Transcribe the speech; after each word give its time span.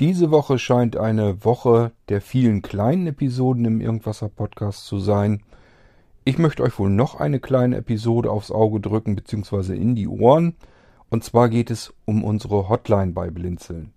Diese 0.00 0.30
Woche 0.30 0.58
scheint 0.58 0.96
eine 0.96 1.44
Woche 1.44 1.92
der 2.08 2.22
vielen 2.22 2.62
kleinen 2.62 3.06
Episoden 3.06 3.66
im 3.66 3.82
Irgendwasser 3.82 4.30
Podcast 4.30 4.86
zu 4.86 4.98
sein. 4.98 5.42
Ich 6.24 6.38
möchte 6.38 6.62
euch 6.62 6.78
wohl 6.78 6.88
noch 6.88 7.20
eine 7.20 7.38
kleine 7.38 7.76
Episode 7.76 8.30
aufs 8.30 8.50
Auge 8.50 8.80
drücken 8.80 9.14
bzw. 9.14 9.76
in 9.76 9.94
die 9.94 10.08
Ohren. 10.08 10.54
Und 11.10 11.22
zwar 11.22 11.50
geht 11.50 11.70
es 11.70 11.92
um 12.06 12.24
unsere 12.24 12.70
Hotline 12.70 13.12
bei 13.12 13.28
Blinzeln. 13.28 13.92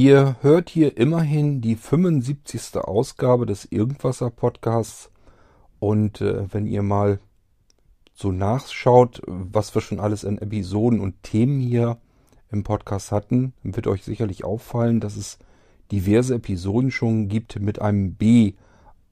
Ihr 0.00 0.36
hört 0.40 0.70
hier 0.70 0.96
immerhin 0.96 1.60
die 1.60 1.76
75. 1.76 2.76
Ausgabe 2.76 3.44
des 3.44 3.66
Irgendwasser 3.70 4.30
Podcasts. 4.30 5.10
Und 5.78 6.22
äh, 6.22 6.50
wenn 6.50 6.66
ihr 6.66 6.82
mal 6.82 7.20
so 8.14 8.32
nachschaut, 8.32 9.20
was 9.26 9.74
wir 9.74 9.82
schon 9.82 10.00
alles 10.00 10.24
an 10.24 10.38
Episoden 10.38 11.00
und 11.00 11.22
Themen 11.22 11.60
hier 11.60 11.98
im 12.50 12.64
Podcast 12.64 13.12
hatten, 13.12 13.52
wird 13.62 13.88
euch 13.88 14.02
sicherlich 14.02 14.42
auffallen, 14.42 15.00
dass 15.00 15.18
es 15.18 15.38
diverse 15.92 16.36
Episoden 16.36 16.90
schon 16.90 17.28
gibt 17.28 17.60
mit 17.60 17.82
einem 17.82 18.14
B 18.14 18.54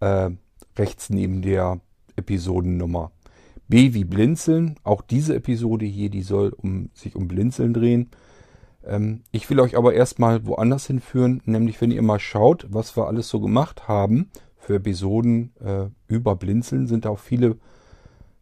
äh, 0.01 0.30
rechts 0.79 1.10
neben 1.10 1.43
der 1.43 1.82
Episodennummer. 2.16 3.12
B 3.68 3.93
wie 3.93 4.05
Blinzeln. 4.05 4.77
Auch 4.84 5.02
diese 5.02 5.34
Episode 5.34 5.84
hier, 5.84 6.09
die 6.09 6.23
soll 6.23 6.48
um, 6.48 6.88
sich 6.95 7.15
um 7.15 7.29
Blinzeln 7.29 7.74
drehen. 7.74 8.09
Ähm, 8.88 9.23
ich 9.30 9.48
will 9.51 9.60
euch 9.60 9.77
aber 9.77 9.95
erstmal 9.95 10.47
woanders 10.47 10.87
hinführen, 10.87 11.42
nämlich 11.45 11.80
wenn 11.80 11.91
ihr 11.91 12.02
mal 12.02 12.19
schaut, 12.19 12.66
was 12.70 12.96
wir 12.96 13.06
alles 13.06 13.29
so 13.29 13.41
gemacht 13.41 13.87
haben 13.87 14.30
für 14.57 14.76
Episoden 14.76 15.52
äh, 15.60 15.87
über 16.09 16.35
Blinzeln, 16.35 16.87
sind 16.87 17.07
auch 17.07 17.18
viele 17.18 17.59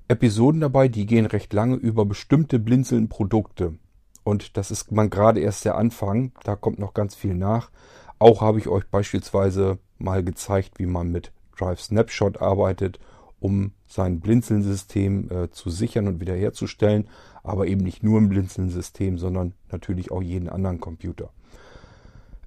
Episoden 0.09 0.61
dabei, 0.61 0.89
die 0.89 1.05
gehen 1.05 1.27
recht 1.27 1.53
lange 1.53 1.77
über 1.77 2.07
bestimmte 2.07 2.59
Blinzeln-Produkte. 2.59 3.75
Und 4.23 4.57
das 4.57 4.71
ist 4.71 4.93
man 4.93 5.11
gerade 5.11 5.41
erst 5.41 5.65
der 5.65 5.77
Anfang, 5.77 6.33
da 6.45 6.57
kommt 6.57 6.79
noch 6.79 6.95
ganz 6.95 7.15
viel 7.15 7.35
nach. 7.35 7.71
Auch 8.19 8.41
habe 8.41 8.59
ich 8.59 8.69
euch 8.69 8.87
beispielsweise 8.89 9.79
mal 9.99 10.23
gezeigt, 10.25 10.79
wie 10.79 10.87
man 10.87 11.11
mit 11.11 11.33
Drive 11.57 11.81
Snapshot 11.81 12.41
arbeitet, 12.41 12.99
um 13.39 13.73
sein 13.87 14.21
Blinzeln-System 14.21 15.31
äh, 15.31 15.51
zu 15.51 15.71
sichern 15.71 16.09
und 16.09 16.21
wiederherzustellen 16.21 17.09
aber 17.47 17.69
eben 17.69 17.83
nicht 17.83 18.03
nur 18.03 18.19
im 18.19 18.29
Blinzeln-System, 18.29 19.19
sondern 19.19 19.55
natürlich 19.71 20.11
auch 20.11 20.23
jeden 20.23 20.49
anderen 20.49 20.81
Computer. 20.81 21.31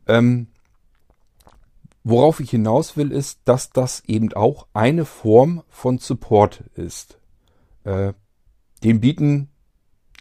Ähm, 0.07 0.47
worauf 2.03 2.41
ich 2.41 2.49
hinaus 2.49 2.97
will, 2.97 3.11
ist, 3.11 3.39
dass 3.45 3.69
das 3.69 4.03
eben 4.05 4.33
auch 4.33 4.67
eine 4.73 5.05
Form 5.05 5.63
von 5.69 5.99
Support 5.99 6.65
ist. 6.75 7.17
Äh, 7.85 8.13
den 8.83 8.99
bieten 8.99 9.49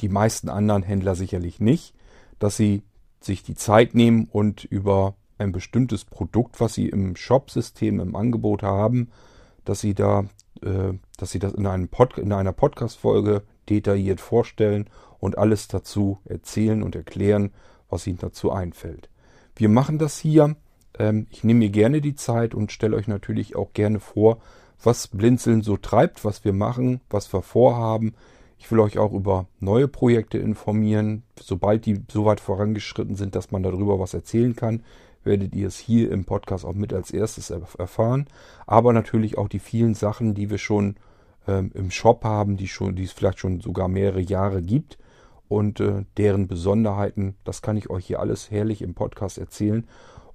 die 0.01 0.09
meisten 0.09 0.49
anderen 0.49 0.85
Händler 0.85 1.17
sicherlich 1.17 1.59
nicht, 1.59 1.93
dass 2.39 2.57
sie 2.57 2.85
sich 3.21 3.43
die 3.43 3.57
Zeit 3.57 3.95
nehmen 3.95 4.29
und 4.31 4.63
über 4.63 5.17
ein 5.39 5.51
bestimmtes 5.51 6.05
Produkt, 6.05 6.61
was 6.61 6.75
sie 6.75 6.89
im 6.89 7.17
Shop-System 7.17 7.99
im 7.99 8.15
Angebot 8.15 8.63
haben, 8.63 9.11
dass 9.65 9.81
sie 9.81 9.95
da, 9.95 10.25
dass 10.61 11.31
sie 11.31 11.39
das 11.39 11.53
in, 11.53 11.67
einem 11.67 11.89
Pod, 11.89 12.19
in 12.19 12.33
einer 12.33 12.53
Podcast-Folge 12.53 13.43
detailliert 13.69 14.21
vorstellen 14.21 14.89
und 15.21 15.39
alles 15.39 15.69
dazu 15.69 16.19
erzählen 16.25 16.83
und 16.83 16.95
erklären, 16.95 17.53
was 17.89 18.07
ihnen 18.07 18.19
dazu 18.19 18.51
einfällt. 18.51 19.09
Wir 19.57 19.69
machen 19.69 19.99
das 19.99 20.19
hier. 20.19 20.57
Ähm, 20.99 21.27
ich 21.31 21.45
nehme 21.45 21.61
mir 21.61 21.71
gerne 21.71 22.01
die 22.01 22.15
Zeit 22.15 22.55
und 22.55 22.73
stelle 22.73 22.97
euch 22.97 23.09
natürlich 23.09 23.57
auch 23.57 23.73
gerne 23.73 24.01
vor, 24.01 24.39
was 24.83 25.09
Blinzeln 25.09 25.63
so 25.63 25.77
treibt, 25.77 26.25
was 26.25 26.45
wir 26.45 26.53
machen, 26.53 27.01
was 27.11 27.33
wir 27.33 27.43
vorhaben. 27.43 28.15
Ich 28.59 28.71
will 28.71 28.81
euch 28.81 28.99
auch 28.99 29.13
über 29.13 29.47
neue 29.61 29.89
Projekte 29.89 30.39
informieren. 30.39 31.23
Sobald 31.41 31.87
die 31.87 32.03
so 32.11 32.25
weit 32.25 32.41
vorangeschritten 32.41 33.17
sind, 33.17 33.35
dass 33.35 33.51
man 33.51 33.63
darüber 33.63 33.99
was 33.99 34.15
erzählen 34.15 34.55
kann, 34.55 34.83
werdet 35.25 35.55
ihr 35.55 35.69
es 35.69 35.79
hier 35.79 36.11
im 36.11 36.25
Podcast 36.25 36.65
auch 36.65 36.75
mit 36.75 36.93
als 36.93 37.11
erstes 37.11 37.51
erfahren. 37.51 38.27
Aber 38.67 38.93
natürlich 38.93 39.39
auch 39.39 39.49
die 39.49 39.59
vielen 39.59 39.95
Sachen, 39.95 40.35
die 40.35 40.51
wir 40.51 40.59
schon 40.59 40.97
ähm, 41.47 41.71
im 41.75 41.91
Shop 41.91 42.25
haben, 42.25 42.57
die, 42.57 42.69
schon, 42.69 42.97
die 42.97 43.05
es 43.05 43.13
vielleicht 43.13 43.39
schon 43.39 43.61
sogar 43.61 43.89
mehrere 43.89 44.21
Jahre 44.21 44.63
gibt. 44.63 44.99
Und 45.49 45.81
äh, 45.81 46.05
deren 46.17 46.47
Besonderheiten, 46.47 47.37
das 47.45 47.63
kann 47.63 47.77
ich 47.77 47.91
euch 47.91 48.07
hier 48.07 48.21
alles 48.21 48.51
herrlich 48.51 48.83
im 48.83 48.95
Podcast 48.95 49.39
erzählen. 49.39 49.87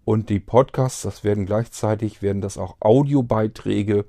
Und 0.06 0.30
die 0.30 0.40
Podcasts, 0.40 1.04
das 1.04 1.24
werden 1.24 1.46
gleichzeitig, 1.46 2.22
werden 2.22 2.42
das 2.42 2.58
auch 2.58 2.76
Audiobeiträge, 2.80 4.06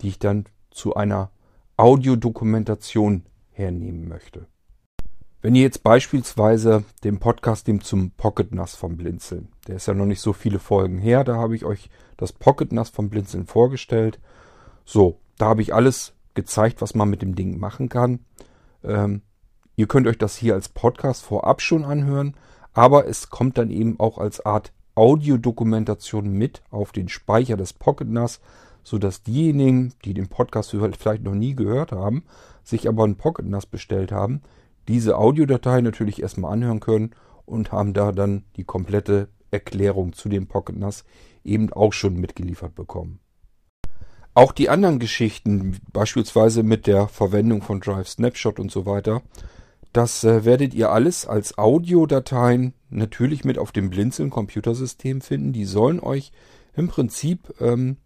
die 0.00 0.08
ich 0.08 0.18
dann 0.18 0.46
zu 0.70 0.94
einer 0.94 1.30
Audiodokumentation 1.76 3.24
hernehmen 3.50 4.08
möchte. 4.08 4.46
Wenn 5.40 5.54
ihr 5.54 5.62
jetzt 5.62 5.84
beispielsweise 5.84 6.82
den 7.04 7.20
Podcast 7.20 7.68
dem 7.68 7.80
zum 7.80 8.10
Pocket 8.10 8.52
NAS 8.52 8.74
vom 8.74 8.96
Blinzeln, 8.96 9.48
der 9.68 9.76
ist 9.76 9.86
ja 9.86 9.94
noch 9.94 10.04
nicht 10.04 10.20
so 10.20 10.32
viele 10.32 10.58
Folgen 10.58 10.98
her, 10.98 11.22
da 11.22 11.36
habe 11.36 11.54
ich 11.54 11.64
euch 11.64 11.90
das 12.16 12.32
Pocket 12.32 12.72
NAS 12.72 12.90
vom 12.90 13.08
Blinzeln 13.08 13.46
vorgestellt. 13.46 14.18
So, 14.84 15.20
da 15.36 15.46
habe 15.46 15.62
ich 15.62 15.72
alles 15.72 16.14
gezeigt, 16.34 16.82
was 16.82 16.96
man 16.96 17.08
mit 17.08 17.22
dem 17.22 17.36
Ding 17.36 17.56
machen 17.56 17.88
kann. 17.88 18.24
Ähm, 18.82 19.22
ihr 19.76 19.86
könnt 19.86 20.08
euch 20.08 20.18
das 20.18 20.34
hier 20.34 20.54
als 20.54 20.70
Podcast 20.70 21.22
vorab 21.22 21.62
schon 21.62 21.84
anhören, 21.84 22.34
aber 22.72 23.06
es 23.06 23.30
kommt 23.30 23.58
dann 23.58 23.70
eben 23.70 24.00
auch 24.00 24.18
als 24.18 24.44
Art 24.44 24.72
Audiodokumentation 24.96 26.30
mit 26.30 26.62
auf 26.72 26.90
den 26.90 27.08
Speicher 27.08 27.56
des 27.56 27.74
Pocket 27.74 28.08
NAS, 28.08 28.40
sodass 28.82 29.22
diejenigen, 29.22 29.94
die 30.04 30.14
den 30.14 30.26
Podcast 30.26 30.74
vielleicht 30.98 31.22
noch 31.22 31.34
nie 31.34 31.54
gehört 31.54 31.92
haben, 31.92 32.24
sich 32.64 32.88
aber 32.88 33.04
ein 33.04 33.14
Pocket 33.14 33.46
NAS 33.46 33.66
bestellt 33.66 34.10
haben, 34.10 34.42
diese 34.88 35.16
Audiodatei 35.16 35.80
natürlich 35.80 36.22
erstmal 36.22 36.52
anhören 36.52 36.80
können 36.80 37.12
und 37.44 37.72
haben 37.72 37.94
da 37.94 38.12
dann 38.12 38.44
die 38.56 38.64
komplette 38.64 39.28
Erklärung 39.50 40.12
zu 40.12 40.28
dem 40.28 40.46
Pocket 40.46 40.76
NAS 40.76 41.04
eben 41.44 41.72
auch 41.72 41.92
schon 41.92 42.16
mitgeliefert 42.16 42.74
bekommen. 42.74 43.20
Auch 44.34 44.52
die 44.52 44.68
anderen 44.68 44.98
Geschichten, 44.98 45.78
beispielsweise 45.92 46.62
mit 46.62 46.86
der 46.86 47.08
Verwendung 47.08 47.62
von 47.62 47.80
Drive 47.80 48.08
Snapshot 48.08 48.60
und 48.60 48.70
so 48.70 48.86
weiter, 48.86 49.22
das 49.92 50.22
äh, 50.22 50.44
werdet 50.44 50.74
ihr 50.74 50.92
alles 50.92 51.26
als 51.26 51.58
Audiodateien 51.58 52.74
natürlich 52.90 53.44
mit 53.44 53.58
auf 53.58 53.72
dem 53.72 53.90
Blinzeln 53.90 54.30
Computersystem 54.30 55.22
finden. 55.22 55.52
Die 55.52 55.64
sollen 55.64 55.98
euch 55.98 56.30
im 56.76 56.88
Prinzip 56.88 57.54
ähm, 57.60 57.96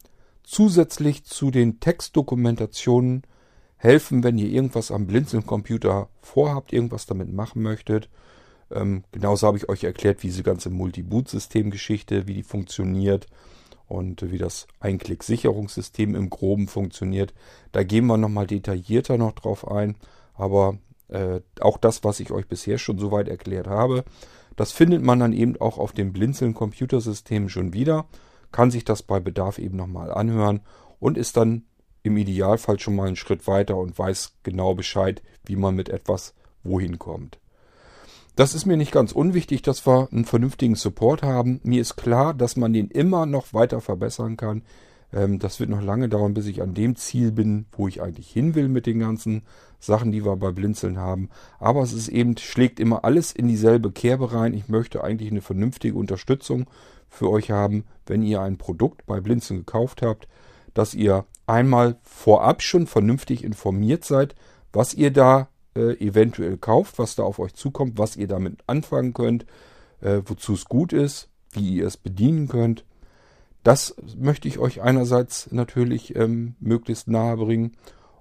zusätzlich 0.43 1.25
zu 1.25 1.50
den 1.50 1.81
Textdokumentationen 1.81 3.22
helfen, 3.82 4.22
wenn 4.22 4.38
ihr 4.38 4.48
irgendwas 4.48 4.93
am 4.93 5.09
Blinzeln 5.09 5.44
Computer 5.44 6.09
vorhabt, 6.20 6.72
irgendwas 6.72 7.06
damit 7.06 7.32
machen 7.32 7.62
möchtet. 7.62 8.09
Ähm, 8.70 9.03
genauso 9.10 9.48
habe 9.48 9.56
ich 9.56 9.69
euch 9.69 9.82
erklärt, 9.82 10.22
wie 10.22 10.28
diese 10.28 10.44
ganze 10.44 10.70
Multi-Boot-System-Geschichte, 10.70 12.28
wie 12.28 12.34
die 12.34 12.44
funktioniert 12.44 13.26
und 13.88 14.31
wie 14.31 14.38
das 14.38 14.69
Einklick-Sicherungssystem 14.78 16.15
im 16.15 16.31
Groben 16.31 16.69
funktioniert. 16.69 17.34
Da 17.72 17.82
gehen 17.82 18.06
wir 18.06 18.19
nochmal 18.19 18.47
detaillierter 18.47 19.19
noch 19.19 19.32
drauf 19.32 19.69
ein. 19.69 19.97
Aber 20.34 20.78
äh, 21.09 21.41
auch 21.60 21.76
das, 21.76 22.04
was 22.04 22.20
ich 22.20 22.31
euch 22.31 22.47
bisher 22.47 22.78
schon 22.78 23.00
soweit 23.00 23.26
erklärt 23.26 23.66
habe, 23.66 24.04
das 24.54 24.70
findet 24.70 25.03
man 25.03 25.19
dann 25.19 25.32
eben 25.32 25.60
auch 25.60 25.78
auf 25.78 25.91
dem 25.91 26.12
Blinzeln 26.12 26.54
Computersystem 26.54 27.49
schon 27.49 27.72
wieder, 27.72 28.06
kann 28.53 28.70
sich 28.70 28.84
das 28.84 29.03
bei 29.03 29.19
Bedarf 29.19 29.59
eben 29.59 29.76
nochmal 29.76 30.12
anhören 30.12 30.60
und 31.00 31.19
ist 31.19 31.37
dann 31.37 31.64
im 32.02 32.16
Idealfall 32.16 32.80
schon 32.80 32.96
mal 32.96 33.06
einen 33.06 33.16
Schritt 33.16 33.46
weiter 33.46 33.76
und 33.76 33.98
weiß 33.98 34.32
genau 34.42 34.74
Bescheid, 34.74 35.22
wie 35.44 35.56
man 35.56 35.74
mit 35.74 35.88
etwas 35.88 36.34
wohin 36.64 36.98
kommt. 36.98 37.38
Das 38.34 38.54
ist 38.54 38.64
mir 38.64 38.76
nicht 38.78 38.92
ganz 38.92 39.12
unwichtig, 39.12 39.60
dass 39.62 39.86
wir 39.86 40.08
einen 40.10 40.24
vernünftigen 40.24 40.74
Support 40.74 41.22
haben. 41.22 41.60
Mir 41.64 41.82
ist 41.82 41.96
klar, 41.96 42.32
dass 42.32 42.56
man 42.56 42.72
den 42.72 42.88
immer 42.88 43.26
noch 43.26 43.52
weiter 43.52 43.81
verbessern 43.81 44.38
kann. 44.38 44.62
Ähm, 45.12 45.38
das 45.38 45.60
wird 45.60 45.69
noch 45.69 45.82
lange 45.82 46.08
dauern, 46.08 46.32
bis 46.32 46.46
ich 46.46 46.62
an 46.62 46.72
dem 46.72 46.96
Ziel 46.96 47.31
bin, 47.31 47.66
wo 47.72 47.88
ich 47.88 48.00
eigentlich 48.00 48.31
hin 48.31 48.55
will 48.55 48.69
mit 48.69 48.87
den 48.87 49.00
ganzen 49.00 49.43
Sachen, 49.78 50.12
die 50.12 50.25
wir 50.25 50.37
bei 50.37 50.50
Blinzeln 50.50 50.98
haben. 50.98 51.28
Aber 51.58 51.82
es 51.82 51.93
ist 51.93 52.08
eben, 52.08 52.37
schlägt 52.38 52.81
immer 52.81 53.05
alles 53.05 53.32
in 53.32 53.48
dieselbe 53.48 53.93
Kerbe 53.93 54.32
rein. 54.32 54.55
Ich 54.55 54.69
möchte 54.69 55.05
eigentlich 55.05 55.31
eine 55.31 55.43
vernünftige 55.43 55.98
Unterstützung 55.98 56.66
für 57.10 57.28
euch 57.28 57.50
haben, 57.50 57.84
wenn 58.06 58.22
ihr 58.22 58.40
ein 58.40 58.56
Produkt 58.56 59.05
bei 59.05 59.20
Blinzeln 59.20 59.60
gekauft 59.60 60.00
habt, 60.00 60.26
dass 60.72 60.94
ihr 60.94 61.26
einmal 61.47 61.97
vorab 62.03 62.62
schon 62.62 62.87
vernünftig 62.87 63.44
informiert 63.44 64.05
seid, 64.05 64.35
was 64.73 64.94
ihr 64.94 65.11
da 65.11 65.49
äh, 65.75 65.94
eventuell 66.05 66.59
kauft, 66.59 66.99
was 66.99 67.15
da 67.15 67.23
auf 67.23 67.39
euch 67.39 67.55
zukommt, 67.55 67.99
was 67.99 68.17
ihr 68.17 68.29
damit 68.29 68.59
anfangen 68.67 69.15
könnt, 69.15 69.47
äh, 70.00 70.21
wozu 70.25 70.55
es 70.55 70.67
gut 70.67 70.93
ist, 70.93 71.29
wie 71.50 71.77
ihr 71.77 71.87
es 71.87 71.97
bedienen 71.97 72.49
könnt. 72.49 72.85
Das 73.62 73.94
möchte 74.19 74.49
ich 74.49 74.59
euch 74.59 74.83
einerseits 74.83 75.50
natürlich 75.53 76.17
ähm, 76.17 76.56
möglichst 76.59 77.09
nahe 77.09 77.37
bringen 77.37 77.77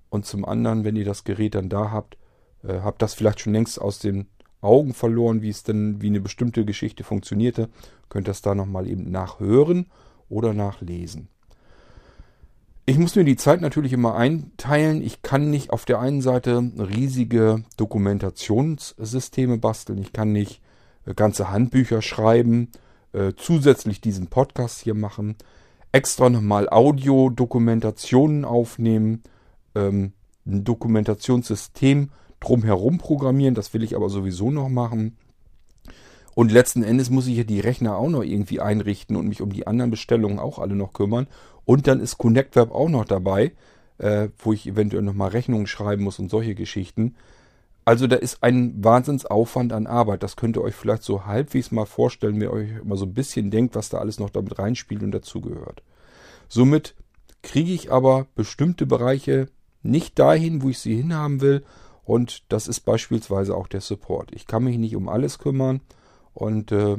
und 0.09 0.25
zum 0.25 0.45
anderen, 0.45 0.83
wenn 0.83 0.95
ihr 0.95 1.05
das 1.05 1.23
Gerät 1.23 1.55
dann 1.55 1.69
da 1.69 1.91
habt, 1.91 2.17
äh, 2.63 2.79
habt 2.81 3.01
das 3.01 3.13
vielleicht 3.13 3.39
schon 3.39 3.53
längst 3.53 3.81
aus 3.81 3.99
dem 3.99 4.27
Augen 4.61 4.93
verloren, 4.93 5.41
wie 5.41 5.49
es 5.49 5.63
denn, 5.63 6.01
wie 6.01 6.07
eine 6.07 6.21
bestimmte 6.21 6.65
Geschichte 6.65 7.03
funktionierte, 7.03 7.69
könnt 8.09 8.27
das 8.27 8.41
da 8.41 8.53
nochmal 8.53 8.87
eben 8.87 9.09
nachhören 9.09 9.87
oder 10.29 10.53
nachlesen. 10.53 11.29
Ich 12.85 12.97
muss 12.97 13.15
mir 13.15 13.23
die 13.23 13.35
Zeit 13.35 13.61
natürlich 13.61 13.93
immer 13.93 14.15
einteilen. 14.15 15.03
Ich 15.03 15.21
kann 15.21 15.51
nicht 15.51 15.69
auf 15.69 15.85
der 15.85 15.99
einen 15.99 16.21
Seite 16.21 16.71
riesige 16.77 17.63
Dokumentationssysteme 17.77 19.59
basteln. 19.59 19.99
Ich 19.99 20.13
kann 20.13 20.31
nicht 20.31 20.61
äh, 21.05 21.13
ganze 21.13 21.51
Handbücher 21.51 22.01
schreiben, 22.01 22.69
äh, 23.13 23.33
zusätzlich 23.37 24.01
diesen 24.01 24.27
Podcast 24.27 24.81
hier 24.81 24.95
machen, 24.95 25.35
extra 25.91 26.29
nochmal 26.29 26.69
Audio-Dokumentationen 26.69 28.45
aufnehmen, 28.45 29.21
ähm, 29.75 30.13
ein 30.47 30.63
Dokumentationssystem 30.63 32.09
drumherum 32.39 32.97
programmieren. 32.97 33.53
Das 33.53 33.75
will 33.75 33.83
ich 33.83 33.95
aber 33.95 34.09
sowieso 34.09 34.49
noch 34.49 34.69
machen. 34.69 35.17
Und 36.33 36.51
letzten 36.51 36.81
Endes 36.81 37.09
muss 37.09 37.27
ich 37.27 37.37
ja 37.37 37.43
die 37.43 37.59
Rechner 37.59 37.97
auch 37.97 38.09
noch 38.09 38.23
irgendwie 38.23 38.61
einrichten 38.61 39.15
und 39.15 39.27
mich 39.27 39.41
um 39.41 39.51
die 39.51 39.67
anderen 39.67 39.91
Bestellungen 39.91 40.39
auch 40.39 40.59
alle 40.59 40.75
noch 40.75 40.93
kümmern. 40.93 41.27
Und 41.65 41.87
dann 41.87 41.99
ist 41.99 42.17
ConnectWeb 42.17 42.71
auch 42.71 42.89
noch 42.89 43.05
dabei, 43.05 43.53
äh, 43.97 44.29
wo 44.39 44.53
ich 44.53 44.67
eventuell 44.67 45.03
nochmal 45.03 45.29
Rechnungen 45.29 45.67
schreiben 45.67 46.03
muss 46.03 46.19
und 46.19 46.29
solche 46.29 46.55
Geschichten. 46.55 47.15
Also 47.85 48.07
da 48.07 48.15
ist 48.15 48.43
ein 48.43 48.83
Wahnsinnsaufwand 48.83 49.73
an 49.73 49.87
Arbeit. 49.87 50.23
Das 50.23 50.35
könnt 50.35 50.57
ihr 50.57 50.61
euch 50.61 50.75
vielleicht 50.75 51.03
so 51.03 51.25
halbwegs 51.25 51.71
mal 51.71 51.85
vorstellen, 51.85 52.35
wenn 52.35 52.41
ihr 52.41 52.53
euch 52.53 52.83
mal 52.83 52.97
so 52.97 53.05
ein 53.05 53.13
bisschen 53.13 53.51
denkt, 53.51 53.75
was 53.75 53.89
da 53.89 53.97
alles 53.97 54.19
noch 54.19 54.29
damit 54.29 54.59
reinspielt 54.59 55.03
und 55.03 55.11
dazugehört. 55.11 55.83
Somit 56.47 56.95
kriege 57.41 57.73
ich 57.73 57.91
aber 57.91 58.27
bestimmte 58.35 58.85
Bereiche 58.85 59.47
nicht 59.83 60.19
dahin, 60.19 60.61
wo 60.61 60.69
ich 60.69 60.79
sie 60.79 60.95
hinhaben 60.95 61.41
will. 61.41 61.63
Und 62.03 62.51
das 62.51 62.67
ist 62.67 62.81
beispielsweise 62.81 63.55
auch 63.55 63.67
der 63.67 63.81
Support. 63.81 64.31
Ich 64.33 64.47
kann 64.47 64.63
mich 64.63 64.77
nicht 64.77 64.95
um 64.95 65.07
alles 65.07 65.39
kümmern 65.39 65.81
und 66.33 66.71
äh, 66.71 66.97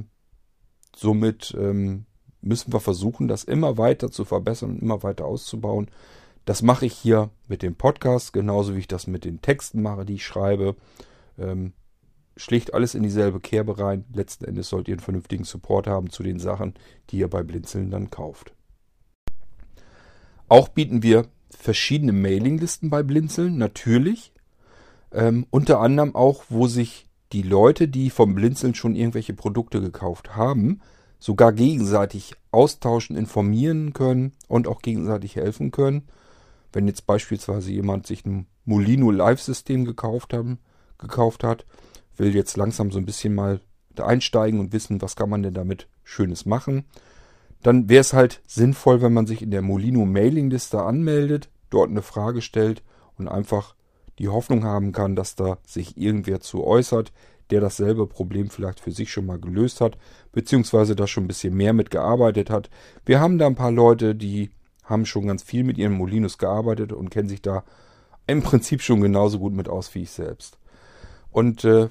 somit 0.96 1.54
ähm, 1.58 2.06
müssen 2.42 2.72
wir 2.72 2.80
versuchen, 2.80 3.28
das 3.28 3.44
immer 3.44 3.78
weiter 3.78 4.10
zu 4.10 4.24
verbessern 4.24 4.70
und 4.70 4.82
immer 4.82 5.02
weiter 5.02 5.24
auszubauen. 5.24 5.88
Das 6.44 6.62
mache 6.62 6.86
ich 6.86 6.94
hier 6.94 7.30
mit 7.48 7.62
dem 7.62 7.76
Podcast, 7.76 8.32
genauso 8.32 8.74
wie 8.74 8.80
ich 8.80 8.88
das 8.88 9.06
mit 9.06 9.24
den 9.24 9.40
Texten 9.40 9.80
mache, 9.80 10.04
die 10.04 10.14
ich 10.14 10.26
schreibe. 10.26 10.74
Ähm, 11.38 11.72
schlicht 12.36 12.74
alles 12.74 12.94
in 12.94 13.02
dieselbe 13.02 13.40
Kerbe 13.40 13.78
rein. 13.78 14.04
Letzten 14.12 14.44
Endes 14.44 14.68
sollt 14.68 14.88
ihr 14.88 14.94
einen 14.94 15.00
vernünftigen 15.00 15.44
Support 15.44 15.86
haben 15.86 16.10
zu 16.10 16.22
den 16.22 16.38
Sachen, 16.38 16.74
die 17.10 17.18
ihr 17.18 17.28
bei 17.28 17.42
Blinzeln 17.42 17.90
dann 17.90 18.10
kauft. 18.10 18.52
Auch 20.48 20.68
bieten 20.68 21.02
wir 21.02 21.28
verschiedene 21.50 22.12
Mailinglisten 22.12 22.90
bei 22.90 23.02
Blinzeln, 23.02 23.56
natürlich. 23.56 24.32
Ähm, 25.12 25.46
unter 25.50 25.80
anderem 25.80 26.14
auch, 26.14 26.44
wo 26.48 26.66
sich 26.66 27.06
die 27.32 27.42
Leute, 27.42 27.88
die 27.88 28.10
vom 28.10 28.34
Blinzeln 28.34 28.74
schon 28.74 28.94
irgendwelche 28.94 29.34
Produkte 29.34 29.80
gekauft 29.80 30.36
haben, 30.36 30.80
sogar 31.22 31.52
gegenseitig 31.52 32.34
austauschen, 32.50 33.14
informieren 33.16 33.92
können 33.92 34.32
und 34.48 34.66
auch 34.66 34.82
gegenseitig 34.82 35.36
helfen 35.36 35.70
können. 35.70 36.08
Wenn 36.72 36.88
jetzt 36.88 37.06
beispielsweise 37.06 37.70
jemand 37.70 38.08
sich 38.08 38.26
ein 38.26 38.48
Molino 38.64 39.12
Live-System 39.12 39.84
gekauft, 39.84 40.34
gekauft 40.98 41.44
hat, 41.44 41.64
will 42.16 42.34
jetzt 42.34 42.56
langsam 42.56 42.90
so 42.90 42.98
ein 42.98 43.06
bisschen 43.06 43.36
mal 43.36 43.60
einsteigen 43.96 44.58
und 44.58 44.72
wissen, 44.72 45.00
was 45.00 45.14
kann 45.14 45.30
man 45.30 45.44
denn 45.44 45.54
damit 45.54 45.86
Schönes 46.02 46.44
machen, 46.44 46.86
dann 47.62 47.88
wäre 47.88 48.00
es 48.00 48.14
halt 48.14 48.42
sinnvoll, 48.48 49.00
wenn 49.00 49.12
man 49.12 49.28
sich 49.28 49.42
in 49.42 49.52
der 49.52 49.62
Molino 49.62 50.04
Mailingliste 50.04 50.82
anmeldet, 50.82 51.50
dort 51.70 51.90
eine 51.90 52.02
Frage 52.02 52.42
stellt 52.42 52.82
und 53.16 53.28
einfach 53.28 53.76
die 54.18 54.28
Hoffnung 54.28 54.64
haben 54.64 54.90
kann, 54.90 55.14
dass 55.14 55.36
da 55.36 55.58
sich 55.64 55.96
irgendwer 55.96 56.40
zu 56.40 56.64
äußert, 56.64 57.12
der 57.52 57.60
dasselbe 57.60 58.06
Problem 58.06 58.50
vielleicht 58.50 58.80
für 58.80 58.90
sich 58.90 59.12
schon 59.12 59.26
mal 59.26 59.38
gelöst 59.38 59.80
hat, 59.80 59.98
beziehungsweise 60.32 60.96
da 60.96 61.06
schon 61.06 61.24
ein 61.24 61.28
bisschen 61.28 61.54
mehr 61.54 61.72
mitgearbeitet 61.72 62.50
hat. 62.50 62.70
Wir 63.04 63.20
haben 63.20 63.38
da 63.38 63.46
ein 63.46 63.54
paar 63.54 63.70
Leute, 63.70 64.14
die 64.14 64.50
haben 64.84 65.06
schon 65.06 65.26
ganz 65.26 65.42
viel 65.42 65.62
mit 65.62 65.78
ihren 65.78 65.92
Molinos 65.92 66.38
gearbeitet 66.38 66.92
und 66.92 67.10
kennen 67.10 67.28
sich 67.28 67.42
da 67.42 67.62
im 68.26 68.42
Prinzip 68.42 68.80
schon 68.82 69.00
genauso 69.00 69.38
gut 69.38 69.52
mit 69.52 69.68
aus 69.68 69.94
wie 69.94 70.02
ich 70.02 70.10
selbst. 70.10 70.58
Und 71.30 71.64
äh, 71.64 71.88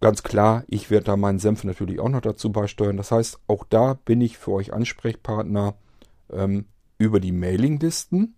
ganz 0.00 0.22
klar, 0.22 0.64
ich 0.68 0.90
werde 0.90 1.04
da 1.04 1.16
meinen 1.16 1.38
Senf 1.38 1.64
natürlich 1.64 2.00
auch 2.00 2.08
noch 2.08 2.20
dazu 2.20 2.50
beisteuern. 2.50 2.96
Das 2.96 3.12
heißt, 3.12 3.40
auch 3.46 3.64
da 3.68 3.94
bin 3.94 4.20
ich 4.20 4.38
für 4.38 4.52
euch 4.52 4.72
Ansprechpartner 4.72 5.74
ähm, 6.30 6.66
über 6.98 7.20
die 7.20 7.32
Mailinglisten. 7.32 8.34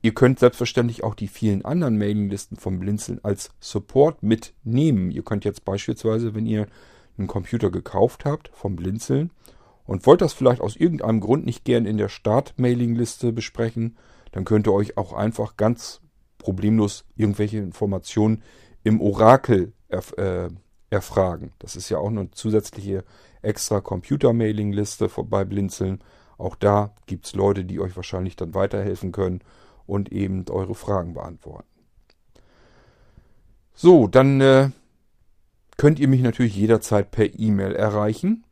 Ihr 0.00 0.14
könnt 0.14 0.38
selbstverständlich 0.38 1.02
auch 1.02 1.14
die 1.14 1.28
vielen 1.28 1.64
anderen 1.64 1.98
Mailinglisten 1.98 2.56
vom 2.56 2.78
Blinzeln 2.78 3.20
als 3.24 3.50
Support 3.60 4.22
mitnehmen. 4.22 5.10
Ihr 5.10 5.22
könnt 5.22 5.44
jetzt 5.44 5.64
beispielsweise, 5.64 6.34
wenn 6.34 6.46
ihr 6.46 6.66
einen 7.16 7.26
Computer 7.26 7.70
gekauft 7.70 8.24
habt 8.24 8.50
vom 8.54 8.76
Blinzeln 8.76 9.32
und 9.86 10.06
wollt 10.06 10.20
das 10.20 10.32
vielleicht 10.32 10.60
aus 10.60 10.76
irgendeinem 10.76 11.20
Grund 11.20 11.46
nicht 11.46 11.64
gern 11.64 11.84
in 11.84 11.98
der 11.98 12.08
Start-Mailingliste 12.08 13.32
besprechen, 13.32 13.96
dann 14.30 14.44
könnt 14.44 14.68
ihr 14.68 14.72
euch 14.72 14.96
auch 14.96 15.12
einfach 15.12 15.56
ganz 15.56 16.00
problemlos 16.38 17.04
irgendwelche 17.16 17.58
Informationen 17.58 18.42
im 18.84 19.00
Orakel 19.00 19.72
erf 19.88 20.12
äh, 20.16 20.48
erfragen. 20.90 21.52
Das 21.58 21.76
ist 21.76 21.90
ja 21.90 21.98
auch 21.98 22.08
eine 22.08 22.30
zusätzliche 22.30 23.04
extra 23.42 23.82
Computer-Mailing-Liste 23.82 25.10
bei 25.24 25.44
Blinzeln. 25.44 25.98
Auch 26.38 26.54
da 26.54 26.94
gibt 27.06 27.26
es 27.26 27.34
Leute, 27.34 27.64
die 27.64 27.78
euch 27.80 27.94
wahrscheinlich 27.94 28.36
dann 28.36 28.54
weiterhelfen 28.54 29.12
können 29.12 29.42
und 29.88 30.12
eben 30.12 30.44
eure 30.50 30.74
Fragen 30.74 31.14
beantworten. 31.14 31.66
So, 33.74 34.06
dann 34.06 34.40
äh, 34.40 34.70
könnt 35.76 35.98
ihr 35.98 36.08
mich 36.08 36.20
natürlich 36.20 36.56
jederzeit 36.56 37.10
per 37.10 37.38
E-Mail 37.38 37.74
erreichen. 37.74 38.44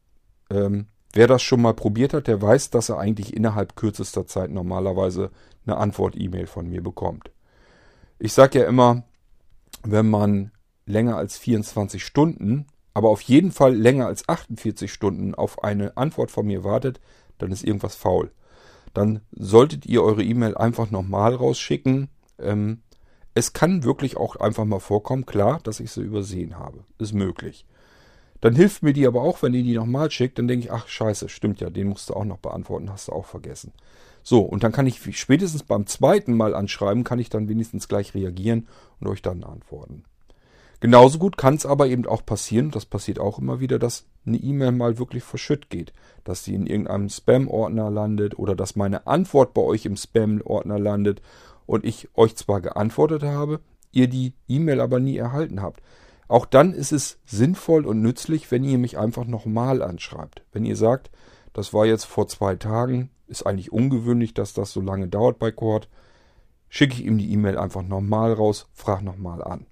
Ähm, 0.50 0.86
wer 1.12 1.26
das 1.26 1.42
schon 1.42 1.60
mal 1.60 1.74
probiert 1.74 2.14
hat, 2.14 2.26
der 2.26 2.40
weiß, 2.40 2.70
dass 2.70 2.88
er 2.88 2.98
eigentlich 2.98 3.36
innerhalb 3.36 3.76
kürzester 3.76 4.26
Zeit 4.26 4.50
normalerweise 4.50 5.30
eine 5.66 5.76
Antwort-E-Mail 5.76 6.46
von 6.46 6.68
mir 6.68 6.82
bekommt. 6.82 7.30
Ich 8.18 8.32
sage 8.32 8.60
ja 8.60 8.66
immer, 8.66 9.02
wenn 9.82 10.08
man 10.08 10.52
länger 10.86 11.16
als 11.16 11.36
24 11.36 12.02
Stunden, 12.02 12.66
aber 12.94 13.10
auf 13.10 13.20
jeden 13.20 13.52
Fall 13.52 13.74
länger 13.74 14.06
als 14.06 14.28
48 14.28 14.90
Stunden 14.90 15.34
auf 15.34 15.62
eine 15.62 15.96
Antwort 15.96 16.30
von 16.30 16.46
mir 16.46 16.64
wartet, 16.64 17.00
dann 17.38 17.52
ist 17.52 17.64
irgendwas 17.64 17.94
faul 17.94 18.30
dann 18.94 19.20
solltet 19.32 19.86
ihr 19.86 20.02
eure 20.02 20.22
E-Mail 20.22 20.56
einfach 20.56 20.90
nochmal 20.90 21.34
rausschicken. 21.34 22.08
Ähm, 22.38 22.82
es 23.34 23.52
kann 23.52 23.84
wirklich 23.84 24.16
auch 24.16 24.36
einfach 24.36 24.64
mal 24.64 24.80
vorkommen, 24.80 25.26
klar, 25.26 25.60
dass 25.62 25.80
ich 25.80 25.92
sie 25.92 26.02
übersehen 26.02 26.58
habe. 26.58 26.84
Ist 26.98 27.12
möglich. 27.12 27.66
Dann 28.40 28.54
hilft 28.54 28.82
mir 28.82 28.92
die 28.92 29.06
aber 29.06 29.22
auch, 29.22 29.42
wenn 29.42 29.54
ihr 29.54 29.62
die 29.62 29.74
nochmal 29.74 30.10
schickt, 30.10 30.38
dann 30.38 30.48
denke 30.48 30.66
ich, 30.66 30.72
ach 30.72 30.88
scheiße, 30.88 31.28
stimmt 31.28 31.60
ja, 31.60 31.70
den 31.70 31.88
musst 31.88 32.10
du 32.10 32.14
auch 32.14 32.24
noch 32.24 32.38
beantworten, 32.38 32.90
hast 32.90 33.08
du 33.08 33.12
auch 33.12 33.26
vergessen. 33.26 33.72
So, 34.22 34.40
und 34.40 34.64
dann 34.64 34.72
kann 34.72 34.86
ich 34.86 35.18
spätestens 35.18 35.62
beim 35.62 35.86
zweiten 35.86 36.34
Mal 36.34 36.54
anschreiben, 36.54 37.04
kann 37.04 37.18
ich 37.18 37.30
dann 37.30 37.48
wenigstens 37.48 37.88
gleich 37.88 38.14
reagieren 38.14 38.66
und 39.00 39.08
euch 39.08 39.22
dann 39.22 39.44
antworten. 39.44 40.04
Genauso 40.80 41.18
gut 41.18 41.38
kann 41.38 41.54
es 41.54 41.64
aber 41.64 41.86
eben 41.86 42.06
auch 42.06 42.24
passieren, 42.24 42.70
das 42.70 42.84
passiert 42.84 43.18
auch 43.18 43.38
immer 43.38 43.60
wieder, 43.60 43.78
dass 43.78 44.06
eine 44.26 44.36
E-Mail 44.36 44.72
mal 44.72 44.98
wirklich 44.98 45.22
verschütt 45.22 45.70
geht, 45.70 45.92
dass 46.24 46.44
sie 46.44 46.54
in 46.54 46.66
irgendeinem 46.66 47.08
Spam-Ordner 47.08 47.90
landet 47.90 48.38
oder 48.38 48.54
dass 48.54 48.76
meine 48.76 49.06
Antwort 49.06 49.54
bei 49.54 49.62
euch 49.62 49.86
im 49.86 49.96
Spam-Ordner 49.96 50.78
landet 50.78 51.22
und 51.64 51.84
ich 51.84 52.08
euch 52.14 52.36
zwar 52.36 52.60
geantwortet 52.60 53.22
habe, 53.22 53.60
ihr 53.92 54.08
die 54.08 54.34
E-Mail 54.48 54.80
aber 54.80 55.00
nie 55.00 55.16
erhalten 55.16 55.62
habt. 55.62 55.80
Auch 56.28 56.44
dann 56.44 56.72
ist 56.74 56.92
es 56.92 57.18
sinnvoll 57.24 57.86
und 57.86 58.02
nützlich, 58.02 58.50
wenn 58.50 58.64
ihr 58.64 58.78
mich 58.78 58.98
einfach 58.98 59.24
nochmal 59.24 59.80
anschreibt. 59.82 60.42
Wenn 60.52 60.64
ihr 60.64 60.76
sagt, 60.76 61.10
das 61.52 61.72
war 61.72 61.86
jetzt 61.86 62.04
vor 62.04 62.28
zwei 62.28 62.56
Tagen, 62.56 63.10
ist 63.28 63.46
eigentlich 63.46 63.72
ungewöhnlich, 63.72 64.34
dass 64.34 64.52
das 64.52 64.72
so 64.72 64.80
lange 64.80 65.08
dauert 65.08 65.38
bei 65.38 65.52
Cord, 65.52 65.88
schicke 66.68 66.94
ich 66.94 67.04
ihm 67.04 67.16
die 67.16 67.32
E-Mail 67.32 67.56
einfach 67.56 67.82
nochmal 67.82 68.32
raus, 68.32 68.68
frag 68.74 69.02
nochmal 69.02 69.42
an. 69.42 69.66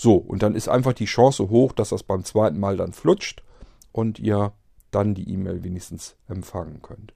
So, 0.00 0.14
und 0.14 0.44
dann 0.44 0.54
ist 0.54 0.68
einfach 0.68 0.92
die 0.92 1.06
Chance 1.06 1.50
hoch, 1.50 1.72
dass 1.72 1.88
das 1.88 2.04
beim 2.04 2.22
zweiten 2.22 2.60
Mal 2.60 2.76
dann 2.76 2.92
flutscht 2.92 3.42
und 3.90 4.20
ihr 4.20 4.52
dann 4.92 5.16
die 5.16 5.28
E-Mail 5.28 5.64
wenigstens 5.64 6.14
empfangen 6.28 6.82
könnt. 6.82 7.14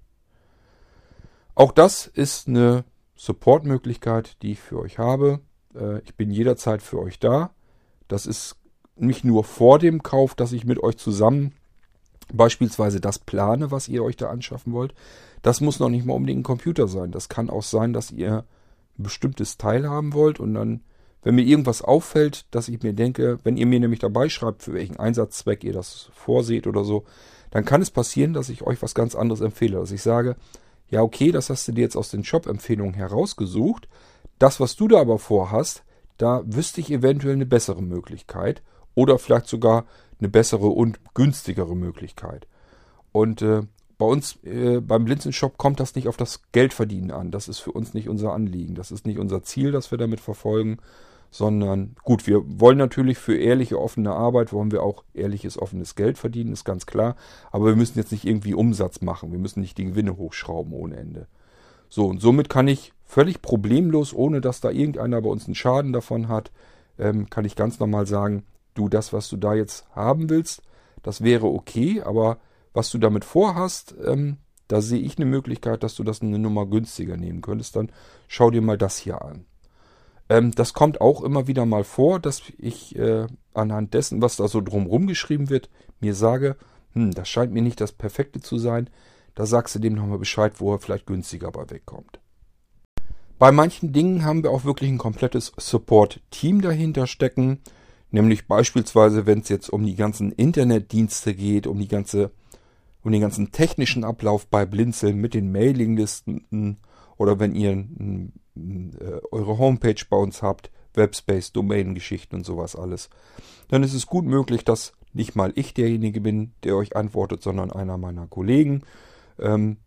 Auch 1.55 1.71
das 1.71 2.09
ist 2.09 2.49
eine 2.49 2.83
Support-Möglichkeit, 3.15 4.43
die 4.43 4.51
ich 4.51 4.61
für 4.61 4.81
euch 4.81 4.99
habe. 4.99 5.39
Äh, 5.77 6.01
ich 6.01 6.17
bin 6.17 6.33
jederzeit 6.33 6.83
für 6.83 6.99
euch 6.99 7.21
da. 7.21 7.53
Das 8.09 8.27
ist 8.27 8.57
nicht 8.97 9.23
nur 9.23 9.45
vor 9.45 9.79
dem 9.79 10.03
Kauf, 10.03 10.35
dass 10.35 10.51
ich 10.51 10.65
mit 10.65 10.83
euch 10.83 10.97
zusammen 10.97 11.55
beispielsweise 12.33 13.01
das 13.01 13.21
plane, 13.21 13.71
was 13.71 13.87
ihr 13.87 14.03
euch 14.03 14.17
da 14.17 14.29
anschaffen 14.29 14.73
wollt. 14.73 14.93
Das 15.43 15.61
muss 15.61 15.79
noch 15.79 15.89
nicht 15.89 16.05
mal 16.05 16.15
unbedingt 16.15 16.41
ein 16.41 16.43
Computer 16.43 16.89
sein. 16.89 17.12
Das 17.12 17.29
kann 17.29 17.49
auch 17.49 17.62
sein, 17.62 17.93
dass 17.93 18.11
ihr 18.11 18.45
ein 18.99 19.05
bestimmtes 19.05 19.57
Teil 19.57 19.89
haben 19.89 20.15
wollt 20.15 20.41
und 20.41 20.55
dann 20.55 20.83
wenn 21.23 21.37
mir 21.37 21.43
irgendwas 21.45 21.83
auffällt, 21.83 22.47
dass 22.50 22.69
ich 22.69 22.83
mir 22.83 22.93
denke, 22.93 23.38
wenn 23.45 23.57
ihr 23.57 23.67
mir 23.67 23.81
nämlich 23.81 24.00
dabei 24.00 24.29
schreibt, 24.29 24.62
für 24.62 24.75
welchen 24.75 24.99
Einsatzzweck 24.99 25.62
ihr 25.64 25.73
das 25.73 26.11
vorseht 26.14 26.67
oder 26.67 26.85
so, 26.85 27.05
dann 27.50 27.64
kann 27.64 27.83
es 27.83 27.91
passieren, 27.91 28.33
dass 28.33 28.49
ich 28.49 28.62
euch 28.62 28.83
was 28.83 28.95
ganz 28.95 29.14
anderes 29.14 29.41
empfehle. 29.41 29.79
Dass 29.79 29.93
ich 29.93 30.02
sage, 30.02 30.37
ja 30.91 31.02
okay, 31.02 31.31
das 31.31 31.49
hast 31.50 31.69
du 31.69 31.73
dir 31.73 31.83
jetzt 31.83 31.97
aus 31.97 32.11
den 32.11 32.25
Shop-Empfehlungen 32.25 32.95
herausgesucht. 32.95 33.88
Das, 34.38 34.59
was 34.59 34.75
du 34.75 34.88
da 34.88 35.00
aber 35.00 35.19
vorhast, 35.19 35.85
da 36.19 36.43
wüsste 36.45 36.81
ich 36.81 36.91
eventuell 36.91 37.35
eine 37.35 37.47
bessere 37.47 37.83
Möglichkeit. 37.83 38.62
oder 38.95 39.19
vielleicht 39.19 39.47
sogar 39.47 39.87
eine 40.19 40.29
bessere 40.29 40.67
und 40.67 41.00
günstigere 41.14 41.75
Möglichkeit. 41.75 42.47
Und 43.11 43.43
äh, 43.43 43.62
bei 43.99 44.07
uns 44.07 44.38
äh, 44.45 44.81
beim 44.81 45.05
Blinzeln-Shop 45.05 45.57
kommt 45.59 45.81
das 45.81 45.95
nicht 45.95 46.09
auf 46.09 46.17
das 46.17 46.43
Geldverdienen 46.52 47.11
an. 47.11 47.31
Das 47.31 47.49
ist 47.49 47.61
für 47.61 47.73
uns 47.73 47.95
nicht 47.95 48.09
unser 48.09 48.33
Anliegen. 48.33 48.75
Das 48.75 48.91
ist 48.91 49.07
nicht 49.07 49.19
unser 49.19 49.43
Ziel, 49.43 49.73
das 49.73 49.91
wir 49.91 49.99
damit 49.99 50.21
verfolgen, 50.21 50.79
sondern 51.33 51.97
gut, 52.05 52.27
wir 52.27 52.43
wollen 52.61 52.77
natürlich 52.77 53.17
für 53.17 53.35
ehrliche, 53.35 53.81
offene 53.81 54.12
Arbeit, 54.12 54.53
wollen 54.53 54.71
wir 54.71 54.83
auch 54.83 55.03
ehrliches, 55.15 55.59
offenes 55.59 55.95
Geld 55.95 56.19
verdienen, 56.19 56.53
ist 56.53 56.65
ganz 56.65 56.85
klar. 56.85 57.17
Aber 57.51 57.67
wir 57.67 57.75
müssen 57.75 57.99
jetzt 57.99 58.12
nicht 58.12 58.27
irgendwie 58.27 58.53
Umsatz 58.53 59.01
machen. 59.01 59.33
Wir 59.33 59.39
müssen 59.39 59.61
nicht 59.61 59.79
die 59.79 59.87
Gewinne 59.87 60.19
hochschrauben 60.19 60.75
ohne 60.75 60.97
Ende. 60.97 61.27
So, 61.89 62.07
und 62.07 62.21
somit 62.21 62.51
kann 62.51 62.69
ich 62.69 62.93
völlig 63.03 63.41
problemlos, 63.41 64.12
ohne 64.12 64.43
dass 64.43 64.61
da 64.61 64.71
irgendeiner 64.71 65.23
bei 65.23 65.31
uns 65.31 65.47
einen 65.47 65.55
Schaden 65.55 65.95
davon 65.95 66.29
hat, 66.29 66.53
ähm, 66.99 67.31
kann 67.31 67.47
ich 67.47 67.57
ganz 67.57 67.81
normal 67.81 68.07
sagen, 68.07 68.45
du, 68.75 68.91
das, 68.91 69.15
was 69.15 69.31
du 69.31 69.39
da 69.39 69.55
jetzt 69.55 69.87
haben 69.95 70.29
willst, 70.29 70.62
das 71.03 71.23
wäre 71.25 71.47
okay, 71.47 72.03
aber 72.03 72.39
was 72.75 72.91
du 72.91 72.99
damit 72.99 73.25
vorhast, 73.25 73.95
ähm, 74.05 74.37
da 74.69 74.83
sehe 74.83 75.01
ich 75.01 75.17
eine 75.17 75.27
Möglichkeit, 75.27 75.83
dass 75.83 75.95
du 75.95 76.05
das 76.05 76.21
eine 76.21 76.39
Nummer 76.39 76.67
günstiger 76.67 77.17
nehmen 77.17 77.41
könntest. 77.41 77.77
Dann 77.77 77.91
schau 78.29 78.51
dir 78.51 78.62
mal 78.62 78.79
das 78.79 78.99
hier 78.99 79.23
an. 79.23 79.47
Ähm, 80.33 80.53
das 80.53 80.73
kommt 80.73 81.03
auch 81.03 81.23
immer 81.23 81.47
wieder 81.47 81.67
mal 81.67 81.85
vor, 81.85 82.19
dass 82.19 82.41
ich 82.57 82.97
äh, 82.97 83.27
anhand 83.53 83.93
dessen, 83.93 84.23
was 84.23 84.37
da 84.37 84.49
so 84.49 84.62
drumherum 84.62 85.07
geschrieben 85.07 85.51
wird, 85.51 85.69
mir 86.01 86.15
sage, 86.15 86.57
hm, 86.95 87.11
das 87.11 87.29
scheint 87.29 87.53
mir 87.53 87.61
nicht 87.61 87.83
das 87.83 87.93
Perfekte 87.93 88.41
zu 88.41 88.57
sein. 88.57 88.89
Da 89.35 89.45
sagst 89.45 89.75
du 89.75 89.79
dem 89.79 89.93
nochmal 89.93 90.19
Bescheid, 90.19 90.55
wo 90.57 90.73
er 90.73 90.79
vielleicht 90.79 91.05
günstiger 91.05 91.53
bei 91.53 91.69
wegkommt. 91.69 92.19
Bei 93.39 93.53
manchen 93.53 93.93
Dingen 93.93 94.25
haben 94.25 94.43
wir 94.43 94.53
auch 94.53 94.65
wirklich 94.65 94.91
ein 94.91 94.97
komplettes 94.97 95.53
Support-Team 95.59 96.62
dahinter 96.62 97.07
stecken. 97.07 97.59
Nämlich 98.11 98.47
beispielsweise, 98.47 99.27
wenn 99.27 99.41
es 99.41 99.51
jetzt 99.51 99.69
um 99.69 99.85
die 99.85 99.97
ganzen 99.97 100.33
Internetdienste 100.33 101.35
geht, 101.35 101.67
um 101.67 101.79
die 101.79 101.89
ganze, 101.89 102.31
um 103.03 103.12
den 103.12 103.21
ganzen 103.21 103.53
technischen 103.53 104.03
Ablauf 104.03 104.47
bei 104.47 104.65
Blinzeln 104.65 105.19
mit 105.19 105.35
den 105.35 105.53
Mailinglisten 105.53 106.79
oder 107.19 107.39
wenn 107.39 107.55
ihr 107.55 107.85
äh, 108.56 109.21
eure 109.30 109.59
Homepage 109.59 110.02
bei 110.09 110.16
uns 110.16 110.42
habt, 110.42 110.71
Webspace, 110.94 111.52
Domain-Geschichten 111.52 112.37
und 112.37 112.44
sowas 112.44 112.76
alles, 112.76 113.11
dann 113.68 113.82
ist 113.82 113.94
es 113.94 114.06
gut 114.06 114.25
möglich, 114.25 114.64
dass 114.64 114.92
nicht 115.12 115.37
mal 115.37 115.52
ich 115.54 115.75
derjenige 115.75 116.21
bin, 116.21 116.52
der 116.64 116.76
euch 116.76 116.97
antwortet, 116.97 117.42
sondern 117.42 117.71
einer 117.71 117.99
meiner 117.99 118.26
Kollegen. 118.26 118.82
Ähm, 119.38 119.78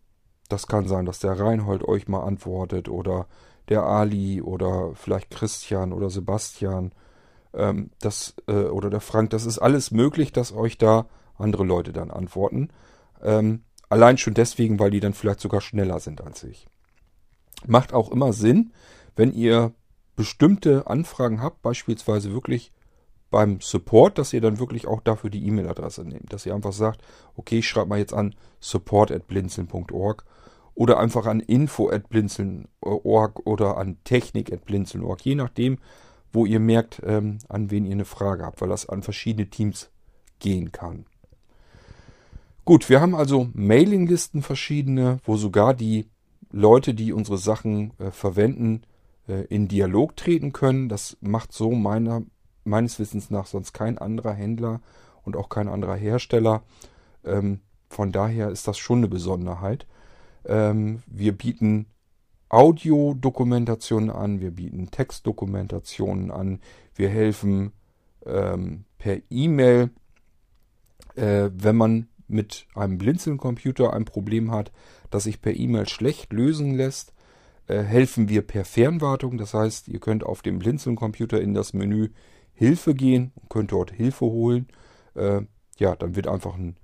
das 0.48 0.66
kann 0.66 0.86
sein, 0.86 1.06
dass 1.06 1.18
der 1.18 1.38
Reinhold 1.38 1.82
euch 1.84 2.06
mal 2.08 2.22
antwortet 2.22 2.88
oder 2.88 3.26
der 3.68 3.82
Ali 3.82 4.40
oder 4.40 4.92
vielleicht 4.94 5.30
Christian 5.30 5.92
oder 5.92 6.10
Sebastian 6.10 6.92
ähm, 7.52 7.90
das, 8.00 8.34
äh, 8.46 8.52
oder 8.52 8.90
der 8.90 9.00
Frank. 9.00 9.30
Das 9.30 9.46
ist 9.46 9.58
alles 9.58 9.90
möglich, 9.90 10.32
dass 10.32 10.52
euch 10.52 10.78
da 10.78 11.06
andere 11.36 11.64
Leute 11.64 11.92
dann 11.92 12.10
antworten. 12.10 12.68
Ähm, 13.22 13.64
allein 13.88 14.18
schon 14.18 14.34
deswegen, 14.34 14.78
weil 14.78 14.90
die 14.90 15.00
dann 15.00 15.14
vielleicht 15.14 15.40
sogar 15.40 15.60
schneller 15.60 15.98
sind 15.98 16.20
als 16.20 16.44
ich. 16.44 16.68
Macht 17.64 17.92
auch 17.92 18.10
immer 18.10 18.32
Sinn, 18.32 18.72
wenn 19.14 19.32
ihr 19.32 19.72
bestimmte 20.14 20.86
Anfragen 20.86 21.40
habt, 21.40 21.62
beispielsweise 21.62 22.32
wirklich 22.32 22.72
beim 23.30 23.60
Support, 23.60 24.18
dass 24.18 24.32
ihr 24.32 24.40
dann 24.40 24.58
wirklich 24.58 24.86
auch 24.86 25.00
dafür 25.00 25.30
die 25.30 25.44
E-Mail-Adresse 25.46 26.04
nehmt. 26.04 26.32
Dass 26.32 26.46
ihr 26.46 26.54
einfach 26.54 26.72
sagt, 26.72 27.02
okay, 27.34 27.58
ich 27.58 27.68
schreibe 27.68 27.88
mal 27.88 27.98
jetzt 27.98 28.14
an 28.14 28.34
support.blinzeln.org 28.60 30.24
oder 30.74 30.98
einfach 30.98 31.26
an 31.26 31.40
info.blinzeln.org 31.40 33.46
oder 33.46 33.78
an 33.78 33.98
technik.blinzeln.org, 34.04 35.24
je 35.24 35.34
nachdem, 35.34 35.78
wo 36.32 36.46
ihr 36.46 36.60
merkt, 36.60 37.00
ähm, 37.04 37.38
an 37.48 37.70
wen 37.70 37.86
ihr 37.86 37.92
eine 37.92 38.04
Frage 38.04 38.44
habt, 38.44 38.60
weil 38.60 38.68
das 38.68 38.88
an 38.88 39.02
verschiedene 39.02 39.48
Teams 39.48 39.90
gehen 40.38 40.72
kann. 40.72 41.06
Gut, 42.64 42.88
wir 42.88 43.00
haben 43.00 43.14
also 43.14 43.48
Mailinglisten 43.54 44.42
verschiedene, 44.42 45.18
wo 45.24 45.36
sogar 45.36 45.72
die 45.72 46.10
Leute, 46.56 46.94
die 46.94 47.12
unsere 47.12 47.36
Sachen 47.36 47.92
äh, 47.98 48.10
verwenden, 48.10 48.82
äh, 49.28 49.44
in 49.44 49.68
Dialog 49.68 50.16
treten 50.16 50.54
können. 50.54 50.88
Das 50.88 51.18
macht 51.20 51.52
so 51.52 51.70
meiner, 51.72 52.22
meines 52.64 52.98
Wissens 52.98 53.30
nach 53.30 53.46
sonst 53.46 53.74
kein 53.74 53.98
anderer 53.98 54.32
Händler 54.32 54.80
und 55.22 55.36
auch 55.36 55.50
kein 55.50 55.68
anderer 55.68 55.96
Hersteller. 55.96 56.62
Ähm, 57.24 57.60
von 57.90 58.10
daher 58.10 58.48
ist 58.48 58.66
das 58.66 58.78
schon 58.78 58.98
eine 58.98 59.08
Besonderheit. 59.08 59.86
Ähm, 60.46 61.02
wir 61.06 61.36
bieten 61.36 61.86
Audiodokumentationen 62.48 64.08
an, 64.08 64.40
wir 64.40 64.52
bieten 64.52 64.90
Textdokumentationen 64.90 66.30
an, 66.30 66.60
wir 66.94 67.10
helfen 67.10 67.72
ähm, 68.24 68.84
per 68.96 69.18
E-Mail, 69.28 69.90
äh, 71.16 71.50
wenn 71.52 71.76
man 71.76 72.08
mit 72.28 72.66
einem 72.74 72.96
Blinzeln-Computer 72.96 73.92
ein 73.92 74.06
Problem 74.06 74.52
hat, 74.52 74.72
das 75.10 75.24
sich 75.24 75.40
per 75.40 75.54
E-Mail 75.54 75.88
schlecht 75.88 76.32
lösen 76.32 76.74
lässt, 76.74 77.12
äh, 77.66 77.82
helfen 77.82 78.28
wir 78.28 78.42
per 78.42 78.64
Fernwartung. 78.64 79.38
Das 79.38 79.54
heißt, 79.54 79.88
ihr 79.88 80.00
könnt 80.00 80.24
auf 80.24 80.42
dem 80.42 80.58
Blinzeln-Computer 80.58 81.40
in 81.40 81.54
das 81.54 81.72
Menü 81.72 82.10
Hilfe 82.52 82.94
gehen 82.94 83.32
und 83.34 83.50
könnt 83.50 83.72
dort 83.72 83.90
Hilfe 83.90 84.24
holen. 84.24 84.68
Äh, 85.14 85.42
ja, 85.78 85.94
dann 85.94 86.16
wird 86.16 86.26
einfach 86.26 86.54
ein, 86.54 86.76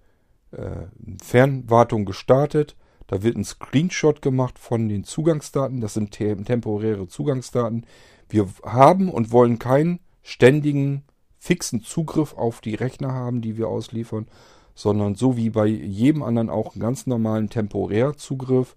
äh, 0.52 0.56
eine 0.56 1.16
Fernwartung 1.22 2.04
gestartet. 2.04 2.76
Da 3.06 3.22
wird 3.22 3.36
ein 3.36 3.44
Screenshot 3.44 4.22
gemacht 4.22 4.58
von 4.58 4.88
den 4.88 5.04
Zugangsdaten. 5.04 5.80
Das 5.80 5.94
sind 5.94 6.12
te 6.12 6.36
temporäre 6.36 7.08
Zugangsdaten. 7.08 7.86
Wir 8.28 8.48
haben 8.64 9.10
und 9.10 9.32
wollen 9.32 9.58
keinen 9.58 10.00
ständigen, 10.22 11.04
fixen 11.38 11.82
Zugriff 11.82 12.34
auf 12.34 12.60
die 12.60 12.74
Rechner 12.74 13.12
haben, 13.12 13.40
die 13.40 13.56
wir 13.56 13.68
ausliefern, 13.68 14.28
sondern 14.74 15.14
so 15.14 15.36
wie 15.36 15.50
bei 15.50 15.66
jedem 15.66 16.22
anderen 16.22 16.50
auch 16.50 16.74
einen 16.74 16.82
ganz 16.82 17.06
normalen 17.06 17.48
Temporärzugriff. 17.50 18.76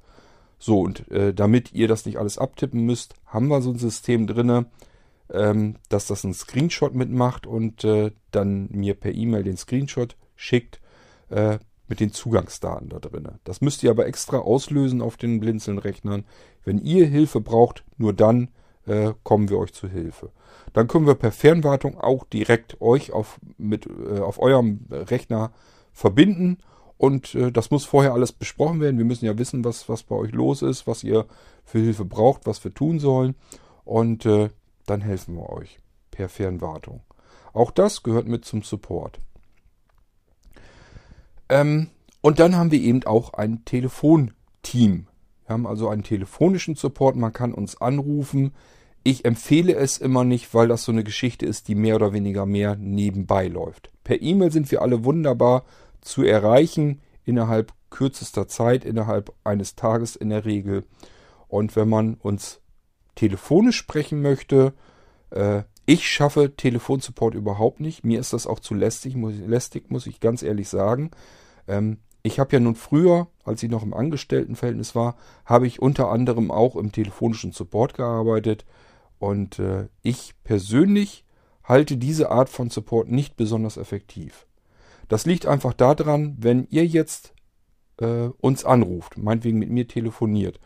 So, 0.60 0.82
und 0.82 1.10
äh, 1.12 1.34
damit 1.34 1.74
ihr 1.74 1.88
das 1.88 2.06
nicht 2.06 2.18
alles 2.18 2.38
abtippen 2.38 2.86
müsst, 2.86 3.16
haben 3.26 3.48
wir 3.48 3.62
so 3.62 3.72
ein 3.72 3.78
System 3.78 4.28
drinne, 4.28 4.68
ähm, 5.32 5.76
dass 5.90 6.08
das 6.08 6.24
einen 6.24 6.34
Screenshot 6.34 6.96
mitmacht 6.96 7.48
und 7.48 7.84
äh, 7.84 8.12
dann 8.32 8.70
mir 8.72 8.94
per 8.94 9.14
E-Mail 9.14 9.44
den 9.44 9.58
Screenshot 9.58 10.16
schickt 10.36 10.80
äh, 11.30 11.60
mit 11.88 12.00
den 12.00 12.12
Zugangsdaten 12.12 12.90
da 12.90 13.00
drin. 13.00 13.28
Das 13.44 13.62
müsst 13.62 13.84
ihr 13.84 13.92
aber 13.92 14.08
extra 14.08 14.38
auslösen 14.38 15.02
auf 15.02 15.18
den 15.18 15.40
Blinzeln-Rechnern. 15.40 16.26
Wenn 16.64 16.80
ihr 16.80 17.06
Hilfe 17.06 17.42
braucht, 17.42 17.84
nur 17.98 18.14
dann 18.14 18.50
äh, 18.88 19.14
kommen 19.24 19.50
wir 19.50 19.58
euch 19.58 19.74
zu 19.74 19.88
Hilfe. 19.88 20.32
Dann 20.74 20.88
können 20.88 21.08
wir 21.08 21.16
per 21.16 21.32
Fernwartung 21.32 21.98
auch 21.98 22.26
direkt 22.26 22.82
euch 22.82 23.12
auf, 23.14 23.40
mit, 23.58 23.88
äh, 23.88 24.20
auf 24.20 24.40
eurem 24.40 24.82
Rechner 24.90 25.52
verbinden. 25.96 26.60
Und 26.98 27.34
äh, 27.34 27.52
das 27.52 27.72
muss 27.72 27.86
vorher 27.86 28.14
alles 28.14 28.32
besprochen 28.32 28.80
werden. 28.80 28.98
Wir 29.00 29.06
müssen 29.06 29.26
ja 29.26 29.38
wissen, 29.38 29.66
was, 29.66 29.90
was 29.90 30.04
bei 30.04 30.16
euch 30.16 30.32
los 30.32 30.62
ist, 30.62 30.86
was 30.86 31.04
ihr 31.04 31.26
für 31.64 31.80
Hilfe 31.80 32.06
braucht, 32.06 32.46
was 32.46 32.64
wir 32.64 32.74
tun 32.74 33.00
sollen. 33.00 33.36
Und 33.84 34.26
äh, 34.26 34.50
dann 34.86 35.02
helfen 35.02 35.36
wir 35.36 35.50
euch 35.50 35.80
per 36.12 36.30
Fernwartung. 36.30 37.02
Auch 37.54 37.72
das 37.72 38.04
gehört 38.04 38.28
mit 38.28 38.46
zum 38.46 38.62
Support. 38.62 39.20
Ähm, 41.50 41.90
und 42.22 42.40
dann 42.40 42.56
haben 42.56 42.72
wir 42.72 42.82
eben 42.82 43.04
auch 43.06 43.34
ein 43.34 43.66
Telefonteam. 43.66 45.08
Wir 45.46 45.54
haben 45.54 45.68
also 45.68 45.90
einen 45.90 46.04
telefonischen 46.04 46.76
Support. 46.76 47.16
Man 47.16 47.34
kann 47.34 47.54
uns 47.54 47.80
anrufen. 47.80 48.54
Ich 49.04 49.26
empfehle 49.26 49.76
es 49.76 50.00
immer 50.00 50.24
nicht, 50.24 50.54
weil 50.54 50.68
das 50.68 50.84
so 50.84 50.92
eine 50.92 51.04
Geschichte 51.04 51.46
ist, 51.46 51.68
die 51.68 51.76
mehr 51.76 51.96
oder 51.96 52.14
weniger 52.14 52.46
mehr 52.48 52.76
nebenbei 52.76 53.48
läuft. 53.48 53.92
Per 54.04 54.22
E-Mail 54.22 54.52
sind 54.52 54.72
wir 54.72 54.82
alle 54.82 55.04
wunderbar 55.04 55.66
zu 56.06 56.24
erreichen 56.24 57.02
innerhalb 57.26 57.74
kürzester 57.90 58.48
Zeit, 58.48 58.86
innerhalb 58.86 59.34
eines 59.44 59.76
Tages 59.76 60.16
in 60.16 60.30
der 60.30 60.46
Regel. 60.46 60.86
Und 61.48 61.76
wenn 61.76 61.90
man 61.90 62.16
uns 62.16 62.62
telefonisch 63.16 63.78
sprechen 63.78 64.22
möchte, 64.22 64.74
äh, 65.32 65.64
ich 65.86 66.08
schaffe 66.08 66.56
Telefonsupport 66.56 67.36
überhaupt 67.36 67.80
nicht. 67.80 68.04
Mir 68.04 68.20
ist 68.20 68.34
das 68.34 68.48
auch 68.48 68.60
zu 68.60 68.74
lästig, 68.74 69.16
muss, 69.16 69.36
lästig, 69.38 69.92
muss 69.92 70.08
ich 70.08 70.20
ganz 70.20 70.42
ehrlich 70.44 70.68
sagen. 70.70 71.12
Ähm, 71.68 72.00
ich 72.24 72.40
habe 72.40 72.54
ja 72.54 72.60
nun 72.60 72.76
früher, 72.76 73.28
als 73.44 73.62
ich 73.62 73.70
noch 73.70 73.84
im 73.84 73.94
Angestelltenverhältnis 73.94 74.96
war, 74.96 75.16
habe 75.46 75.68
ich 75.68 75.82
unter 75.82 76.10
anderem 76.10 76.50
auch 76.50 76.76
im 76.76 76.92
telefonischen 76.92 77.52
Support 77.52 77.94
gearbeitet. 77.94 78.66
Und 79.20 79.60
äh, 79.60 79.88
ich 80.02 80.34
persönlich 80.44 81.24
halte 81.64 81.98
diese 81.98 82.32
Art 82.32 82.50
von 82.50 82.70
Support 82.70 83.10
nicht 83.10 83.38
besonders 83.38 83.78
effektiv. 83.78 84.48
Das 85.08 85.26
liegt 85.26 85.46
einfach 85.46 85.74
daran, 85.74 86.36
wenn 86.40 86.68
ihr 86.70 86.86
jetzt 86.86 87.34
äh, 87.98 88.30
uns 88.40 88.66
anruft, 88.66 89.18
meinetwegen 89.18 89.60
mit 89.60 89.70
mir 89.70 89.88
telefoniert 89.88 90.60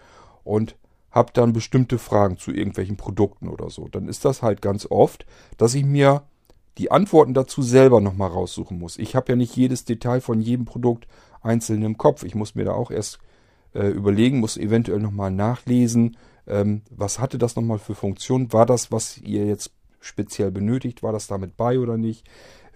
und 0.44 0.76
habt 1.12 1.38
dann 1.38 1.54
bestimmte 1.54 1.98
Fragen 1.98 2.38
zu 2.38 2.52
irgendwelchen 2.52 2.98
Produkten 2.98 3.50
oder 3.50 3.70
so, 3.70 3.88
dann 3.88 4.08
ist 4.08 4.26
das 4.26 4.42
halt 4.42 4.62
ganz 4.62 4.86
oft, 4.90 5.26
dass 5.58 5.74
ich 5.74 5.84
mir 5.84 6.24
die 6.78 6.92
Antworten 6.92 7.34
dazu 7.34 7.62
selber 7.62 8.00
nochmal 8.00 8.30
raussuchen 8.30 8.80
muss. 8.80 8.98
Ich 8.98 9.16
habe 9.16 9.32
ja 9.32 9.36
nicht 9.36 9.56
jedes 9.56 9.86
Detail 9.86 10.22
von 10.22 10.40
jedem 10.40 10.66
Produkt 10.66 11.08
einzeln 11.42 11.84
im 11.84 11.98
Kopf. 11.98 12.24
Ich 12.24 12.36
muss 12.36 12.56
mir 12.56 12.66
da 12.66 12.74
auch 12.74 12.92
erst 12.92 13.20
äh, 13.74 13.88
überlegen, 13.88 14.40
muss 14.40 14.58
eventuell 14.58 15.00
nochmal 15.00 15.32
nachlesen, 15.32 16.16
ähm, 16.48 16.82
was 16.90 17.20
hatte 17.20 17.38
das 17.38 17.56
nochmal 17.56 17.80
für 17.80 17.96
Funktion? 17.96 18.52
War 18.52 18.66
das, 18.66 18.92
was 18.92 19.18
ihr 19.18 19.46
jetzt 19.46 19.72
speziell 20.00 20.52
benötigt, 20.52 21.04
war 21.04 21.12
das 21.12 21.28
damit 21.28 21.58
bei 21.58 21.80
oder 21.80 21.98
nicht? 21.98 22.28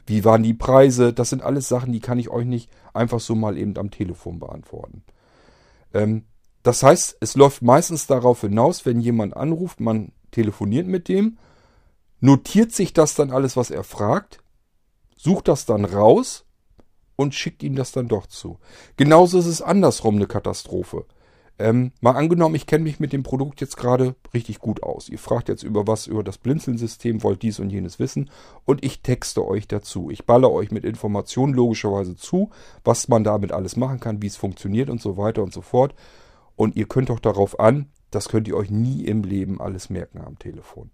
Wie 0.06 0.26
waren 0.26 0.44
die 0.44 0.54
Preise? 0.54 1.14
Das 1.14 1.30
sind 1.30 1.42
alles 1.42 1.68
Sachen, 1.68 1.94
die 1.94 2.00
kann 2.00 2.20
ich 2.20 2.30
euch 2.30 2.46
nicht 2.46 2.70
einfach 2.94 3.20
so 3.20 3.36
mal 3.36 3.58
eben 3.58 3.78
am 3.78 3.92
Telefon 3.92 4.40
beantworten. 4.40 5.04
Ähm, 5.94 6.24
das 6.64 6.84
heißt, 6.84 7.18
es 7.20 7.36
läuft 7.36 7.62
meistens 7.62 8.08
darauf 8.08 8.42
hinaus, 8.42 8.86
wenn 8.86 9.02
jemand 9.02 9.36
anruft, 9.36 9.80
man 9.80 10.12
telefoniert 10.32 10.88
mit 10.88 11.08
dem, 11.08 11.38
notiert 12.20 12.72
sich 12.72 12.94
das 12.94 13.16
dann 13.16 13.32
alles, 13.32 13.58
was 13.58 13.70
er 13.70 13.84
fragt, 13.84 14.40
sucht 15.18 15.48
das 15.48 15.66
dann 15.66 15.86
raus 15.86 16.46
und 17.16 17.36
schickt 17.36 17.64
ihm 17.64 17.76
das 17.76 17.92
dann 17.92 18.08
doch 18.08 18.28
zu. 18.28 18.60
Genauso 18.98 19.40
ist 19.40 19.46
es 19.46 19.62
andersrum 19.62 20.16
eine 20.16 20.28
Katastrophe. 20.28 21.06
Ähm, 21.60 21.92
mal 22.02 22.16
angenommen, 22.16 22.56
ich 22.56 22.66
kenne 22.66 22.84
mich 22.84 23.00
mit 23.00 23.14
dem 23.14 23.22
Produkt 23.22 23.62
jetzt 23.62 23.78
gerade 23.78 24.16
richtig 24.34 24.60
gut 24.60 24.82
aus. 24.82 25.08
Ihr 25.08 25.20
fragt 25.20 25.50
jetzt 25.50 25.62
über 25.62 25.86
was, 25.86 26.08
über 26.08 26.24
das 26.24 26.40
Blinzeln-System, 26.40 27.22
wollt 27.22 27.44
dies 27.44 27.60
und 27.60 27.70
jenes 27.70 28.00
wissen 28.00 28.32
und 28.66 28.84
ich 28.84 29.02
texte 29.02 29.46
euch 29.46 29.68
dazu. 29.68 30.10
Ich 30.10 30.26
baller 30.26 30.52
euch 30.52 30.72
mit 30.72 30.84
Informationen 30.84 31.54
logischerweise 31.54 32.16
zu, 32.16 32.50
was 32.84 33.08
man 33.08 33.24
damit 33.24 33.52
alles 33.52 33.76
machen 33.76 34.00
kann, 34.00 34.22
wie 34.22 34.28
es 34.28 34.36
funktioniert 34.36 34.90
und 34.90 35.00
so 35.00 35.16
weiter 35.16 35.44
und 35.44 35.54
so 35.54 35.62
fort. 35.62 35.94
Und 36.56 36.76
ihr 36.76 36.88
könnt 36.88 37.10
doch 37.10 37.20
darauf 37.20 37.60
an, 37.60 37.90
das 38.10 38.30
könnt 38.30 38.48
ihr 38.48 38.58
euch 38.58 38.72
nie 38.72 39.06
im 39.06 39.24
Leben 39.24 39.62
alles 39.62 39.90
merken 39.90 40.22
am 40.22 40.40
Telefon. 40.40 40.90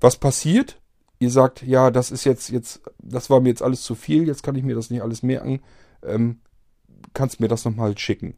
Was 0.00 0.16
passiert? 0.16 0.80
Ihr 1.20 1.30
sagt, 1.30 1.62
ja, 1.62 1.90
das 1.90 2.10
ist 2.10 2.24
jetzt, 2.24 2.50
jetzt, 2.50 2.80
das 2.98 3.30
war 3.30 3.40
mir 3.40 3.48
jetzt 3.48 3.62
alles 3.62 3.82
zu 3.82 3.94
viel, 3.94 4.26
jetzt 4.26 4.42
kann 4.42 4.54
ich 4.54 4.62
mir 4.62 4.76
das 4.76 4.90
nicht 4.90 5.02
alles 5.02 5.22
merken. 5.22 5.60
Ähm, 6.04 6.40
kannst 7.12 7.40
mir 7.40 7.48
das 7.48 7.64
nochmal 7.64 7.96
schicken. 7.96 8.34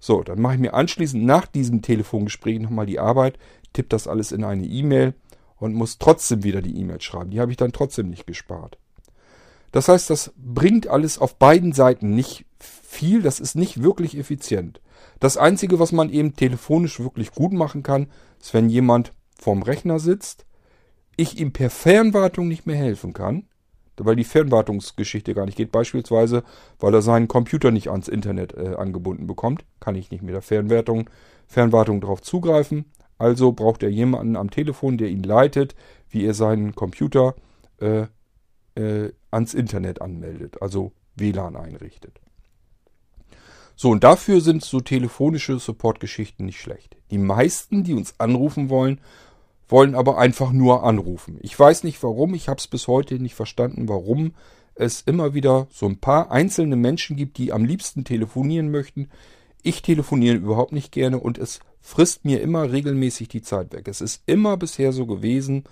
So, 0.00 0.22
dann 0.22 0.40
mache 0.40 0.54
ich 0.54 0.60
mir 0.60 0.74
anschließend 0.74 1.22
nach 1.24 1.46
diesem 1.46 1.82
Telefongespräch 1.82 2.58
nochmal 2.58 2.86
die 2.86 2.98
Arbeit, 2.98 3.38
tippe 3.72 3.90
das 3.90 4.08
alles 4.08 4.32
in 4.32 4.42
eine 4.42 4.64
E-Mail 4.64 5.14
und 5.56 5.74
muss 5.74 5.98
trotzdem 5.98 6.42
wieder 6.42 6.62
die 6.62 6.76
E-Mail 6.76 7.00
schreiben. 7.00 7.30
Die 7.30 7.40
habe 7.40 7.50
ich 7.50 7.58
dann 7.58 7.72
trotzdem 7.72 8.08
nicht 8.08 8.26
gespart. 8.26 8.78
Das 9.72 9.88
heißt, 9.88 10.10
das 10.10 10.32
bringt 10.36 10.88
alles 10.88 11.18
auf 11.18 11.36
beiden 11.36 11.72
Seiten 11.72 12.14
nicht 12.14 12.46
viel, 12.58 13.22
das 13.22 13.38
ist 13.38 13.54
nicht 13.54 13.82
wirklich 13.82 14.16
effizient. 14.16 14.80
Das 15.20 15.36
Einzige, 15.36 15.78
was 15.78 15.92
man 15.92 16.10
eben 16.10 16.34
telefonisch 16.34 16.98
wirklich 16.98 17.32
gut 17.32 17.52
machen 17.52 17.82
kann, 17.82 18.08
ist, 18.40 18.54
wenn 18.54 18.70
jemand 18.70 19.12
vorm 19.38 19.62
Rechner 19.62 20.00
sitzt, 20.00 20.46
ich 21.16 21.38
ihm 21.38 21.52
per 21.52 21.70
Fernwartung 21.70 22.48
nicht 22.48 22.66
mehr 22.66 22.76
helfen 22.76 23.12
kann, 23.12 23.46
weil 24.04 24.16
die 24.16 24.24
Fernwartungsgeschichte 24.24 25.34
gar 25.34 25.46
nicht 25.46 25.56
geht. 25.56 25.72
Beispielsweise, 25.72 26.42
weil 26.78 26.94
er 26.94 27.02
seinen 27.02 27.28
Computer 27.28 27.70
nicht 27.70 27.90
ans 27.90 28.08
Internet 28.08 28.54
äh, 28.54 28.74
angebunden 28.76 29.26
bekommt, 29.26 29.64
kann 29.80 29.94
ich 29.94 30.10
nicht 30.10 30.22
mit 30.22 30.34
der 30.34 30.42
Fernwartung, 30.42 31.08
Fernwartung 31.46 32.00
darauf 32.00 32.22
zugreifen. 32.22 32.86
Also 33.18 33.52
braucht 33.52 33.82
er 33.82 33.90
jemanden 33.90 34.36
am 34.36 34.50
Telefon, 34.50 34.96
der 34.96 35.08
ihn 35.08 35.22
leitet, 35.22 35.74
wie 36.08 36.24
er 36.24 36.34
seinen 36.34 36.74
Computer 36.74 37.34
äh, 37.78 38.06
äh, 38.74 39.12
ans 39.30 39.54
Internet 39.54 40.00
anmeldet, 40.00 40.62
also 40.62 40.92
WLAN 41.16 41.56
einrichtet. 41.56 42.20
So, 43.76 43.90
und 43.90 44.04
dafür 44.04 44.40
sind 44.40 44.62
so 44.62 44.80
telefonische 44.80 45.58
Support-Geschichten 45.58 46.44
nicht 46.44 46.60
schlecht. 46.60 46.96
Die 47.10 47.18
meisten, 47.18 47.82
die 47.82 47.94
uns 47.94 48.14
anrufen 48.18 48.68
wollen, 48.68 49.00
wollen 49.70 49.94
aber 49.94 50.18
einfach 50.18 50.52
nur 50.52 50.84
anrufen. 50.84 51.38
Ich 51.42 51.58
weiß 51.58 51.84
nicht 51.84 52.02
warum, 52.02 52.34
ich 52.34 52.48
habe 52.48 52.58
es 52.58 52.66
bis 52.66 52.88
heute 52.88 53.14
nicht 53.16 53.34
verstanden, 53.34 53.88
warum 53.88 54.32
es 54.74 55.02
immer 55.02 55.34
wieder 55.34 55.66
so 55.70 55.86
ein 55.86 55.98
paar 55.98 56.30
einzelne 56.30 56.76
Menschen 56.76 57.16
gibt, 57.16 57.38
die 57.38 57.52
am 57.52 57.64
liebsten 57.64 58.04
telefonieren 58.04 58.70
möchten. 58.70 59.10
Ich 59.62 59.82
telefoniere 59.82 60.36
überhaupt 60.36 60.72
nicht 60.72 60.92
gerne 60.92 61.18
und 61.18 61.38
es 61.38 61.60
frisst 61.80 62.24
mir 62.24 62.40
immer 62.40 62.72
regelmäßig 62.72 63.28
die 63.28 63.42
Zeit 63.42 63.72
weg. 63.72 63.88
Es 63.88 64.00
ist 64.00 64.22
immer 64.26 64.56
bisher 64.56 64.92
so 64.92 65.06
gewesen, 65.06 65.64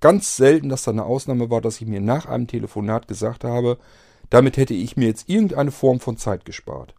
ganz 0.00 0.36
selten, 0.36 0.68
dass 0.68 0.82
da 0.82 0.90
eine 0.90 1.04
Ausnahme 1.04 1.50
war, 1.50 1.60
dass 1.60 1.80
ich 1.80 1.86
mir 1.86 2.00
nach 2.00 2.26
einem 2.26 2.46
Telefonat 2.46 3.08
gesagt 3.08 3.44
habe, 3.44 3.78
damit 4.30 4.56
hätte 4.56 4.74
ich 4.74 4.96
mir 4.96 5.06
jetzt 5.06 5.28
irgendeine 5.28 5.70
Form 5.70 6.00
von 6.00 6.16
Zeit 6.16 6.44
gespart. 6.44 6.94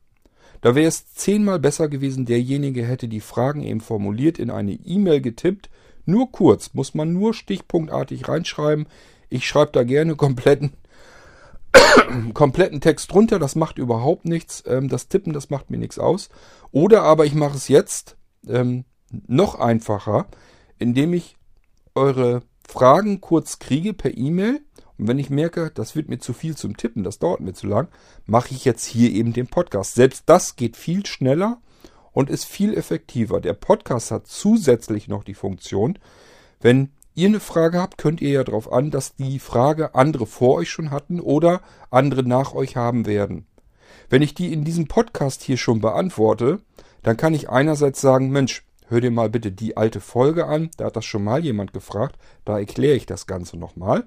Da 0.62 0.74
wäre 0.74 0.88
es 0.88 1.14
zehnmal 1.14 1.60
besser 1.60 1.88
gewesen, 1.88 2.26
derjenige 2.26 2.86
hätte 2.86 3.08
die 3.08 3.20
Fragen 3.20 3.62
eben 3.62 3.82
formuliert, 3.82 4.40
in 4.40 4.50
eine 4.50 4.74
E-Mail 4.74 5.22
getippt, 5.22 5.70
nur 6.08 6.32
kurz, 6.32 6.74
muss 6.74 6.94
man 6.94 7.14
nur 7.14 7.34
stichpunktartig 7.34 8.28
reinschreiben. 8.28 8.88
Ich 9.30 9.48
schreibe 9.48 9.72
da 9.74 9.84
gerne 9.84 10.16
kompletten, 10.18 10.74
kompletten 12.34 12.82
Text 12.82 13.12
drunter, 13.12 13.40
das 13.40 13.56
macht 13.56 13.78
überhaupt 13.78 14.26
nichts. 14.26 14.64
Ähm, 14.68 14.90
das 14.90 15.08
Tippen, 15.08 15.34
das 15.34 15.50
macht 15.50 15.70
mir 15.70 15.78
nichts 15.78 16.00
aus. 16.00 16.30
Oder 16.72 17.04
aber 17.04 17.26
ich 17.26 17.36
mache 17.36 17.58
es 17.58 17.68
jetzt 17.68 18.18
ähm, 18.48 18.86
noch 19.28 19.60
einfacher, 19.60 20.28
indem 20.80 21.14
ich 21.14 21.36
eure 21.96 22.42
Fragen 22.68 23.22
kurz 23.22 23.60
kriege 23.60 23.94
per 23.94 24.18
E-Mail. 24.18 24.62
Und 24.98 25.08
wenn 25.08 25.20
ich 25.20 25.30
merke, 25.30 25.72
das 25.74 25.96
wird 25.96 26.10
mir 26.10 26.20
zu 26.20 26.34
viel 26.34 26.56
zum 26.56 26.76
Tippen, 26.76 27.04
das 27.04 27.20
dauert 27.20 27.40
mir 27.40 27.54
zu 27.54 27.68
lang, 27.68 27.88
mache 28.26 28.54
ich 28.54 28.66
jetzt 28.66 28.86
hier 28.86 29.12
eben 29.12 29.34
den 29.34 29.48
Podcast. 29.48 29.96
Selbst 29.96 30.24
das 30.26 30.56
geht 30.56 30.76
viel 30.76 31.06
schneller 31.06 31.62
und 32.18 32.32
ist 32.32 32.46
viel 32.46 32.76
effektiver. 32.76 33.40
Der 33.42 33.54
Podcast 33.54 34.10
hat 34.10 34.26
zusätzlich 34.26 35.08
noch 35.08 35.24
die 35.24 35.36
Funktion, 35.36 36.00
wenn 36.60 36.90
ihr 37.14 37.28
eine 37.28 37.40
Frage 37.40 37.80
habt, 37.80 38.00
könnt 38.00 38.22
ihr 38.22 38.32
ja 38.32 38.44
darauf 38.44 38.74
an, 38.74 38.90
dass 38.90 39.14
die 39.14 39.38
Frage 39.38 39.94
andere 39.94 40.26
vor 40.26 40.56
euch 40.56 40.72
schon 40.72 40.90
hatten 40.90 41.20
oder 41.20 41.62
andere 41.92 42.24
nach 42.24 42.56
euch 42.56 42.76
haben 42.76 43.06
werden. 43.06 43.46
Wenn 44.10 44.24
ich 44.24 44.34
die 44.34 44.52
in 44.52 44.64
diesem 44.64 44.88
Podcast 44.88 45.44
hier 45.44 45.58
schon 45.58 45.80
beantworte, 45.80 46.60
dann 47.04 47.18
kann 47.18 47.36
ich 47.36 47.52
einerseits 47.52 48.02
sagen, 48.02 48.32
Mensch, 48.32 48.66
hör 48.88 49.00
dir 49.00 49.12
mal 49.12 49.30
bitte 49.30 49.52
die 49.52 49.78
alte 49.78 50.02
Folge 50.02 50.48
an, 50.48 50.72
da 50.78 50.86
hat 50.86 50.96
das 50.96 51.06
schon 51.06 51.24
mal 51.24 51.46
jemand 51.46 51.72
gefragt, 51.72 52.18
da 52.46 52.58
erkläre 52.58 52.96
ich 52.96 53.06
das 53.06 53.28
Ganze 53.28 53.58
nochmal. 53.58 54.06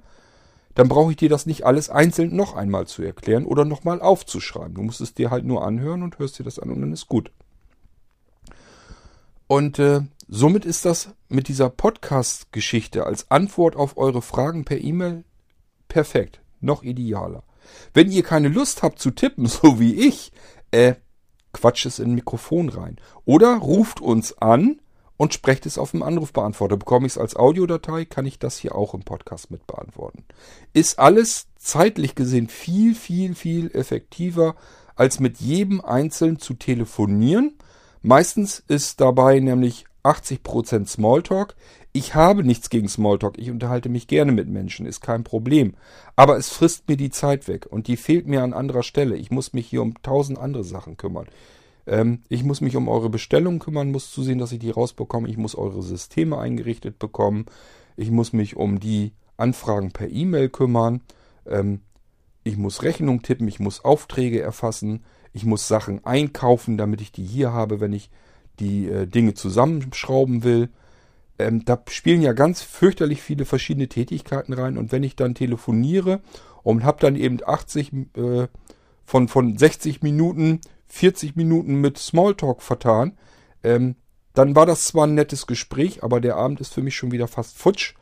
Dann 0.74 0.88
brauche 0.88 1.12
ich 1.12 1.16
dir 1.16 1.28
das 1.28 1.46
nicht 1.46 1.64
alles 1.64 1.90
einzeln 1.90 2.34
noch 2.34 2.56
einmal 2.56 2.88
zu 2.88 3.04
erklären 3.04 3.46
oder 3.46 3.64
nochmal 3.64 4.00
aufzuschreiben. 4.00 4.74
Du 4.74 4.82
musst 4.82 5.00
es 5.00 5.14
dir 5.14 5.30
halt 5.30 5.44
nur 5.44 5.64
anhören 5.64 6.02
und 6.02 6.18
hörst 6.18 6.40
dir 6.40 6.44
das 6.44 6.58
an 6.58 6.70
und 6.70 6.80
dann 6.80 6.92
ist 6.92 7.06
gut. 7.06 7.30
Und 9.50 9.80
äh, 9.80 10.02
somit 10.28 10.64
ist 10.64 10.84
das 10.84 11.08
mit 11.28 11.48
dieser 11.48 11.70
Podcast-Geschichte 11.70 13.04
als 13.04 13.32
Antwort 13.32 13.74
auf 13.74 13.96
eure 13.96 14.22
Fragen 14.22 14.64
per 14.64 14.78
E-Mail 14.78 15.24
perfekt. 15.88 16.40
Noch 16.60 16.84
idealer. 16.84 17.42
Wenn 17.92 18.12
ihr 18.12 18.22
keine 18.22 18.46
Lust 18.46 18.84
habt 18.84 19.00
zu 19.00 19.10
tippen, 19.10 19.46
so 19.46 19.80
wie 19.80 20.06
ich, 20.06 20.30
äh, 20.70 20.94
quatscht 21.52 21.86
es 21.86 21.98
in 21.98 22.10
ein 22.10 22.14
Mikrofon 22.14 22.68
rein. 22.68 22.98
Oder 23.24 23.56
ruft 23.56 24.00
uns 24.00 24.38
an 24.38 24.80
und 25.16 25.34
sprecht 25.34 25.66
es 25.66 25.78
auf 25.78 25.90
dem 25.90 26.04
Anrufbeantworter. 26.04 26.76
Bekomme 26.76 27.08
ich 27.08 27.14
es 27.14 27.18
als 27.18 27.34
Audiodatei, 27.34 28.04
kann 28.04 28.26
ich 28.26 28.38
das 28.38 28.56
hier 28.56 28.76
auch 28.76 28.94
im 28.94 29.02
Podcast 29.02 29.50
mit 29.50 29.66
beantworten. 29.66 30.26
Ist 30.74 31.00
alles 31.00 31.48
zeitlich 31.56 32.14
gesehen 32.14 32.46
viel, 32.46 32.94
viel, 32.94 33.34
viel 33.34 33.72
effektiver, 33.72 34.54
als 34.94 35.18
mit 35.18 35.40
jedem 35.40 35.80
Einzelnen 35.80 36.38
zu 36.38 36.54
telefonieren 36.54 37.56
Meistens 38.02 38.62
ist 38.66 39.00
dabei 39.00 39.40
nämlich 39.40 39.84
80% 40.04 40.86
Smalltalk. 40.86 41.54
Ich 41.92 42.14
habe 42.14 42.44
nichts 42.44 42.70
gegen 42.70 42.88
Smalltalk. 42.88 43.38
Ich 43.38 43.50
unterhalte 43.50 43.88
mich 43.88 44.06
gerne 44.06 44.32
mit 44.32 44.48
Menschen, 44.48 44.86
ist 44.86 45.00
kein 45.00 45.24
Problem. 45.24 45.74
Aber 46.16 46.36
es 46.36 46.48
frisst 46.48 46.88
mir 46.88 46.96
die 46.96 47.10
Zeit 47.10 47.48
weg 47.48 47.66
und 47.68 47.88
die 47.88 47.96
fehlt 47.96 48.26
mir 48.26 48.42
an 48.42 48.54
anderer 48.54 48.82
Stelle. 48.82 49.16
Ich 49.16 49.30
muss 49.30 49.52
mich 49.52 49.66
hier 49.66 49.82
um 49.82 50.00
tausend 50.02 50.38
andere 50.38 50.64
Sachen 50.64 50.96
kümmern. 50.96 51.26
Ähm, 51.86 52.22
ich 52.28 52.44
muss 52.44 52.60
mich 52.60 52.76
um 52.76 52.88
eure 52.88 53.10
Bestellungen 53.10 53.58
kümmern, 53.58 53.90
muss 53.90 54.10
zusehen, 54.10 54.38
dass 54.38 54.52
ich 54.52 54.60
die 54.60 54.70
rausbekomme. 54.70 55.28
Ich 55.28 55.36
muss 55.36 55.54
eure 55.54 55.82
Systeme 55.82 56.38
eingerichtet 56.38 56.98
bekommen. 56.98 57.46
Ich 57.96 58.10
muss 58.10 58.32
mich 58.32 58.56
um 58.56 58.80
die 58.80 59.12
Anfragen 59.36 59.90
per 59.90 60.08
E-Mail 60.08 60.48
kümmern. 60.48 61.02
Ähm, 61.46 61.80
ich 62.44 62.56
muss 62.56 62.82
Rechnung 62.82 63.22
tippen, 63.22 63.48
ich 63.48 63.60
muss 63.60 63.84
Aufträge 63.84 64.40
erfassen. 64.40 65.04
Ich 65.32 65.44
muss 65.44 65.68
Sachen 65.68 66.04
einkaufen, 66.04 66.76
damit 66.76 67.00
ich 67.00 67.12
die 67.12 67.24
hier 67.24 67.52
habe, 67.52 67.80
wenn 67.80 67.92
ich 67.92 68.10
die 68.58 68.88
äh, 68.88 69.06
Dinge 69.06 69.34
zusammenschrauben 69.34 70.44
will. 70.44 70.68
Ähm, 71.38 71.64
da 71.64 71.82
spielen 71.88 72.22
ja 72.22 72.32
ganz 72.32 72.62
fürchterlich 72.62 73.22
viele 73.22 73.44
verschiedene 73.44 73.88
Tätigkeiten 73.88 74.52
rein. 74.52 74.76
Und 74.76 74.92
wenn 74.92 75.02
ich 75.02 75.16
dann 75.16 75.34
telefoniere 75.34 76.20
und 76.62 76.84
habe 76.84 77.00
dann 77.00 77.16
eben 77.16 77.38
80 77.44 77.92
äh, 78.16 78.48
von, 79.04 79.28
von 79.28 79.56
60 79.56 80.02
Minuten, 80.02 80.60
40 80.86 81.36
Minuten 81.36 81.80
mit 81.80 81.98
Smalltalk 81.98 82.62
vertan, 82.62 83.16
ähm, 83.62 83.96
dann 84.34 84.54
war 84.54 84.66
das 84.66 84.84
zwar 84.84 85.06
ein 85.06 85.14
nettes 85.14 85.46
Gespräch, 85.46 86.04
aber 86.04 86.20
der 86.20 86.36
Abend 86.36 86.60
ist 86.60 86.74
für 86.74 86.82
mich 86.82 86.96
schon 86.96 87.12
wieder 87.12 87.26
fast 87.26 87.58
futsch. 87.58 87.94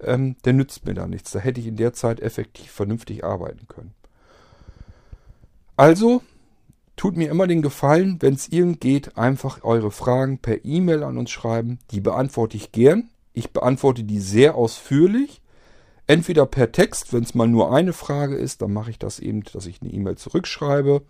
Ähm, 0.00 0.36
der 0.44 0.52
nützt 0.52 0.84
mir 0.84 0.94
da 0.94 1.06
nichts. 1.06 1.30
Da 1.30 1.38
hätte 1.38 1.60
ich 1.60 1.66
in 1.66 1.76
der 1.76 1.92
Zeit 1.92 2.20
effektiv 2.20 2.70
vernünftig 2.70 3.24
arbeiten 3.24 3.66
können. 3.68 3.94
Also 5.76 6.22
tut 6.96 7.16
mir 7.16 7.30
immer 7.30 7.46
den 7.46 7.62
Gefallen, 7.62 8.16
wenn 8.20 8.34
es 8.34 8.48
irgend 8.48 8.80
geht, 8.80 9.16
einfach 9.16 9.62
eure 9.62 9.90
Fragen 9.90 10.38
per 10.38 10.64
E-Mail 10.64 11.02
an 11.02 11.18
uns 11.18 11.30
schreiben. 11.30 11.78
Die 11.90 12.00
beantworte 12.00 12.56
ich 12.56 12.72
gern. 12.72 13.10
Ich 13.32 13.52
beantworte 13.52 14.02
die 14.02 14.20
sehr 14.20 14.54
ausführlich. 14.54 15.42
Entweder 16.06 16.46
per 16.46 16.72
Text, 16.72 17.12
wenn 17.12 17.24
es 17.24 17.34
mal 17.34 17.48
nur 17.48 17.72
eine 17.74 17.92
Frage 17.92 18.36
ist, 18.36 18.62
dann 18.62 18.72
mache 18.72 18.90
ich 18.90 18.98
das 18.98 19.18
eben, 19.18 19.42
dass 19.42 19.66
ich 19.66 19.82
eine 19.82 19.92
E-Mail 19.92 20.16
zurückschreibe. 20.16 21.02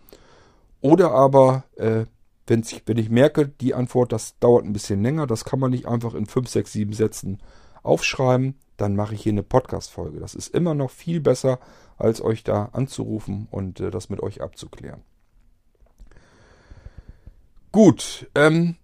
Oder 0.80 1.12
aber, 1.12 1.64
äh, 1.76 2.06
wenn 2.46 2.62
ich 2.62 3.10
merke, 3.10 3.48
die 3.48 3.74
Antwort, 3.74 4.12
das 4.12 4.38
dauert 4.38 4.64
ein 4.64 4.72
bisschen 4.72 5.02
länger, 5.02 5.26
das 5.26 5.44
kann 5.44 5.60
man 5.60 5.70
nicht 5.70 5.86
einfach 5.86 6.14
in 6.14 6.26
5, 6.26 6.48
6, 6.48 6.72
7 6.72 6.92
Sätzen 6.92 7.38
aufschreiben, 7.82 8.56
dann 8.76 8.96
mache 8.96 9.14
ich 9.14 9.22
hier 9.22 9.32
eine 9.32 9.42
Podcast-Folge. 9.42 10.20
Das 10.20 10.34
ist 10.34 10.54
immer 10.54 10.74
noch 10.74 10.90
viel 10.90 11.20
besser, 11.20 11.60
als 11.98 12.20
euch 12.20 12.44
da 12.44 12.70
anzurufen 12.72 13.48
und 13.50 13.80
äh, 13.80 13.90
das 13.90 14.08
mit 14.08 14.22
euch 14.22 14.42
abzuklären. 14.42 15.02
Gut, 17.76 18.26
ähm, 18.34 18.76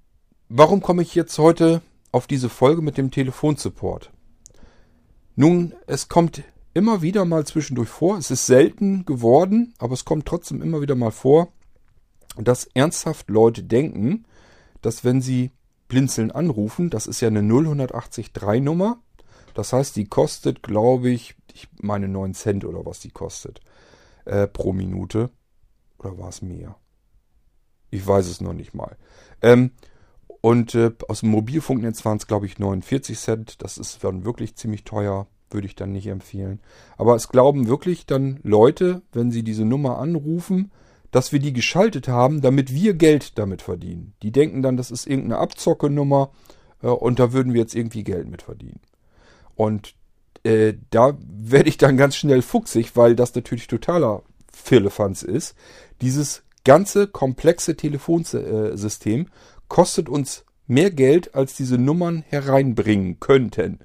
warum 0.50 0.82
komme 0.82 1.00
ich 1.00 1.14
jetzt 1.14 1.38
heute 1.38 1.80
auf 2.10 2.26
diese 2.26 2.50
Folge 2.50 2.82
mit 2.82 2.98
dem 2.98 3.10
Telefonsupport? 3.10 4.12
Nun, 5.34 5.72
es 5.86 6.10
kommt 6.10 6.42
immer 6.74 7.00
wieder 7.00 7.24
mal 7.24 7.46
zwischendurch 7.46 7.88
vor. 7.88 8.18
Es 8.18 8.30
ist 8.30 8.44
selten 8.44 9.06
geworden, 9.06 9.72
aber 9.78 9.94
es 9.94 10.04
kommt 10.04 10.26
trotzdem 10.26 10.60
immer 10.60 10.82
wieder 10.82 10.94
mal 10.94 11.10
vor, 11.10 11.48
dass 12.36 12.66
ernsthaft 12.74 13.30
Leute 13.30 13.62
denken, 13.62 14.26
dass 14.82 15.04
wenn 15.04 15.22
sie 15.22 15.52
Blinzeln 15.88 16.30
anrufen, 16.30 16.90
das 16.90 17.06
ist 17.06 17.22
ja 17.22 17.28
eine 17.28 17.40
0183 17.40 18.30
Nummer, 18.60 19.00
das 19.54 19.72
heißt, 19.72 19.96
die 19.96 20.04
kostet, 20.04 20.62
glaube 20.62 21.08
ich, 21.08 21.34
ich 21.54 21.66
meine 21.80 22.08
9 22.08 22.34
Cent 22.34 22.66
oder 22.66 22.84
was 22.84 23.00
die 23.00 23.10
kostet 23.10 23.62
äh, 24.26 24.46
pro 24.46 24.74
Minute. 24.74 25.30
Oder 25.96 26.18
war 26.18 26.28
es 26.28 26.42
mehr? 26.42 26.76
Ich 27.92 28.04
weiß 28.04 28.26
es 28.26 28.40
noch 28.40 28.54
nicht 28.54 28.74
mal. 28.74 28.96
Ähm, 29.42 29.70
und 30.40 30.74
äh, 30.74 30.90
aus 31.08 31.20
dem 31.20 31.28
Mobilfunknetz 31.28 32.04
waren 32.04 32.16
es, 32.16 32.26
glaube 32.26 32.46
ich, 32.46 32.58
49 32.58 33.16
Cent. 33.16 33.62
Das 33.62 33.78
ist 33.78 34.02
dann 34.02 34.24
wirklich 34.24 34.56
ziemlich 34.56 34.82
teuer 34.82 35.28
würde 35.52 35.66
ich 35.66 35.74
dann 35.74 35.92
nicht 35.92 36.06
empfehlen. 36.06 36.60
Aber 36.96 37.14
es 37.14 37.28
glauben 37.28 37.68
wirklich 37.68 38.06
dann 38.06 38.40
Leute, 38.42 39.02
wenn 39.12 39.30
sie 39.30 39.42
diese 39.42 39.64
Nummer 39.64 39.98
anrufen, 39.98 40.70
dass 41.10 41.32
wir 41.32 41.40
die 41.40 41.52
geschaltet 41.52 42.08
haben, 42.08 42.40
damit 42.40 42.72
wir 42.72 42.94
Geld 42.94 43.38
damit 43.38 43.62
verdienen. 43.62 44.14
Die 44.22 44.32
denken 44.32 44.62
dann, 44.62 44.76
das 44.76 44.90
ist 44.90 45.06
irgendeine 45.06 45.38
Abzockenummer 45.38 46.30
äh, 46.82 46.86
und 46.86 47.18
da 47.18 47.32
würden 47.32 47.52
wir 47.52 47.60
jetzt 47.60 47.74
irgendwie 47.74 48.04
Geld 48.04 48.28
mit 48.28 48.42
verdienen. 48.42 48.80
Und 49.54 49.94
äh, 50.44 50.74
da 50.90 51.18
werde 51.20 51.68
ich 51.68 51.76
dann 51.76 51.96
ganz 51.96 52.16
schnell 52.16 52.42
fuchsig, 52.42 52.96
weil 52.96 53.14
das 53.14 53.34
natürlich 53.34 53.66
totaler 53.66 54.22
Firlefanz 54.50 55.22
ist. 55.22 55.54
Dieses 56.00 56.42
ganze 56.64 57.06
komplexe 57.06 57.76
Telefonsystem 57.76 59.28
kostet 59.68 60.08
uns 60.08 60.44
mehr 60.66 60.90
Geld, 60.90 61.34
als 61.34 61.54
diese 61.54 61.78
Nummern 61.78 62.24
hereinbringen 62.28 63.20
könnten. 63.20 63.80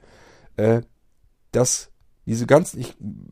Äh, 0.57 0.81
dass 1.51 1.91
diese 2.25 2.45
ganzen, 2.45 2.85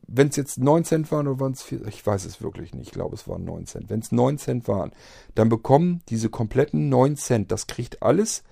wenn 0.06 0.28
es 0.28 0.36
jetzt 0.36 0.58
9 0.58 0.84
Cent 0.84 1.12
waren 1.12 1.28
oder 1.28 1.38
waren 1.38 1.52
es, 1.52 1.70
ich 1.70 2.04
weiß 2.04 2.24
es 2.24 2.40
wirklich 2.40 2.74
nicht, 2.74 2.88
ich 2.88 2.92
glaube 2.92 3.14
es 3.14 3.28
waren 3.28 3.44
9 3.44 3.66
Cent. 3.66 3.90
Wenn 3.90 4.00
es 4.00 4.10
9 4.10 4.38
Cent 4.38 4.68
waren, 4.68 4.92
dann 5.34 5.50
bekommen 5.50 6.02
diese 6.08 6.30
kompletten 6.30 6.88
9 6.88 7.16
Cent, 7.16 7.52
das 7.52 7.66
kriegt 7.66 8.02
alles 8.02 8.42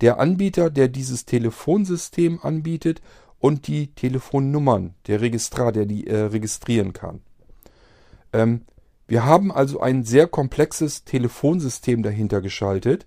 der 0.00 0.20
Anbieter, 0.20 0.70
der 0.70 0.88
dieses 0.88 1.24
Telefonsystem 1.24 2.38
anbietet 2.42 3.02
und 3.38 3.66
die 3.66 3.88
Telefonnummern, 3.94 4.94
der 5.06 5.20
Registrar, 5.20 5.72
der 5.72 5.86
die 5.86 6.06
äh, 6.06 6.16
registrieren 6.16 6.92
kann. 6.92 7.20
Ähm, 8.32 8.62
wir 9.08 9.24
haben 9.24 9.50
also 9.50 9.80
ein 9.80 10.04
sehr 10.04 10.28
komplexes 10.28 11.04
Telefonsystem 11.04 12.02
dahinter 12.02 12.40
geschaltet 12.42 13.06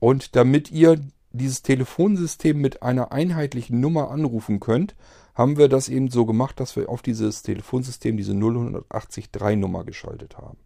und 0.00 0.34
damit 0.34 0.72
ihr 0.72 0.98
dieses 1.30 1.62
Telefonsystem 1.62 2.58
mit 2.58 2.82
einer 2.82 3.12
einheitlichen 3.12 3.78
Nummer 3.78 4.10
anrufen 4.10 4.60
könnt, 4.60 4.96
haben 5.34 5.56
wir 5.56 5.68
das 5.68 5.88
eben 5.88 6.10
so 6.10 6.26
gemacht, 6.26 6.58
dass 6.58 6.74
wir 6.74 6.88
auf 6.88 7.02
dieses 7.02 7.42
Telefonsystem 7.42 8.16
diese 8.16 8.32
0183 8.32 9.30
Nummer 9.56 9.84
geschaltet 9.84 10.36
haben. 10.38 10.58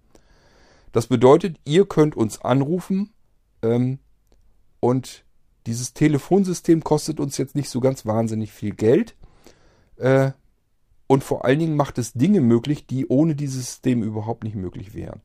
Das 0.93 1.09
bedeutet, 1.09 1.59
ihr 1.65 1.87
könnt 1.87 2.17
uns 2.17 2.41
anrufen 2.41 3.13
ähm, 3.63 3.99
und 4.81 5.25
dieses 5.67 5.95
Telefonsystem 5.95 6.83
kostet 6.83 7.21
uns 7.21 7.39
jetzt 7.39 7.57
nicht 7.57 7.69
so 7.69 7.81
ganz 7.81 8.07
wahnsinnig 8.07 8.53
viel 8.53 8.73
Geld. 8.75 9.17
Äh, 9.97 10.31
und 11.07 11.25
vor 11.25 11.45
allen 11.45 11.59
Dingen 11.59 11.77
macht 11.77 11.99
es 11.99 12.13
Dinge 12.13 12.41
möglich, 12.41 12.87
die 12.87 13.07
ohne 13.07 13.35
dieses 13.35 13.67
System 13.67 14.03
überhaupt 14.03 14.45
nicht 14.45 14.57
möglich 14.57 14.95
wären. 14.95 15.21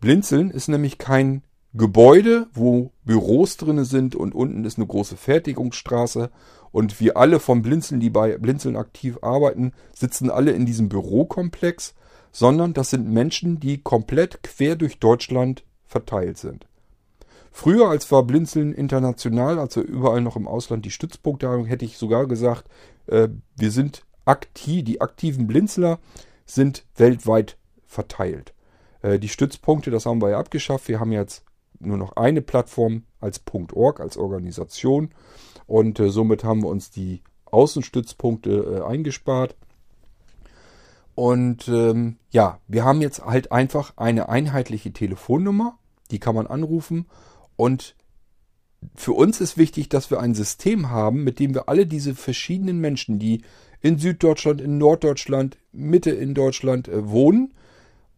Blinzeln 0.00 0.50
ist 0.50 0.68
nämlich 0.68 0.98
kein 0.98 1.42
Gebäude, 1.74 2.46
wo 2.54 2.90
Büros 3.04 3.56
drinne 3.56 3.84
sind 3.84 4.14
und 4.14 4.34
unten 4.34 4.64
ist 4.64 4.78
eine 4.78 4.86
große 4.86 5.16
Fertigungsstraße 5.16 6.30
und 6.72 7.00
wir 7.00 7.16
alle 7.16 7.38
vom 7.38 7.62
Blinzeln, 7.62 8.00
die 8.00 8.10
bei 8.10 8.38
Blinzeln 8.38 8.76
aktiv 8.76 9.18
arbeiten, 9.22 9.72
sitzen 9.94 10.30
alle 10.30 10.52
in 10.52 10.64
diesem 10.64 10.88
Bürokomplex, 10.88 11.94
sondern 12.32 12.72
das 12.72 12.90
sind 12.90 13.08
Menschen, 13.08 13.60
die 13.60 13.82
komplett 13.82 14.42
quer 14.42 14.76
durch 14.76 14.98
Deutschland 14.98 15.64
verteilt 15.84 16.38
sind. 16.38 16.66
Früher, 17.52 17.88
als 17.88 18.10
war 18.12 18.22
Blinzeln 18.22 18.74
international, 18.74 19.58
also 19.58 19.80
überall 19.80 20.20
noch 20.20 20.36
im 20.36 20.46
Ausland 20.46 20.84
die 20.84 20.90
Stützpunkte 20.90 21.48
haben, 21.48 21.64
hätte 21.64 21.86
ich 21.86 21.96
sogar 21.96 22.26
gesagt, 22.26 22.64
äh, 23.06 23.28
wir 23.56 23.70
sind 23.70 24.05
aktiv, 24.26 24.84
die 24.84 25.00
aktiven 25.00 25.46
Blinzler 25.46 25.98
sind 26.44 26.84
weltweit 26.96 27.56
verteilt. 27.86 28.54
Äh, 29.02 29.18
die 29.18 29.28
Stützpunkte, 29.28 29.90
das 29.90 30.06
haben 30.06 30.20
wir 30.20 30.30
ja 30.30 30.38
abgeschafft. 30.38 30.88
Wir 30.88 31.00
haben 31.00 31.12
jetzt 31.12 31.44
nur 31.78 31.96
noch 31.96 32.16
eine 32.16 32.42
Plattform 32.42 33.04
als 33.20 33.42
.org, 33.72 34.00
als 34.00 34.16
Organisation. 34.16 35.10
Und 35.66 35.98
äh, 36.00 36.10
somit 36.10 36.44
haben 36.44 36.62
wir 36.62 36.68
uns 36.68 36.90
die 36.90 37.22
Außenstützpunkte 37.46 38.50
äh, 38.50 38.82
eingespart. 38.82 39.56
Und 41.14 41.68
ähm, 41.68 42.18
ja, 42.30 42.60
wir 42.68 42.84
haben 42.84 43.00
jetzt 43.00 43.24
halt 43.24 43.50
einfach 43.50 43.94
eine 43.96 44.28
einheitliche 44.28 44.92
Telefonnummer, 44.92 45.78
die 46.10 46.18
kann 46.18 46.34
man 46.34 46.46
anrufen. 46.46 47.06
Und 47.56 47.96
für 48.94 49.12
uns 49.12 49.40
ist 49.40 49.56
wichtig, 49.56 49.88
dass 49.88 50.10
wir 50.10 50.20
ein 50.20 50.34
System 50.34 50.90
haben, 50.90 51.24
mit 51.24 51.38
dem 51.38 51.54
wir 51.54 51.68
alle 51.70 51.86
diese 51.86 52.14
verschiedenen 52.14 52.78
Menschen, 52.78 53.18
die 53.18 53.42
in 53.86 53.98
Süddeutschland, 53.98 54.60
in 54.60 54.78
Norddeutschland, 54.78 55.58
Mitte 55.70 56.10
in 56.10 56.34
Deutschland 56.34 56.88
äh, 56.88 57.08
wohnen, 57.08 57.54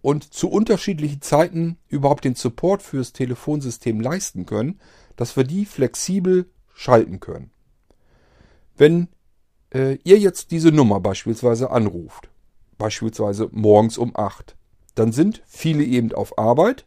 und 0.01 0.33
zu 0.33 0.49
unterschiedlichen 0.49 1.21
Zeiten 1.21 1.77
überhaupt 1.89 2.25
den 2.25 2.37
Support 2.37 2.83
fürs 2.83 3.13
Telefonsystem 3.13 4.01
leisten 4.01 4.47
können, 4.47 4.81
dass 5.17 5.37
wir 5.37 5.45
die 5.45 5.67
flexibel 5.67 6.49
schalten 6.73 7.21
können. 7.21 7.51
Wenn 8.77 9.09
äh, 9.75 9.99
ihr 10.05 10.19
jetzt 10.19 10.53
diese 10.53 10.73
Nummer 10.73 11.01
beispielsweise 11.01 11.71
anruft, 11.71 12.31
beispielsweise 12.79 13.51
morgens 13.53 13.99
um 13.99 14.17
8, 14.17 14.57
dann 14.95 15.13
sind 15.13 15.43
viele 15.47 15.85
eben 15.85 16.13
auf 16.13 16.39
Arbeit, 16.39 16.87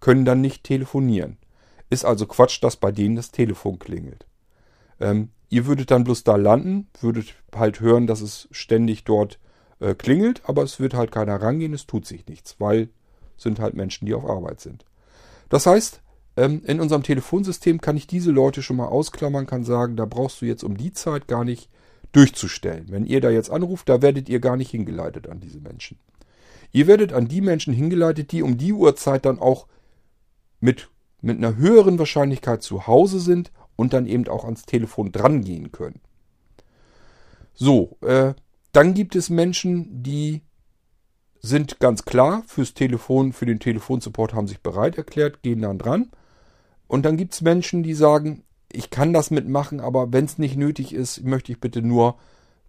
können 0.00 0.24
dann 0.24 0.40
nicht 0.40 0.64
telefonieren. 0.64 1.36
Ist 1.90 2.06
also 2.06 2.24
Quatsch, 2.26 2.62
dass 2.62 2.76
bei 2.76 2.92
denen 2.92 3.16
das 3.16 3.30
Telefon 3.30 3.78
klingelt. 3.78 4.24
Ähm, 5.00 5.28
ihr 5.52 5.66
würdet 5.66 5.90
dann 5.90 6.04
bloß 6.04 6.24
da 6.24 6.36
landen, 6.36 6.88
würdet 6.98 7.34
halt 7.54 7.80
hören, 7.80 8.06
dass 8.06 8.22
es 8.22 8.48
ständig 8.52 9.04
dort 9.04 9.38
äh, 9.80 9.94
klingelt, 9.94 10.40
aber 10.46 10.62
es 10.62 10.80
wird 10.80 10.94
halt 10.94 11.12
keiner 11.12 11.42
rangehen, 11.42 11.74
es 11.74 11.86
tut 11.86 12.06
sich 12.06 12.26
nichts, 12.26 12.56
weil 12.58 12.88
sind 13.36 13.60
halt 13.60 13.74
Menschen, 13.74 14.06
die 14.06 14.14
auf 14.14 14.24
Arbeit 14.24 14.60
sind. 14.60 14.86
Das 15.50 15.66
heißt, 15.66 16.00
ähm, 16.38 16.62
in 16.64 16.80
unserem 16.80 17.02
Telefonsystem 17.02 17.82
kann 17.82 17.98
ich 17.98 18.06
diese 18.06 18.30
Leute 18.30 18.62
schon 18.62 18.76
mal 18.76 18.86
ausklammern, 18.86 19.44
kann 19.44 19.62
sagen, 19.62 19.94
da 19.94 20.06
brauchst 20.06 20.40
du 20.40 20.46
jetzt 20.46 20.64
um 20.64 20.78
die 20.78 20.94
Zeit 20.94 21.28
gar 21.28 21.44
nicht 21.44 21.68
durchzustellen. 22.12 22.86
Wenn 22.88 23.04
ihr 23.04 23.20
da 23.20 23.28
jetzt 23.28 23.50
anruft, 23.50 23.90
da 23.90 24.00
werdet 24.00 24.30
ihr 24.30 24.40
gar 24.40 24.56
nicht 24.56 24.70
hingeleitet 24.70 25.28
an 25.28 25.40
diese 25.40 25.60
Menschen. 25.60 25.98
Ihr 26.72 26.86
werdet 26.86 27.12
an 27.12 27.28
die 27.28 27.42
Menschen 27.42 27.74
hingeleitet, 27.74 28.32
die 28.32 28.42
um 28.42 28.56
die 28.56 28.72
Uhrzeit 28.72 29.26
dann 29.26 29.38
auch 29.38 29.66
mit, 30.60 30.88
mit 31.20 31.36
einer 31.36 31.56
höheren 31.56 31.98
Wahrscheinlichkeit 31.98 32.62
zu 32.62 32.86
Hause 32.86 33.20
sind 33.20 33.52
und 33.82 33.92
dann 33.92 34.06
eben 34.06 34.28
auch 34.28 34.44
ans 34.44 34.64
Telefon 34.64 35.10
drangehen 35.10 35.72
können. 35.72 36.00
So, 37.52 37.98
äh, 38.00 38.34
dann 38.70 38.94
gibt 38.94 39.16
es 39.16 39.28
Menschen, 39.28 40.04
die 40.04 40.42
sind 41.40 41.80
ganz 41.80 42.04
klar 42.04 42.44
fürs 42.46 42.74
Telefon, 42.74 43.32
für 43.32 43.44
den 43.44 43.58
Telefonsupport 43.58 44.34
haben 44.34 44.46
sich 44.46 44.60
bereit 44.60 44.96
erklärt, 44.96 45.42
gehen 45.42 45.62
dann 45.62 45.78
dran. 45.78 46.12
Und 46.86 47.04
dann 47.04 47.16
gibt 47.16 47.34
es 47.34 47.40
Menschen, 47.40 47.82
die 47.82 47.94
sagen, 47.94 48.44
ich 48.70 48.90
kann 48.90 49.12
das 49.12 49.32
mitmachen, 49.32 49.80
aber 49.80 50.12
wenn 50.12 50.26
es 50.26 50.38
nicht 50.38 50.56
nötig 50.56 50.94
ist, 50.94 51.24
möchte 51.24 51.50
ich 51.50 51.60
bitte 51.60 51.82
nur 51.82 52.16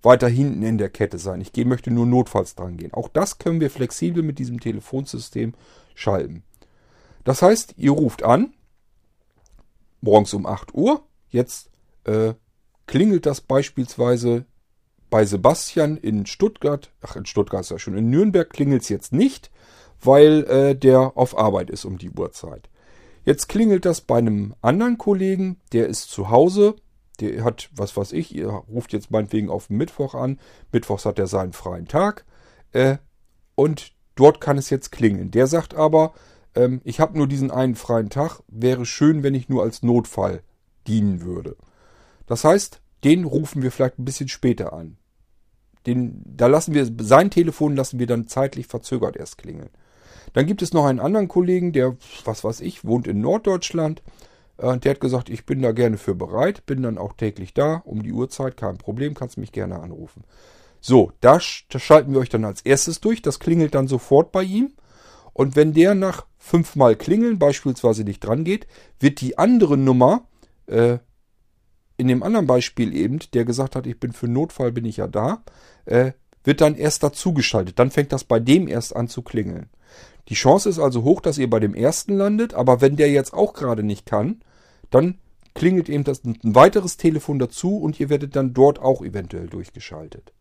weiter 0.02 0.28
hinten 0.28 0.64
in 0.64 0.80
der 0.80 0.90
Kette 0.90 1.20
sein. 1.20 1.42
Ich 1.42 1.56
möchte 1.66 1.92
nur 1.92 2.08
notfalls 2.08 2.56
dran 2.56 2.76
gehen. 2.76 2.94
Auch 2.94 3.08
das 3.08 3.38
können 3.38 3.62
wir 3.62 3.70
flexibel 3.70 4.24
mit 4.24 4.40
diesem 4.40 4.60
Telefonsystem 4.60 5.54
schalten. 5.94 6.42
Das 7.24 7.44
heißt, 7.44 7.76
ihr 7.78 7.92
ruft 7.92 8.24
an, 8.24 8.54
morgens 10.04 10.34
um 10.34 10.46
8 10.46 10.74
Uhr. 10.76 11.02
Jetzt 11.30 11.72
äh, 12.04 12.34
klingelt 12.86 13.26
das 13.26 13.42
beispielsweise 13.42 14.46
bei 15.10 15.26
Sebastian 15.26 15.98
in 15.98 16.26
Stuttgart, 16.26 16.92
ach 17.02 17.16
in 17.16 17.26
Stuttgart 17.26 17.62
ist 17.62 17.72
ja 17.72 17.80
schon, 17.80 17.98
in 17.98 18.10
Nürnberg 18.10 18.50
klingelt 18.50 18.82
es 18.82 18.90
jetzt 18.90 19.14
nicht, 19.14 19.52
weil 20.02 20.44
äh, 20.46 20.76
der 20.76 21.16
auf 21.16 21.38
Arbeit 21.38 21.70
ist 21.70 21.86
um 21.86 21.98
die 21.98 22.12
Uhrzeit. 22.12 22.70
Jetzt 23.24 23.48
klingelt 23.48 23.86
das 23.86 24.02
bei 24.02 24.18
einem 24.18 24.54
anderen 24.62 24.98
Kollegen, 24.98 25.62
der 25.72 25.88
ist 25.88 26.10
zu 26.10 26.30
Hause, 26.30 26.76
der 27.20 27.44
hat, 27.44 27.70
was 27.74 27.96
weiß 27.96 28.12
ich, 28.12 28.36
ihr 28.36 28.50
ruft 28.50 28.92
jetzt 28.92 29.12
meinetwegen 29.12 29.50
auf 29.50 29.70
Mittwoch 29.70 30.16
an, 30.16 30.40
Mittwochs 30.72 31.06
hat 31.06 31.20
er 31.20 31.28
seinen 31.28 31.54
freien 31.54 31.88
Tag 31.88 32.26
äh, 32.74 32.98
und 33.56 33.94
dort 34.16 34.42
kann 34.42 34.58
es 34.58 34.70
jetzt 34.70 34.92
klingeln. 34.92 35.32
Der 35.32 35.48
sagt 35.48 35.76
aber, 35.76 36.14
ähm, 36.56 36.82
ich 36.84 37.00
habe 37.00 37.18
nur 37.18 37.28
diesen 37.28 37.52
einen 37.52 37.76
freien 37.76 38.10
Tag, 38.10 38.42
wäre 38.48 38.86
schön, 38.86 39.24
wenn 39.24 39.36
ich 39.36 39.50
nur 39.50 39.64
als 39.64 39.84
Notfall 39.84 40.42
dienen 40.88 41.22
würde. 41.22 41.56
Das 42.26 42.44
heißt, 42.44 42.82
den 43.04 43.26
rufen 43.26 43.62
wir 43.62 43.72
vielleicht 43.72 44.00
ein 44.00 44.06
bisschen 44.06 44.30
später 44.30 44.74
an. 44.74 44.98
Den, 45.86 46.22
da 46.26 46.48
lassen 46.48 46.74
wir, 46.74 46.90
sein 47.00 47.30
Telefon 47.30 47.76
lassen 47.76 48.00
wir 48.00 48.08
dann 48.08 48.28
zeitlich 48.28 48.68
verzögert 48.68 49.18
erst 49.18 49.38
klingeln. 49.38 49.70
Dann 50.32 50.46
gibt 50.46 50.62
es 50.62 50.74
noch 50.74 50.86
einen 50.86 51.02
anderen 51.02 51.28
Kollegen, 51.28 51.74
der, 51.74 51.98
was 52.24 52.44
weiß 52.44 52.62
ich, 52.62 52.86
wohnt 52.86 53.08
in 53.08 53.20
Norddeutschland. 53.20 54.02
Äh, 54.58 54.78
der 54.78 54.92
hat 54.92 55.00
gesagt, 55.02 55.30
ich 55.30 55.46
bin 55.46 55.62
da 55.62 55.74
gerne 55.74 55.98
für 55.98 56.16
bereit, 56.16 56.66
bin 56.66 56.82
dann 56.82 56.98
auch 56.98 57.14
täglich 57.14 57.54
da, 57.54 57.82
um 57.86 58.02
die 58.02 58.14
Uhrzeit, 58.14 58.56
kein 58.56 58.78
Problem, 58.78 59.14
kannst 59.14 59.38
mich 59.38 59.52
gerne 59.52 59.80
anrufen. 59.80 60.24
So, 60.80 61.12
das, 61.20 61.64
das 61.70 61.82
schalten 61.82 62.14
wir 62.14 62.20
euch 62.20 62.30
dann 62.30 62.46
als 62.46 62.62
erstes 62.62 63.00
durch. 63.00 63.22
Das 63.22 63.40
klingelt 63.40 63.76
dann 63.76 63.88
sofort 63.88 64.32
bei 64.32 64.44
ihm. 64.44 64.74
Und 65.34 65.56
wenn 65.56 65.74
der 65.74 65.96
nach 65.96 66.26
fünfmal 66.44 66.98
klingeln 66.98 67.40
beispielsweise 67.40 68.04
nicht 68.04 68.20
dran 68.20 68.44
geht, 68.44 68.68
wird 69.00 69.22
die 69.22 69.38
andere 69.38 69.78
Nummer 69.78 70.28
äh, 70.68 70.98
in 71.96 72.10
dem 72.10 72.22
anderen 72.22 72.48
Beispiel 72.48 72.94
eben, 72.94 73.20
der 73.34 73.46
gesagt 73.46 73.78
hat, 73.78 73.88
ich 73.88 73.98
bin 73.98 74.12
für 74.12 74.28
Notfall, 74.28 74.74
bin 74.74 74.84
ich 74.84 74.98
ja 74.98 75.08
da, 75.08 75.44
äh, 75.86 76.12
wird 76.44 76.60
dann 76.60 76.76
erst 76.76 77.02
dazugeschaltet. 77.02 77.80
Dann 77.80 77.92
fängt 77.92 78.12
das 78.12 78.26
bei 78.26 78.42
dem 78.42 78.68
erst 78.68 78.94
an 78.94 79.08
zu 79.08 79.22
klingeln. 79.22 79.70
Die 80.28 80.34
Chance 80.34 80.68
ist 80.68 80.80
also 80.80 81.04
hoch, 81.04 81.22
dass 81.22 81.38
ihr 81.38 81.50
bei 81.50 81.62
dem 81.62 81.74
ersten 81.74 82.18
landet, 82.18 82.54
aber 82.54 82.82
wenn 82.82 82.98
der 82.98 83.10
jetzt 83.10 83.34
auch 83.34 83.54
gerade 83.54 83.84
nicht 83.84 84.06
kann, 84.06 84.42
dann 84.90 85.20
klingelt 85.56 85.88
eben 85.88 86.04
das, 86.04 86.26
ein 86.26 86.38
weiteres 86.44 86.98
Telefon 86.98 87.40
dazu 87.40 87.78
und 87.78 88.02
ihr 88.02 88.10
werdet 88.10 88.36
dann 88.36 88.54
dort 88.54 88.80
auch 88.80 89.02
eventuell 89.02 89.48
durchgeschaltet. 89.48 90.34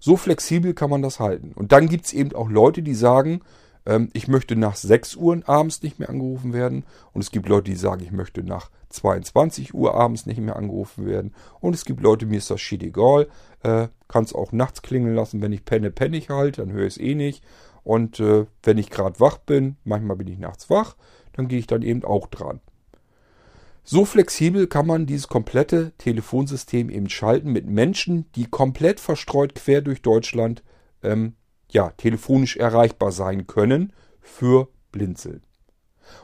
So 0.00 0.16
flexibel 0.16 0.74
kann 0.74 0.90
man 0.90 1.02
das 1.02 1.20
halten. 1.20 1.52
Und 1.54 1.70
dann 1.70 1.88
gibt 1.88 2.06
es 2.06 2.12
eben 2.12 2.34
auch 2.34 2.50
Leute, 2.50 2.82
die 2.82 2.94
sagen, 2.94 3.42
ähm, 3.86 4.10
ich 4.12 4.28
möchte 4.28 4.56
nach 4.56 4.76
6 4.76 5.16
Uhr 5.16 5.42
abends 5.46 5.82
nicht 5.82 5.98
mehr 5.98 6.08
angerufen 6.08 6.52
werden. 6.52 6.84
Und 7.12 7.22
es 7.22 7.30
gibt 7.30 7.48
Leute, 7.48 7.70
die 7.70 7.76
sagen, 7.76 8.02
ich 8.02 8.12
möchte 8.12 8.42
nach 8.42 8.70
22 8.90 9.74
Uhr 9.74 9.94
abends 9.94 10.26
nicht 10.26 10.40
mehr 10.40 10.56
angerufen 10.56 11.06
werden. 11.06 11.34
Und 11.60 11.74
es 11.74 11.84
gibt 11.84 12.00
Leute, 12.00 12.26
mir 12.26 12.38
ist 12.38 12.50
das 12.50 12.60
shit 12.60 12.82
egal. 12.82 13.28
Äh, 13.62 13.88
Kann 14.08 14.24
es 14.24 14.34
auch 14.34 14.52
nachts 14.52 14.82
klingeln 14.82 15.14
lassen. 15.14 15.42
Wenn 15.42 15.52
ich 15.52 15.64
penne, 15.64 15.90
penne 15.90 16.16
ich 16.16 16.30
halt, 16.30 16.58
dann 16.58 16.72
höre 16.72 16.86
ich 16.86 16.94
es 16.94 17.00
eh 17.00 17.14
nicht. 17.14 17.44
Und 17.82 18.20
äh, 18.20 18.46
wenn 18.62 18.78
ich 18.78 18.90
gerade 18.90 19.20
wach 19.20 19.38
bin, 19.38 19.76
manchmal 19.84 20.16
bin 20.16 20.28
ich 20.28 20.38
nachts 20.38 20.70
wach, 20.70 20.96
dann 21.32 21.48
gehe 21.48 21.58
ich 21.58 21.66
dann 21.66 21.82
eben 21.82 22.04
auch 22.04 22.28
dran. 22.28 22.60
So 23.86 24.06
flexibel 24.06 24.66
kann 24.66 24.86
man 24.86 25.04
dieses 25.04 25.28
komplette 25.28 25.92
Telefonsystem 25.98 26.88
eben 26.88 27.10
schalten 27.10 27.52
mit 27.52 27.66
Menschen, 27.66 28.24
die 28.34 28.46
komplett 28.46 28.98
verstreut 28.98 29.54
quer 29.54 29.82
durch 29.82 30.00
Deutschland 30.00 30.62
ähm, 31.02 31.34
ja, 31.74 31.90
telefonisch 31.90 32.56
erreichbar 32.56 33.12
sein 33.12 33.46
können 33.46 33.92
für 34.20 34.68
Blinzeln. 34.92 35.42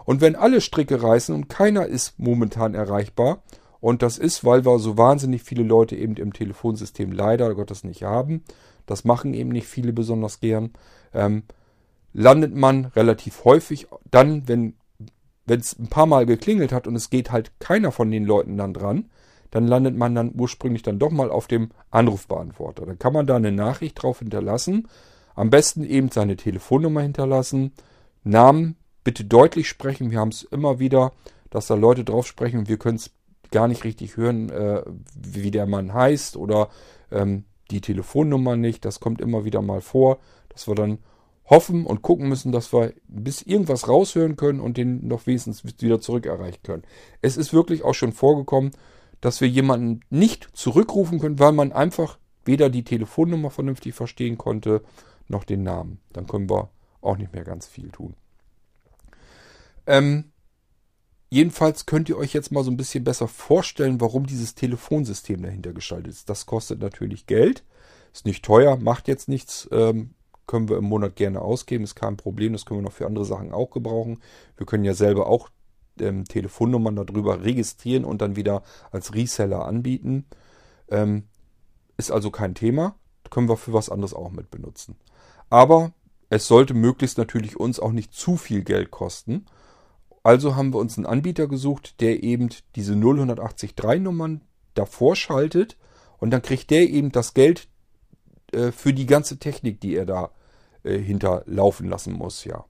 Und 0.04 0.20
wenn 0.20 0.36
alle 0.36 0.60
Stricke 0.60 1.02
reißen 1.02 1.34
und 1.34 1.48
keiner 1.48 1.86
ist 1.86 2.18
momentan 2.18 2.74
erreichbar, 2.74 3.42
und 3.80 4.02
das 4.02 4.18
ist, 4.18 4.44
weil 4.44 4.64
wir 4.64 4.78
so 4.78 4.96
wahnsinnig 4.96 5.42
viele 5.42 5.62
Leute 5.62 5.96
eben 5.96 6.16
im 6.16 6.32
Telefonsystem 6.32 7.12
leider 7.12 7.54
Gottes 7.54 7.82
nicht 7.82 8.02
haben, 8.02 8.44
das 8.86 9.04
machen 9.04 9.34
eben 9.34 9.50
nicht 9.50 9.66
viele 9.66 9.92
besonders 9.92 10.40
gern, 10.40 10.72
ähm, 11.14 11.44
landet 12.12 12.54
man 12.54 12.86
relativ 12.86 13.44
häufig 13.44 13.86
dann, 14.10 14.46
wenn 14.48 14.74
es 15.46 15.78
ein 15.78 15.88
paar 15.88 16.06
Mal 16.06 16.26
geklingelt 16.26 16.72
hat 16.72 16.86
und 16.86 16.94
es 16.94 17.08
geht 17.10 17.32
halt 17.32 17.58
keiner 17.58 17.90
von 17.92 18.10
den 18.10 18.24
Leuten 18.24 18.56
dann 18.56 18.74
dran, 18.74 19.10
dann 19.50 19.66
landet 19.66 19.96
man 19.96 20.14
dann 20.14 20.32
ursprünglich 20.36 20.82
dann 20.82 20.98
doch 20.98 21.10
mal 21.10 21.30
auf 21.30 21.46
dem 21.46 21.70
Anrufbeantworter. 21.90 22.86
Dann 22.86 22.98
kann 22.98 23.12
man 23.12 23.26
da 23.26 23.36
eine 23.36 23.52
Nachricht 23.52 24.00
drauf 24.00 24.20
hinterlassen, 24.20 24.88
am 25.40 25.48
besten 25.48 25.84
eben 25.84 26.10
seine 26.10 26.36
Telefonnummer 26.36 27.00
hinterlassen, 27.00 27.72
Namen 28.24 28.76
bitte 29.04 29.24
deutlich 29.24 29.68
sprechen. 29.68 30.10
Wir 30.10 30.18
haben 30.18 30.28
es 30.28 30.42
immer 30.42 30.78
wieder, 30.80 31.12
dass 31.48 31.66
da 31.66 31.76
Leute 31.76 32.04
drauf 32.04 32.26
sprechen 32.26 32.58
und 32.58 32.68
wir 32.68 32.76
können 32.76 32.96
es 32.96 33.12
gar 33.50 33.66
nicht 33.66 33.84
richtig 33.84 34.18
hören, 34.18 34.50
äh, 34.50 34.82
wie 35.14 35.50
der 35.50 35.64
Mann 35.64 35.94
heißt 35.94 36.36
oder 36.36 36.68
ähm, 37.10 37.44
die 37.70 37.80
Telefonnummer 37.80 38.56
nicht. 38.56 38.84
Das 38.84 39.00
kommt 39.00 39.22
immer 39.22 39.46
wieder 39.46 39.62
mal 39.62 39.80
vor, 39.80 40.18
dass 40.50 40.68
wir 40.68 40.74
dann 40.74 40.98
hoffen 41.46 41.86
und 41.86 42.02
gucken 42.02 42.28
müssen, 42.28 42.52
dass 42.52 42.74
wir 42.74 42.92
bis 43.08 43.40
irgendwas 43.40 43.88
raushören 43.88 44.36
können 44.36 44.60
und 44.60 44.76
den 44.76 45.08
noch 45.08 45.26
wenigstens 45.26 45.64
wieder 45.64 46.02
zurück 46.02 46.26
erreichen 46.26 46.62
können. 46.62 46.82
Es 47.22 47.38
ist 47.38 47.54
wirklich 47.54 47.82
auch 47.82 47.94
schon 47.94 48.12
vorgekommen, 48.12 48.72
dass 49.22 49.40
wir 49.40 49.48
jemanden 49.48 50.00
nicht 50.10 50.50
zurückrufen 50.52 51.18
können, 51.18 51.38
weil 51.38 51.52
man 51.52 51.72
einfach 51.72 52.18
weder 52.44 52.68
die 52.68 52.84
Telefonnummer 52.84 53.48
vernünftig 53.48 53.94
verstehen 53.94 54.36
konnte, 54.36 54.82
noch 55.30 55.44
den 55.44 55.62
Namen. 55.62 56.00
Dann 56.12 56.26
können 56.26 56.50
wir 56.50 56.70
auch 57.00 57.16
nicht 57.16 57.32
mehr 57.32 57.44
ganz 57.44 57.66
viel 57.66 57.90
tun. 57.90 58.14
Ähm, 59.86 60.32
jedenfalls 61.30 61.86
könnt 61.86 62.08
ihr 62.08 62.18
euch 62.18 62.32
jetzt 62.32 62.52
mal 62.52 62.64
so 62.64 62.70
ein 62.70 62.76
bisschen 62.76 63.04
besser 63.04 63.28
vorstellen, 63.28 64.00
warum 64.00 64.26
dieses 64.26 64.54
Telefonsystem 64.54 65.42
dahinter 65.42 65.72
geschaltet 65.72 66.12
ist. 66.12 66.28
Das 66.28 66.46
kostet 66.46 66.80
natürlich 66.80 67.26
Geld, 67.26 67.64
ist 68.12 68.26
nicht 68.26 68.44
teuer, 68.44 68.76
macht 68.76 69.08
jetzt 69.08 69.28
nichts, 69.28 69.68
ähm, 69.72 70.14
können 70.46 70.68
wir 70.68 70.78
im 70.78 70.84
Monat 70.84 71.16
gerne 71.16 71.40
ausgeben, 71.40 71.84
ist 71.84 71.94
kein 71.94 72.16
Problem, 72.16 72.52
das 72.52 72.66
können 72.66 72.80
wir 72.80 72.84
noch 72.84 72.92
für 72.92 73.06
andere 73.06 73.24
Sachen 73.24 73.52
auch 73.52 73.70
gebrauchen. 73.70 74.20
Wir 74.56 74.66
können 74.66 74.84
ja 74.84 74.94
selber 74.94 75.28
auch 75.28 75.48
ähm, 76.00 76.24
Telefonnummern 76.24 76.96
darüber 76.96 77.44
registrieren 77.44 78.04
und 78.04 78.20
dann 78.20 78.36
wieder 78.36 78.62
als 78.90 79.14
Reseller 79.14 79.64
anbieten. 79.64 80.26
Ähm, 80.88 81.28
ist 81.96 82.10
also 82.10 82.30
kein 82.30 82.54
Thema, 82.54 82.96
können 83.30 83.48
wir 83.48 83.56
für 83.56 83.72
was 83.72 83.88
anderes 83.88 84.14
auch 84.14 84.30
mit 84.30 84.50
benutzen. 84.50 84.96
Aber 85.48 85.92
es 86.28 86.46
sollte 86.46 86.74
möglichst 86.74 87.18
natürlich 87.18 87.58
uns 87.58 87.80
auch 87.80 87.92
nicht 87.92 88.12
zu 88.14 88.36
viel 88.36 88.62
Geld 88.62 88.90
kosten. 88.90 89.46
Also 90.22 90.54
haben 90.54 90.72
wir 90.72 90.78
uns 90.78 90.96
einen 90.96 91.06
Anbieter 91.06 91.48
gesucht, 91.48 92.00
der 92.00 92.22
eben 92.22 92.50
diese 92.76 92.92
0183 92.92 93.74
Nummern 94.00 94.42
davor 94.74 95.16
schaltet 95.16 95.76
und 96.18 96.30
dann 96.30 96.42
kriegt 96.42 96.70
der 96.70 96.88
eben 96.88 97.10
das 97.10 97.34
Geld 97.34 97.68
äh, 98.52 98.70
für 98.70 98.92
die 98.92 99.06
ganze 99.06 99.38
Technik, 99.38 99.80
die 99.80 99.96
er 99.96 100.06
da 100.06 100.30
äh, 100.82 100.98
hinterlaufen 100.98 101.88
lassen 101.88 102.12
muss, 102.12 102.44
ja. 102.44 102.64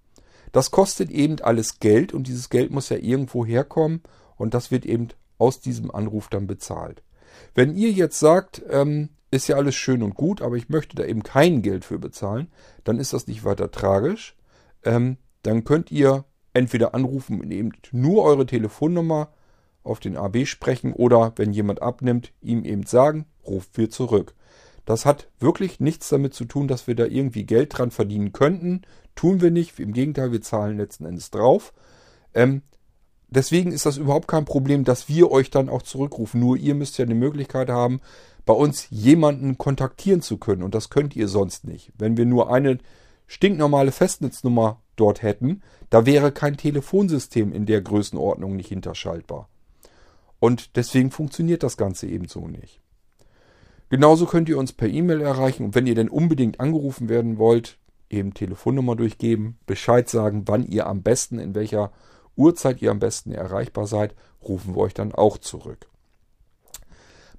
Das 0.53 0.73
kostet 0.73 1.11
eben 1.11 1.41
alles 1.41 1.79
Geld 1.79 2.13
und 2.13 2.27
dieses 2.27 2.51
Geld 2.51 2.73
muss 2.73 2.89
ja 2.89 2.97
irgendwo 2.97 3.47
herkommen 3.47 4.03
und 4.37 4.55
das 4.55 4.71
wird 4.71 4.85
eben 4.85 5.09
aus 5.39 5.61
diesem 5.61 5.91
Anruf 5.93 6.29
dann 6.29 6.47
bezahlt. 6.47 7.03
Wenn 7.55 7.77
ihr 7.77 7.93
jetzt 7.93 8.19
sagt, 8.19 8.63
ähm, 8.69 9.11
ist 9.31 9.49
ja 9.49 9.57
alles 9.57 9.75
schön 9.75 10.03
und 10.03 10.15
gut, 10.15 10.43
aber 10.43 10.57
ich 10.57 10.69
möchte 10.69 10.97
da 10.97 11.05
eben 11.05 11.23
kein 11.23 11.63
Geld 11.63 11.85
für 11.85 11.99
bezahlen, 11.99 12.49
dann 12.85 12.99
ist 12.99 13.13
das 13.13 13.27
nicht 13.27 13.45
weiter 13.45 13.71
tragisch. 13.71 14.37
Ähm, 14.85 15.19
dann 15.43 15.65
könnt 15.65 15.91
ihr 15.91 16.25
entweder 16.53 16.95
anrufen 16.95 17.41
und 17.41 17.51
eben 17.51 17.73
nur 17.93 18.25
eure 18.25 18.47
Telefonnummer 18.47 19.33
auf 19.83 20.01
den 20.01 20.17
AB 20.17 20.47
sprechen 20.47 20.93
oder 20.93 21.33
wenn 21.37 21.53
jemand 21.53 21.81
abnimmt, 21.81 22.33
ihm 22.43 22.65
eben 22.65 22.85
sagen, 22.85 23.27
ruft 23.47 23.77
wir 23.79 23.89
zurück. 23.89 24.35
Das 24.85 25.07
hat 25.07 25.29
wirklich 25.39 25.81
nichts 25.81 26.09
damit 26.09 26.35
zu 26.35 26.45
tun, 26.45 26.67
dass 26.67 26.87
wir 26.87 26.95
da 26.95 27.05
irgendwie 27.05 27.45
Geld 27.45 27.77
dran 27.79 27.91
verdienen 27.91 28.33
könnten. 28.33 28.83
Tun 29.15 29.41
wir 29.41 29.51
nicht. 29.51 29.79
Im 29.79 29.93
Gegenteil, 29.93 30.33
wir 30.33 30.43
zahlen 30.43 30.79
letzten 30.79 31.05
Endes 31.07 31.31
drauf. 31.31 31.73
Ähm, 32.35 32.63
deswegen 33.29 33.73
ist 33.73 33.87
das 33.87 33.99
überhaupt 33.99 34.27
kein 34.27 34.45
Problem, 34.45 34.85
dass 34.85 35.09
wir 35.09 35.31
euch 35.31 35.51
dann 35.51 35.69
auch 35.69 35.83
zurückrufen. 35.83 36.41
Nur 36.41 36.57
ihr 36.57 36.75
müsst 36.75 36.99
ja 36.99 37.05
eine 37.05 37.15
Möglichkeit 37.15 37.71
haben, 37.71 38.01
bei 38.45 38.53
uns 38.53 38.89
jemanden 38.91 39.59
kontaktieren 39.59 40.23
zu 40.23 40.39
können. 40.39 40.63
Und 40.63 40.75
das 40.75 40.91
könnt 40.91 41.17
ihr 41.17 41.29
sonst 41.29 41.65
nicht. 41.65 41.93
Wenn 41.99 42.17
wir 42.17 42.27
nur 42.27 42.53
eine 42.53 42.79
stinknormale 43.27 43.93
Festnetznummer 43.93 44.81
dort 44.97 45.23
hätten, 45.23 45.63
da 45.89 46.07
wäre 46.07 46.33
kein 46.33 46.57
Telefonsystem 46.57 47.53
in 47.53 47.67
der 47.67 47.81
Größenordnung 47.81 48.57
nicht 48.57 48.69
hinterschaltbar. 48.69 49.49
Und 50.39 50.77
deswegen 50.77 51.11
funktioniert 51.11 51.63
das 51.63 51.77
Ganze 51.77 52.07
ebenso 52.07 52.49
nicht. 52.49 52.81
Genauso 53.91 54.27
könnt 54.27 54.49
ihr 54.49 54.57
uns 54.57 54.73
per 54.73 54.89
E-Mail 54.89 55.21
erreichen 55.21 55.65
und 55.65 55.75
wenn 55.75 55.87
ihr 55.87 55.97
denn 55.97 56.09
unbedingt 56.09 56.61
angerufen 56.61 57.09
werden 57.09 57.39
wollt, 57.39 57.77
eben 58.09 58.35
Telefonnummer 58.35 58.97
durchgeben, 58.97 59.59
Bescheid 59.67 60.09
sagen, 60.09 60.45
wann 60.47 60.65
ihr 60.65 60.87
am 60.87 61.03
besten, 61.03 61.39
in 61.39 61.55
welcher 61.55 61.93
Uhrzeit 62.37 62.81
ihr 62.83 62.91
am 62.91 63.01
besten 63.01 63.33
erreichbar 63.33 63.87
seid, 63.87 64.15
rufen 64.43 64.75
wir 64.75 64.83
euch 64.83 64.95
dann 64.95 65.13
auch 65.13 65.39
zurück. 65.39 65.90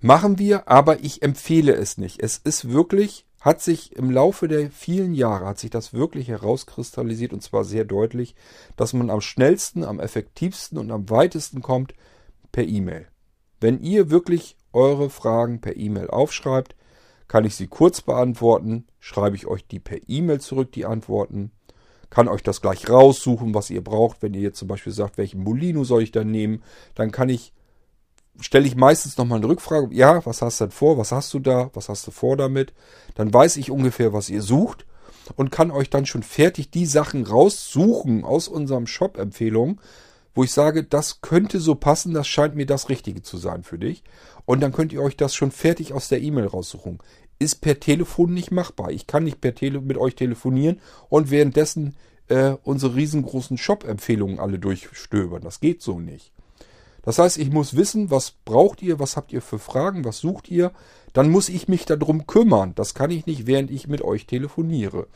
Machen 0.03 0.39
wir, 0.39 0.67
aber 0.67 1.03
ich 1.03 1.21
empfehle 1.21 1.75
es 1.75 1.99
nicht. 1.99 2.23
Es 2.23 2.39
ist 2.39 2.71
wirklich, 2.71 3.27
hat 3.39 3.61
sich 3.61 3.95
im 3.95 4.09
Laufe 4.09 4.47
der 4.47 4.71
vielen 4.71 5.13
Jahre, 5.13 5.45
hat 5.45 5.59
sich 5.59 5.69
das 5.69 5.93
wirklich 5.93 6.27
herauskristallisiert 6.27 7.33
und 7.33 7.43
zwar 7.43 7.63
sehr 7.63 7.85
deutlich, 7.85 8.33
dass 8.75 8.93
man 8.93 9.11
am 9.11 9.21
schnellsten, 9.21 9.83
am 9.83 9.99
effektivsten 9.99 10.79
und 10.79 10.89
am 10.89 11.07
weitesten 11.11 11.61
kommt 11.61 11.93
per 12.51 12.67
E-Mail. 12.67 13.07
Wenn 13.59 13.79
ihr 13.79 14.09
wirklich 14.09 14.57
eure 14.73 15.11
Fragen 15.11 15.61
per 15.61 15.77
E-Mail 15.77 16.09
aufschreibt, 16.09 16.75
kann 17.27 17.45
ich 17.45 17.55
sie 17.55 17.67
kurz 17.67 18.01
beantworten, 18.01 18.87
schreibe 18.99 19.35
ich 19.35 19.45
euch 19.45 19.67
die 19.67 19.79
per 19.79 19.99
E-Mail 20.07 20.41
zurück, 20.41 20.71
die 20.71 20.85
Antworten, 20.85 21.51
kann 22.09 22.27
euch 22.27 22.41
das 22.41 22.59
gleich 22.59 22.89
raussuchen, 22.89 23.53
was 23.53 23.69
ihr 23.69 23.83
braucht. 23.83 24.23
Wenn 24.23 24.33
ihr 24.33 24.41
jetzt 24.41 24.57
zum 24.57 24.67
Beispiel 24.67 24.93
sagt, 24.93 25.19
welchen 25.19 25.43
Molino 25.43 25.83
soll 25.83 26.01
ich 26.01 26.11
dann 26.11 26.31
nehmen, 26.31 26.63
dann 26.95 27.11
kann 27.11 27.29
ich 27.29 27.53
stelle 28.41 28.67
ich 28.67 28.75
meistens 28.75 29.17
nochmal 29.17 29.37
eine 29.37 29.47
Rückfrage. 29.47 29.93
Ja, 29.93 30.25
was 30.25 30.41
hast 30.41 30.59
du 30.59 30.65
denn 30.65 30.71
vor? 30.71 30.97
Was 30.97 31.11
hast 31.11 31.33
du 31.33 31.39
da? 31.39 31.69
Was 31.73 31.89
hast 31.89 32.05
du 32.07 32.11
vor 32.11 32.37
damit? 32.37 32.73
Dann 33.15 33.33
weiß 33.33 33.57
ich 33.57 33.71
ungefähr, 33.71 34.13
was 34.13 34.29
ihr 34.29 34.41
sucht 34.41 34.85
und 35.35 35.51
kann 35.51 35.71
euch 35.71 35.89
dann 35.89 36.05
schon 36.05 36.23
fertig 36.23 36.71
die 36.71 36.85
Sachen 36.85 37.25
raussuchen 37.25 38.23
aus 38.23 38.47
unserem 38.47 38.87
Shop-Empfehlungen, 38.87 39.79
wo 40.33 40.43
ich 40.43 40.51
sage, 40.51 40.83
das 40.83 41.21
könnte 41.21 41.59
so 41.59 41.75
passen, 41.75 42.13
das 42.13 42.27
scheint 42.27 42.55
mir 42.55 42.65
das 42.65 42.89
Richtige 42.89 43.21
zu 43.21 43.37
sein 43.37 43.63
für 43.63 43.77
dich. 43.77 44.03
Und 44.45 44.61
dann 44.61 44.71
könnt 44.71 44.93
ihr 44.93 45.01
euch 45.01 45.17
das 45.17 45.35
schon 45.35 45.51
fertig 45.51 45.93
aus 45.93 46.07
der 46.07 46.21
E-Mail 46.21 46.47
raussuchen. 46.47 46.99
Ist 47.37 47.61
per 47.61 47.79
Telefon 47.79 48.33
nicht 48.33 48.51
machbar. 48.51 48.91
Ich 48.91 49.07
kann 49.07 49.23
nicht 49.23 49.41
per 49.41 49.55
Tele 49.55 49.81
mit 49.81 49.97
euch 49.97 50.15
telefonieren 50.15 50.79
und 51.09 51.31
währenddessen 51.31 51.95
äh, 52.27 52.55
unsere 52.63 52.95
riesengroßen 52.95 53.57
Shop-Empfehlungen 53.57 54.39
alle 54.39 54.57
durchstöbern. 54.57 55.41
Das 55.41 55.59
geht 55.59 55.81
so 55.81 55.99
nicht. 55.99 56.31
Das 57.03 57.17
heißt, 57.17 57.37
ich 57.37 57.51
muss 57.51 57.75
wissen, 57.75 58.11
was 58.11 58.31
braucht 58.31 58.81
ihr, 58.81 58.99
was 58.99 59.17
habt 59.17 59.33
ihr 59.33 59.41
für 59.41 59.59
Fragen, 59.59 60.05
was 60.05 60.19
sucht 60.19 60.49
ihr. 60.49 60.71
Dann 61.13 61.29
muss 61.29 61.49
ich 61.49 61.67
mich 61.67 61.85
darum 61.85 62.27
kümmern. 62.27 62.73
Das 62.75 62.93
kann 62.93 63.11
ich 63.11 63.25
nicht, 63.25 63.47
während 63.47 63.71
ich 63.71 63.87
mit 63.87 64.01
euch 64.01 64.27
telefoniere. 64.27 65.07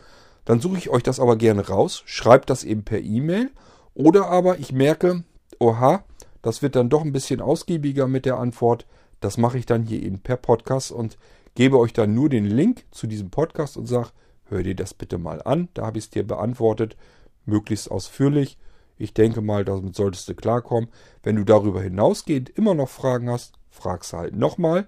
Dann 0.46 0.60
suche 0.60 0.78
ich 0.78 0.90
euch 0.90 1.04
das 1.04 1.20
aber 1.20 1.36
gerne 1.36 1.68
raus, 1.68 2.04
schreibt 2.06 2.50
das 2.50 2.64
eben 2.64 2.84
per 2.84 3.00
E-Mail. 3.00 3.52
Oder 3.94 4.28
aber 4.28 4.60
ich 4.60 4.72
merke, 4.72 5.24
oha, 5.60 6.04
das 6.42 6.62
wird 6.62 6.76
dann 6.76 6.90
doch 6.90 7.02
ein 7.02 7.14
bisschen 7.14 7.42
ausgiebiger 7.42 8.08
mit 8.08 8.26
der 8.26 8.38
Antwort. 8.38 8.86
Das 9.20 9.38
mache 9.38 9.58
ich 9.58 9.66
dann 9.66 9.84
hier 9.84 10.04
eben 10.04 10.20
per 10.20 10.38
Podcast 10.38 10.92
und 10.92 11.18
gebe 11.56 11.80
euch 11.80 11.94
dann 11.94 12.14
nur 12.14 12.30
den 12.30 12.46
Link 12.46 12.86
zu 12.92 13.08
diesem 13.08 13.32
Podcast 13.32 13.78
und 13.78 13.88
sage, 13.88 14.10
hör 14.50 14.62
dir 14.62 14.76
das 14.76 14.94
bitte 14.94 15.18
mal 15.18 15.42
an. 15.42 15.70
Da 15.74 15.86
habe 15.86 15.98
ich 15.98 16.06
es 16.06 16.10
dir 16.10 16.28
beantwortet, 16.28 16.98
möglichst 17.46 17.90
ausführlich. 17.90 18.58
Ich 18.98 19.14
denke 19.14 19.42
mal, 19.42 19.66
damit 19.66 19.96
solltest 19.96 20.30
du 20.30 20.36
klarkommen. 20.36 20.90
Wenn 21.24 21.36
du 21.36 21.44
darüber 21.44 21.82
hinausgehend 21.82 22.50
immer 22.50 22.74
noch 22.74 22.90
Fragen 22.90 23.30
hast, 23.30 23.54
fragst 23.70 24.14
du 24.14 24.18
halt 24.18 24.36
nochmal. 24.36 24.88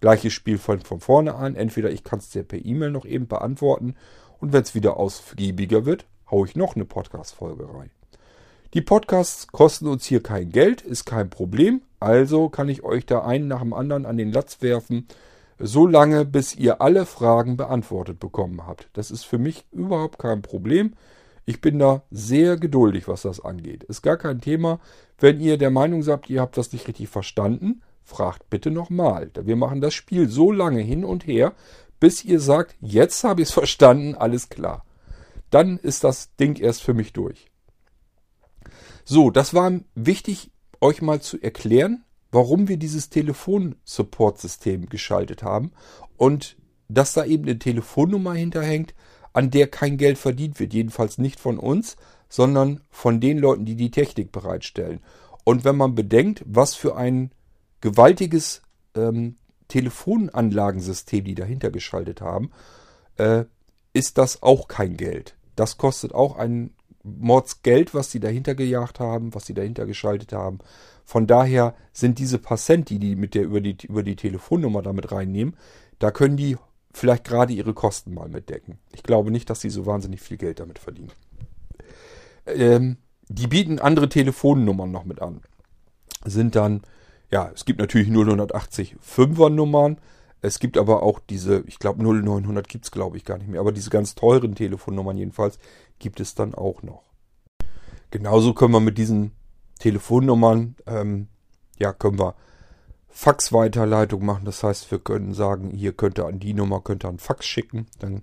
Gleiches 0.00 0.32
Spiel 0.32 0.58
von, 0.58 0.80
von 0.80 1.00
vorne 1.00 1.34
an. 1.34 1.56
Entweder 1.56 1.90
ich 1.90 2.04
kann 2.04 2.20
es 2.20 2.30
dir 2.30 2.42
per 2.42 2.64
E-Mail 2.64 2.90
noch 2.90 3.04
eben 3.04 3.26
beantworten 3.26 3.94
und 4.38 4.52
wenn 4.52 4.62
es 4.62 4.74
wieder 4.74 4.96
ausgiebiger 4.96 5.84
wird, 5.84 6.06
haue 6.30 6.46
ich 6.46 6.56
noch 6.56 6.74
eine 6.74 6.84
Podcast-Folge 6.86 7.68
rein. 7.74 7.90
Die 8.72 8.80
Podcasts 8.80 9.48
kosten 9.48 9.86
uns 9.86 10.06
hier 10.06 10.22
kein 10.22 10.50
Geld, 10.50 10.80
ist 10.80 11.04
kein 11.04 11.28
Problem. 11.28 11.82
Also 11.98 12.48
kann 12.48 12.68
ich 12.68 12.82
euch 12.82 13.04
da 13.04 13.22
einen 13.22 13.48
nach 13.48 13.60
dem 13.60 13.74
anderen 13.74 14.06
an 14.06 14.16
den 14.16 14.32
Latz 14.32 14.62
werfen, 14.62 15.08
so 15.58 15.86
lange, 15.86 16.24
bis 16.24 16.54
ihr 16.54 16.80
alle 16.80 17.04
Fragen 17.04 17.56
beantwortet 17.56 18.18
bekommen 18.18 18.66
habt. 18.66 18.88
Das 18.94 19.10
ist 19.10 19.24
für 19.24 19.38
mich 19.38 19.66
überhaupt 19.72 20.18
kein 20.18 20.40
Problem. 20.40 20.94
Ich 21.50 21.60
bin 21.60 21.80
da 21.80 22.04
sehr 22.12 22.56
geduldig, 22.56 23.08
was 23.08 23.22
das 23.22 23.40
angeht. 23.44 23.82
Ist 23.82 24.02
gar 24.02 24.16
kein 24.16 24.40
Thema. 24.40 24.78
Wenn 25.18 25.40
ihr 25.40 25.58
der 25.58 25.72
Meinung 25.72 26.04
seid, 26.04 26.30
ihr 26.30 26.40
habt 26.40 26.56
das 26.56 26.72
nicht 26.72 26.86
richtig 26.86 27.08
verstanden, 27.08 27.82
fragt 28.04 28.48
bitte 28.50 28.70
nochmal. 28.70 29.32
Wir 29.34 29.56
machen 29.56 29.80
das 29.80 29.92
Spiel 29.92 30.28
so 30.28 30.52
lange 30.52 30.80
hin 30.80 31.04
und 31.04 31.26
her, 31.26 31.54
bis 31.98 32.24
ihr 32.24 32.38
sagt, 32.38 32.76
jetzt 32.80 33.24
habe 33.24 33.42
ich 33.42 33.48
es 33.48 33.54
verstanden, 33.60 34.14
alles 34.14 34.48
klar. 34.48 34.84
Dann 35.50 35.76
ist 35.78 36.04
das 36.04 36.36
Ding 36.36 36.54
erst 36.54 36.82
für 36.82 36.94
mich 36.94 37.12
durch. 37.12 37.50
So, 39.04 39.32
das 39.32 39.52
war 39.52 39.72
wichtig, 39.96 40.52
euch 40.80 41.02
mal 41.02 41.20
zu 41.20 41.42
erklären, 41.42 42.04
warum 42.30 42.68
wir 42.68 42.76
dieses 42.76 43.10
Telefon-Support-System 43.10 44.86
geschaltet 44.86 45.42
haben 45.42 45.72
und 46.16 46.56
dass 46.88 47.12
da 47.12 47.24
eben 47.24 47.42
eine 47.42 47.58
Telefonnummer 47.58 48.34
hinterhängt, 48.34 48.94
an 49.32 49.50
der 49.50 49.68
kein 49.68 49.96
Geld 49.96 50.18
verdient 50.18 50.58
wird. 50.58 50.74
Jedenfalls 50.74 51.18
nicht 51.18 51.40
von 51.40 51.58
uns, 51.58 51.96
sondern 52.28 52.80
von 52.90 53.20
den 53.20 53.38
Leuten, 53.38 53.64
die 53.64 53.76
die 53.76 53.90
Technik 53.90 54.32
bereitstellen. 54.32 55.00
Und 55.44 55.64
wenn 55.64 55.76
man 55.76 55.94
bedenkt, 55.94 56.42
was 56.46 56.74
für 56.74 56.96
ein 56.96 57.32
gewaltiges 57.80 58.62
ähm, 58.94 59.36
Telefonanlagensystem 59.68 61.24
die 61.24 61.34
dahinter 61.34 61.70
geschaltet 61.70 62.20
haben, 62.20 62.50
äh, 63.16 63.44
ist 63.92 64.18
das 64.18 64.42
auch 64.42 64.68
kein 64.68 64.96
Geld. 64.96 65.36
Das 65.56 65.78
kostet 65.78 66.14
auch 66.14 66.36
ein 66.36 66.70
Mordsgeld, 67.02 67.94
was 67.94 68.10
sie 68.10 68.20
dahinter 68.20 68.54
gejagt 68.54 69.00
haben, 69.00 69.34
was 69.34 69.46
sie 69.46 69.54
dahinter 69.54 69.86
geschaltet 69.86 70.32
haben. 70.32 70.58
Von 71.04 71.26
daher 71.26 71.74
sind 71.92 72.18
diese 72.18 72.38
Passenti, 72.38 72.98
die 72.98 73.16
mit 73.16 73.34
der 73.34 73.44
über 73.44 73.60
die, 73.60 73.76
über 73.86 74.02
die 74.02 74.16
Telefonnummer 74.16 74.82
damit 74.82 75.10
reinnehmen, 75.10 75.56
da 75.98 76.10
können 76.10 76.36
die 76.36 76.56
vielleicht 76.92 77.24
gerade 77.24 77.52
ihre 77.52 77.74
Kosten 77.74 78.14
mal 78.14 78.28
mitdecken. 78.28 78.78
Ich 78.92 79.02
glaube 79.02 79.30
nicht, 79.30 79.48
dass 79.50 79.60
sie 79.60 79.70
so 79.70 79.86
wahnsinnig 79.86 80.20
viel 80.20 80.36
Geld 80.36 80.60
damit 80.60 80.78
verdienen. 80.78 81.12
Ähm, 82.46 82.96
die 83.28 83.46
bieten 83.46 83.78
andere 83.78 84.08
Telefonnummern 84.08 84.90
noch 84.90 85.04
mit 85.04 85.22
an. 85.22 85.40
Sind 86.24 86.56
dann 86.56 86.82
ja, 87.30 87.50
es 87.54 87.64
gibt 87.64 87.78
natürlich 87.78 88.08
080 88.10 88.96
5er 88.96 89.50
Nummern. 89.50 89.98
Es 90.42 90.58
gibt 90.58 90.78
aber 90.78 91.02
auch 91.02 91.20
diese, 91.20 91.62
ich 91.66 91.78
glaube 91.78 92.02
0900 92.02 92.66
gibt 92.66 92.86
es 92.86 92.90
glaube 92.90 93.16
ich 93.16 93.24
gar 93.24 93.38
nicht 93.38 93.48
mehr, 93.48 93.60
aber 93.60 93.72
diese 93.72 93.90
ganz 93.90 94.14
teuren 94.14 94.54
Telefonnummern 94.54 95.16
jedenfalls 95.16 95.58
gibt 95.98 96.18
es 96.18 96.34
dann 96.34 96.54
auch 96.54 96.82
noch. 96.82 97.02
Genauso 98.10 98.54
können 98.54 98.72
wir 98.72 98.80
mit 98.80 98.98
diesen 98.98 99.32
Telefonnummern, 99.78 100.76
ähm, 100.86 101.28
ja, 101.78 101.92
können 101.92 102.18
wir 102.18 102.34
Faxweiterleitung 103.10 104.24
machen. 104.24 104.44
Das 104.44 104.62
heißt, 104.62 104.90
wir 104.90 104.98
können 104.98 105.34
sagen, 105.34 105.70
hier 105.70 105.92
könnt 105.92 106.18
ihr 106.18 106.26
an 106.26 106.38
die 106.38 106.54
Nummer, 106.54 106.80
könnt 106.80 107.04
ihr 107.04 107.08
einen 107.08 107.18
Fax 107.18 107.46
schicken. 107.46 107.86
Dann 107.98 108.22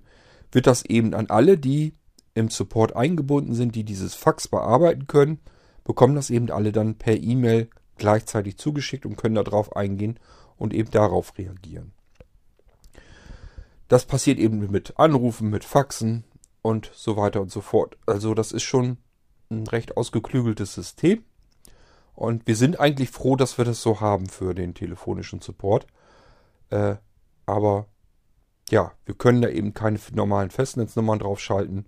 wird 0.50 0.66
das 0.66 0.84
eben 0.84 1.14
an 1.14 1.26
alle, 1.28 1.58
die 1.58 1.94
im 2.34 2.48
Support 2.48 2.96
eingebunden 2.96 3.54
sind, 3.54 3.74
die 3.74 3.84
dieses 3.84 4.14
Fax 4.14 4.48
bearbeiten 4.48 5.06
können, 5.06 5.40
bekommen 5.84 6.14
das 6.14 6.30
eben 6.30 6.50
alle 6.50 6.72
dann 6.72 6.96
per 6.96 7.16
E-Mail 7.16 7.68
gleichzeitig 7.96 8.56
zugeschickt 8.56 9.04
und 9.04 9.16
können 9.16 9.34
darauf 9.34 9.76
eingehen 9.76 10.18
und 10.56 10.72
eben 10.72 10.90
darauf 10.90 11.36
reagieren. 11.36 11.92
Das 13.88 14.04
passiert 14.04 14.38
eben 14.38 14.70
mit 14.70 14.98
Anrufen, 14.98 15.50
mit 15.50 15.64
Faxen 15.64 16.24
und 16.62 16.90
so 16.94 17.16
weiter 17.16 17.40
und 17.40 17.50
so 17.50 17.60
fort. 17.60 17.96
Also 18.06 18.34
das 18.34 18.52
ist 18.52 18.62
schon 18.62 18.98
ein 19.50 19.66
recht 19.66 19.96
ausgeklügeltes 19.96 20.74
System. 20.74 21.24
Und 22.18 22.48
wir 22.48 22.56
sind 22.56 22.80
eigentlich 22.80 23.10
froh, 23.10 23.36
dass 23.36 23.58
wir 23.58 23.64
das 23.64 23.80
so 23.80 24.00
haben 24.00 24.26
für 24.26 24.52
den 24.52 24.74
telefonischen 24.74 25.40
Support. 25.40 25.86
Äh, 26.68 26.96
aber 27.46 27.86
ja, 28.70 28.90
wir 29.04 29.14
können 29.14 29.40
da 29.40 29.48
eben 29.48 29.72
keine 29.72 30.00
normalen 30.12 30.50
Festnetznummern 30.50 31.20
draufschalten. 31.20 31.86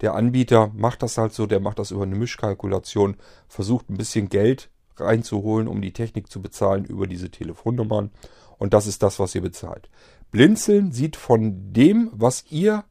Der 0.00 0.14
Anbieter 0.14 0.72
macht 0.74 1.02
das 1.02 1.18
halt 1.18 1.34
so, 1.34 1.44
der 1.44 1.60
macht 1.60 1.78
das 1.78 1.90
über 1.90 2.04
eine 2.04 2.16
Mischkalkulation, 2.16 3.18
versucht 3.48 3.90
ein 3.90 3.98
bisschen 3.98 4.30
Geld 4.30 4.70
reinzuholen, 4.96 5.68
um 5.68 5.82
die 5.82 5.92
Technik 5.92 6.30
zu 6.30 6.40
bezahlen 6.40 6.86
über 6.86 7.06
diese 7.06 7.30
Telefonnummern. 7.30 8.12
Und 8.56 8.72
das 8.72 8.86
ist 8.86 9.02
das, 9.02 9.18
was 9.18 9.34
ihr 9.34 9.42
bezahlt. 9.42 9.90
Blinzeln 10.30 10.90
sieht 10.90 11.16
von 11.16 11.74
dem, 11.74 12.10
was 12.14 12.46
ihr 12.48 12.84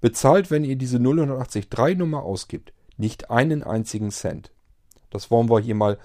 bezahlt, 0.00 0.50
wenn 0.50 0.64
ihr 0.64 0.74
diese 0.74 0.96
0183 0.96 1.96
Nummer 1.96 2.24
ausgibt, 2.24 2.72
nicht 2.96 3.30
einen 3.30 3.62
einzigen 3.62 4.10
Cent. 4.10 4.50
Das 5.10 5.30
wollen 5.30 5.48
wir 5.48 5.60
hier 5.60 5.76
mal 5.76 5.96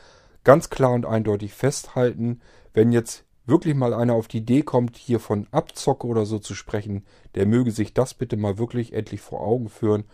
ganz 0.50 0.72
klar 0.72 0.94
und 0.94 1.06
eindeutig 1.06 1.54
festhalten. 1.54 2.42
Wenn 2.74 2.92
jetzt 2.92 3.24
wirklich 3.46 3.76
mal 3.76 3.94
einer 3.94 4.16
auf 4.16 4.28
die 4.28 4.40
Idee 4.40 4.64
kommt, 4.64 4.98
hier 4.98 5.20
von 5.20 5.46
Abzocke 5.52 6.08
oder 6.08 6.26
so 6.26 6.40
zu 6.40 6.56
sprechen, 6.56 7.06
der 7.36 7.46
möge 7.46 7.70
sich 7.70 7.94
das 7.94 8.16
bitte 8.16 8.36
mal 8.36 8.58
wirklich 8.58 8.94
endlich 8.94 9.22
vor 9.22 9.42
Augen 9.42 9.70
führen 9.70 10.06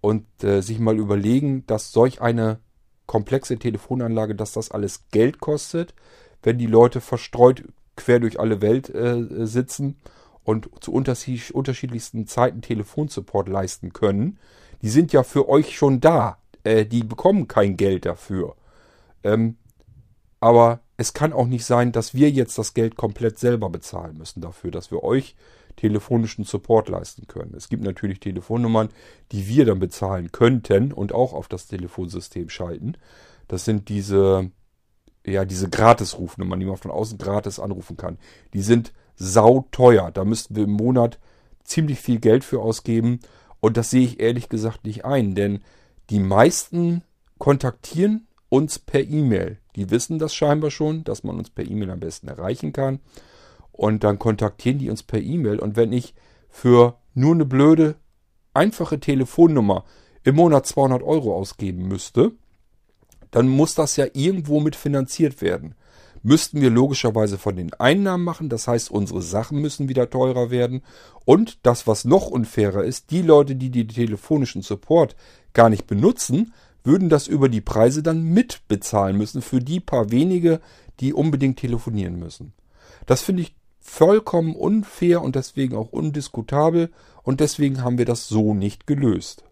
und 0.00 0.24
äh, 0.44 0.60
sich 0.60 0.78
mal 0.78 0.98
überlegen, 0.98 1.66
dass 1.66 1.90
solch 1.90 2.22
eine 2.22 2.60
komplexe 3.06 3.58
Telefonanlage, 3.58 4.36
dass 4.36 4.52
das 4.52 4.70
alles 4.70 5.08
Geld 5.10 5.40
kostet, 5.40 5.96
wenn 6.44 6.58
die 6.58 6.66
Leute 6.68 7.00
verstreut 7.00 7.64
quer 7.96 8.20
durch 8.20 8.38
alle 8.38 8.62
Welt 8.62 8.88
äh, 8.88 9.26
sitzen 9.46 9.96
und 10.44 10.70
zu 10.78 10.92
unterschiedlichsten 10.92 12.28
Zeiten 12.28 12.62
Telefonsupport 12.62 13.48
leisten 13.48 13.92
können. 13.92 14.38
Die 14.80 14.90
sind 14.90 15.12
ja 15.12 15.24
für 15.24 15.48
euch 15.48 15.76
schon 15.76 15.98
da. 15.98 16.38
Äh, 16.62 16.86
die 16.86 17.02
bekommen 17.02 17.48
kein 17.48 17.76
Geld 17.76 18.06
dafür. 18.06 18.54
Ähm, 19.24 19.56
aber 20.42 20.80
es 20.96 21.12
kann 21.12 21.32
auch 21.32 21.46
nicht 21.46 21.64
sein, 21.64 21.92
dass 21.92 22.14
wir 22.14 22.28
jetzt 22.28 22.58
das 22.58 22.74
Geld 22.74 22.96
komplett 22.96 23.38
selber 23.38 23.70
bezahlen 23.70 24.18
müssen 24.18 24.40
dafür, 24.40 24.72
dass 24.72 24.90
wir 24.90 25.04
euch 25.04 25.36
telefonischen 25.76 26.44
Support 26.44 26.88
leisten 26.88 27.28
können. 27.28 27.54
Es 27.56 27.68
gibt 27.68 27.84
natürlich 27.84 28.18
Telefonnummern, 28.18 28.88
die 29.30 29.46
wir 29.46 29.64
dann 29.64 29.78
bezahlen 29.78 30.32
könnten 30.32 30.92
und 30.92 31.14
auch 31.14 31.32
auf 31.32 31.46
das 31.46 31.68
Telefonsystem 31.68 32.48
schalten. 32.48 32.94
Das 33.46 33.64
sind 33.64 33.88
diese, 33.88 34.50
ja, 35.24 35.44
diese 35.44 35.70
Gratis-Rufnummern, 35.70 36.58
die 36.58 36.66
man 36.66 36.76
von 36.76 36.90
außen 36.90 37.18
gratis 37.18 37.60
anrufen 37.60 37.96
kann. 37.96 38.18
Die 38.52 38.62
sind 38.62 38.92
sauteuer. 39.14 40.10
Da 40.10 40.24
müssten 40.24 40.56
wir 40.56 40.64
im 40.64 40.72
Monat 40.72 41.20
ziemlich 41.62 42.00
viel 42.00 42.18
Geld 42.18 42.42
für 42.42 42.60
ausgeben. 42.60 43.20
Und 43.60 43.76
das 43.76 43.90
sehe 43.90 44.02
ich 44.04 44.18
ehrlich 44.18 44.48
gesagt 44.48 44.86
nicht 44.86 45.04
ein, 45.04 45.36
denn 45.36 45.62
die 46.10 46.18
meisten 46.18 47.04
kontaktieren 47.38 48.26
uns 48.48 48.80
per 48.80 49.02
E-Mail. 49.02 49.61
Die 49.76 49.90
wissen 49.90 50.18
das 50.18 50.34
scheinbar 50.34 50.70
schon, 50.70 51.04
dass 51.04 51.24
man 51.24 51.38
uns 51.38 51.50
per 51.50 51.64
E-Mail 51.64 51.90
am 51.90 52.00
besten 52.00 52.28
erreichen 52.28 52.72
kann 52.72 53.00
und 53.72 54.04
dann 54.04 54.18
kontaktieren 54.18 54.78
die 54.78 54.90
uns 54.90 55.02
per 55.02 55.20
E-Mail. 55.20 55.58
Und 55.58 55.76
wenn 55.76 55.92
ich 55.92 56.14
für 56.48 56.98
nur 57.14 57.34
eine 57.34 57.46
blöde, 57.46 57.96
einfache 58.54 59.00
Telefonnummer 59.00 59.84
im 60.24 60.36
Monat 60.36 60.66
200 60.66 61.02
Euro 61.02 61.34
ausgeben 61.34 61.88
müsste, 61.88 62.32
dann 63.30 63.48
muss 63.48 63.74
das 63.74 63.96
ja 63.96 64.06
irgendwo 64.12 64.60
mit 64.60 64.76
finanziert 64.76 65.40
werden. 65.40 65.74
Müssten 66.22 66.60
wir 66.60 66.70
logischerweise 66.70 67.36
von 67.36 67.56
den 67.56 67.74
Einnahmen 67.74 68.22
machen, 68.22 68.48
das 68.48 68.68
heißt, 68.68 68.92
unsere 68.92 69.22
Sachen 69.22 69.60
müssen 69.60 69.88
wieder 69.88 70.08
teurer 70.08 70.50
werden. 70.50 70.82
Und 71.24 71.58
das, 71.64 71.88
was 71.88 72.04
noch 72.04 72.28
unfairer 72.28 72.84
ist, 72.84 73.10
die 73.10 73.22
Leute, 73.22 73.56
die 73.56 73.70
den 73.70 73.88
telefonischen 73.88 74.62
Support 74.62 75.16
gar 75.52 75.68
nicht 75.68 75.88
benutzen, 75.88 76.52
würden 76.84 77.08
das 77.08 77.26
über 77.26 77.48
die 77.48 77.60
Preise 77.60 78.02
dann 78.02 78.22
mitbezahlen 78.22 79.16
müssen 79.16 79.42
für 79.42 79.60
die 79.60 79.80
paar 79.80 80.10
wenige, 80.10 80.60
die 81.00 81.12
unbedingt 81.12 81.58
telefonieren 81.58 82.18
müssen. 82.18 82.52
Das 83.06 83.22
finde 83.22 83.42
ich 83.42 83.56
vollkommen 83.80 84.54
unfair 84.54 85.22
und 85.22 85.36
deswegen 85.36 85.76
auch 85.76 85.92
undiskutabel 85.92 86.90
und 87.22 87.40
deswegen 87.40 87.82
haben 87.82 87.98
wir 87.98 88.04
das 88.04 88.28
so 88.28 88.54
nicht 88.54 88.86
gelöst. 88.86 89.44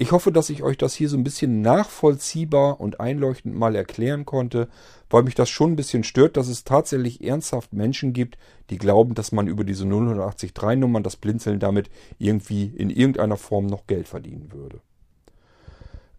Ich 0.00 0.12
hoffe, 0.12 0.30
dass 0.30 0.48
ich 0.48 0.62
euch 0.62 0.78
das 0.78 0.94
hier 0.94 1.08
so 1.08 1.16
ein 1.16 1.24
bisschen 1.24 1.60
nachvollziehbar 1.60 2.80
und 2.80 3.00
einleuchtend 3.00 3.56
mal 3.56 3.74
erklären 3.74 4.24
konnte, 4.24 4.68
weil 5.10 5.24
mich 5.24 5.34
das 5.34 5.50
schon 5.50 5.72
ein 5.72 5.76
bisschen 5.76 6.04
stört, 6.04 6.36
dass 6.36 6.46
es 6.46 6.62
tatsächlich 6.62 7.24
ernsthaft 7.24 7.72
Menschen 7.72 8.12
gibt, 8.12 8.38
die 8.70 8.78
glauben, 8.78 9.14
dass 9.14 9.32
man 9.32 9.48
über 9.48 9.64
diese 9.64 9.84
083 9.86 10.52
Nummern, 10.76 11.02
das 11.02 11.16
Blinzeln 11.16 11.58
damit 11.58 11.90
irgendwie 12.18 12.66
in 12.66 12.90
irgendeiner 12.90 13.36
Form 13.36 13.66
noch 13.66 13.88
Geld 13.88 14.06
verdienen 14.06 14.52
würde. 14.52 14.80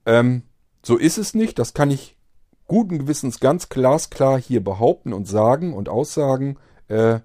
Ähm, 0.10 0.42
so 0.84 0.98
ist 0.98 1.20
es 1.20 1.36
nicht, 1.36 1.60
das 1.60 1.76
kann 1.76 1.92
ich 1.92 2.18
guten 2.66 2.98
Gewissens 2.98 3.40
ganz 3.40 3.70
glasklar 3.70 4.42
hier 4.42 4.64
behaupten 4.64 5.14
und 5.14 5.28
sagen 5.28 5.72
und 5.72 5.88
aussagen. 5.88 6.58
Äh, 6.88 7.20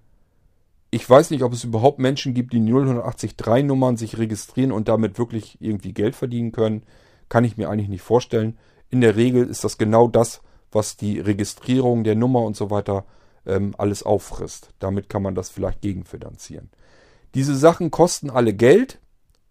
ich 0.91 1.09
weiß 1.09 1.31
nicht, 1.31 1.43
ob 1.43 1.55
es 1.55 1.65
überhaupt 1.65 1.99
Menschen 1.99 2.35
gibt, 2.35 2.53
die 2.53 2.61
083 2.61 3.65
Nummern 3.65 3.97
sich 3.97 4.19
registrieren 4.19 4.71
und 4.71 4.89
damit 4.89 5.19
wirklich 5.19 5.57
irgendwie 5.61 5.95
Geld 5.95 6.15
verdienen 6.15 6.53
können. 6.53 6.83
Kann 7.31 7.45
ich 7.45 7.57
mir 7.57 7.71
eigentlich 7.71 7.89
nicht 7.89 8.03
vorstellen. 8.03 8.59
In 8.91 9.01
der 9.01 9.17
Regel 9.17 9.47
ist 9.47 9.65
das 9.65 9.79
genau 9.79 10.07
das, 10.07 10.43
was 10.71 10.99
die 10.99 11.19
Registrierung 11.21 12.05
der 12.05 12.17
Nummer 12.17 12.43
und 12.43 12.55
so 12.55 12.71
weiter 12.71 13.07
ähm, 13.47 13.75
alles 13.79 14.03
auffrisst. 14.03 14.75
Damit 14.79 15.09
kann 15.09 15.23
man 15.23 15.35
das 15.35 15.49
vielleicht 15.49 15.81
gegenfinanzieren. 15.81 16.69
Diese 17.35 17.57
Sachen 17.57 17.91
kosten 17.91 18.29
alle 18.29 18.53
Geld 18.53 19.01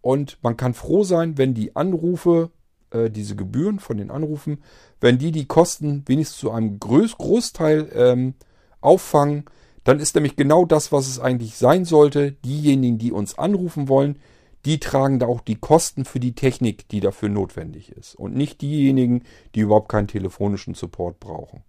und 0.02 0.38
man 0.44 0.56
kann 0.56 0.76
froh 0.76 1.04
sein, 1.04 1.38
wenn 1.40 1.56
die 1.56 1.76
Anrufe, 1.76 2.52
äh, 2.94 3.10
diese 3.10 3.36
Gebühren 3.36 3.80
von 3.80 3.98
den 3.98 4.12
Anrufen, 4.12 4.64
wenn 5.02 5.18
die 5.18 5.32
die 5.32 5.46
Kosten 5.46 6.04
wenigstens 6.06 6.40
zu 6.40 6.52
einem 6.52 6.80
Groß 6.80 7.18
Großteil 7.18 7.90
ähm, 7.94 8.34
auffangen, 8.82 9.46
dann 9.84 10.00
ist 10.00 10.16
nämlich 10.16 10.36
genau 10.36 10.66
das, 10.66 10.92
was 10.92 11.08
es 11.08 11.20
eigentlich 11.20 11.58
sein 11.58 11.86
sollte. 11.86 12.32
Diejenigen, 12.32 12.98
die 12.98 13.12
uns 13.12 13.38
anrufen 13.38 13.90
wollen, 13.90 14.20
die 14.66 14.80
tragen 14.80 15.20
da 15.20 15.28
auch 15.28 15.42
die 15.42 15.56
Kosten 15.56 16.06
für 16.06 16.20
die 16.20 16.36
Technik, 16.36 16.88
die 16.88 17.02
dafür 17.02 17.30
notwendig 17.30 17.92
ist. 17.92 18.16
Und 18.16 18.36
nicht 18.36 18.62
diejenigen, 18.62 19.24
die 19.56 19.62
überhaupt 19.62 19.90
keinen 19.90 20.08
telefonischen 20.08 20.74
Support 20.74 21.20
brauchen. 21.20 21.64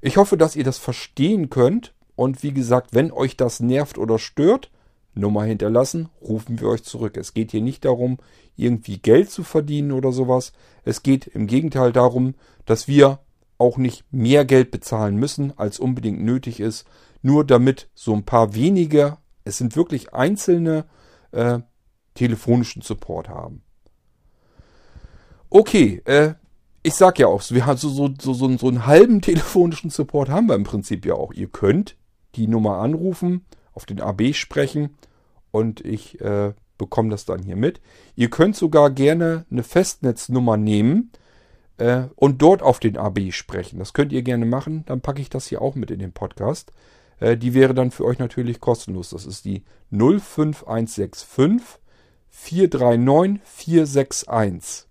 Ich 0.00 0.16
hoffe, 0.16 0.36
dass 0.36 0.56
ihr 0.56 0.64
das 0.64 0.78
verstehen 0.78 1.50
könnt. 1.50 1.92
Und 2.16 2.42
wie 2.42 2.52
gesagt, 2.52 2.94
wenn 2.94 3.10
euch 3.10 3.36
das 3.36 3.60
nervt 3.60 3.98
oder 3.98 4.18
stört, 4.18 4.70
Nummer 5.14 5.44
hinterlassen, 5.44 6.08
rufen 6.20 6.60
wir 6.60 6.68
euch 6.68 6.82
zurück. 6.82 7.16
Es 7.16 7.34
geht 7.34 7.52
hier 7.52 7.62
nicht 7.62 7.84
darum, 7.84 8.18
irgendwie 8.56 8.98
Geld 8.98 9.30
zu 9.30 9.42
verdienen 9.44 9.92
oder 9.92 10.12
sowas. 10.12 10.52
Es 10.84 11.02
geht 11.02 11.26
im 11.26 11.46
Gegenteil 11.46 11.92
darum, 11.92 12.34
dass 12.66 12.88
wir 12.88 13.20
auch 13.58 13.78
nicht 13.78 14.04
mehr 14.10 14.44
Geld 14.44 14.70
bezahlen 14.70 15.16
müssen, 15.16 15.56
als 15.56 15.78
unbedingt 15.78 16.20
nötig 16.22 16.60
ist, 16.60 16.86
nur 17.22 17.44
damit 17.44 17.88
so 17.94 18.12
ein 18.12 18.24
paar 18.24 18.54
wenige, 18.54 19.18
es 19.44 19.58
sind 19.58 19.76
wirklich 19.76 20.12
einzelne, 20.12 20.84
äh, 21.30 21.60
telefonischen 22.14 22.82
Support 22.82 23.28
haben. 23.28 23.62
Okay, 25.50 26.02
äh, 26.04 26.34
ich 26.82 26.94
sag 26.94 27.18
ja 27.18 27.28
auch, 27.28 27.42
wir 27.50 27.64
haben 27.64 27.78
so, 27.78 27.88
so, 27.88 28.12
so, 28.18 28.56
so 28.56 28.68
einen 28.68 28.86
halben 28.86 29.20
telefonischen 29.22 29.90
Support 29.90 30.28
haben 30.28 30.48
wir 30.48 30.54
im 30.54 30.64
Prinzip 30.64 31.06
ja 31.06 31.14
auch. 31.14 31.32
Ihr 31.32 31.48
könnt 31.48 31.96
die 32.34 32.46
Nummer 32.46 32.78
anrufen, 32.78 33.44
auf 33.74 33.86
den 33.86 34.00
AB 34.00 34.34
sprechen 34.34 34.96
und 35.50 35.80
ich 35.80 36.20
äh, 36.20 36.52
bekomme 36.78 37.10
das 37.10 37.24
dann 37.24 37.42
hier 37.42 37.56
mit. 37.56 37.80
Ihr 38.16 38.30
könnt 38.30 38.56
sogar 38.56 38.90
gerne 38.90 39.46
eine 39.50 39.62
Festnetznummer 39.62 40.56
nehmen, 40.56 41.10
äh, 41.76 42.04
und 42.16 42.40
dort 42.42 42.62
auf 42.62 42.78
den 42.78 42.96
AB 42.96 43.32
sprechen. 43.32 43.78
Das 43.78 43.92
könnt 43.92 44.12
ihr 44.12 44.22
gerne 44.22 44.46
machen. 44.46 44.84
Dann 44.86 45.00
packe 45.00 45.20
ich 45.20 45.30
das 45.30 45.46
hier 45.46 45.62
auch 45.62 45.74
mit 45.74 45.90
in 45.90 45.98
den 45.98 46.12
Podcast. 46.12 46.72
Äh, 47.18 47.36
die 47.36 47.54
wäre 47.54 47.74
dann 47.74 47.90
für 47.90 48.04
euch 48.04 48.18
natürlich 48.18 48.60
kostenlos. 48.60 49.10
Das 49.10 49.26
ist 49.26 49.44
die 49.44 49.64
05165 49.90 51.80
439 52.30 53.40
461. 53.44 54.88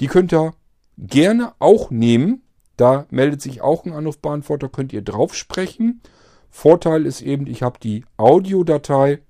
Die 0.00 0.06
könnt 0.06 0.32
ihr 0.32 0.54
gerne 0.96 1.52
auch 1.58 1.90
nehmen. 1.90 2.42
Da 2.76 3.06
meldet 3.10 3.42
sich 3.42 3.60
auch 3.60 3.84
ein 3.84 3.92
Anrufbeantworter, 3.92 4.70
könnt 4.70 4.94
ihr 4.94 5.02
drauf 5.02 5.34
sprechen. 5.34 6.00
Vorteil 6.50 7.06
ist 7.06 7.22
eben, 7.22 7.46
ich 7.46 7.62
habe 7.62 7.78
die 7.80 8.04
Audiodatei 8.16 9.20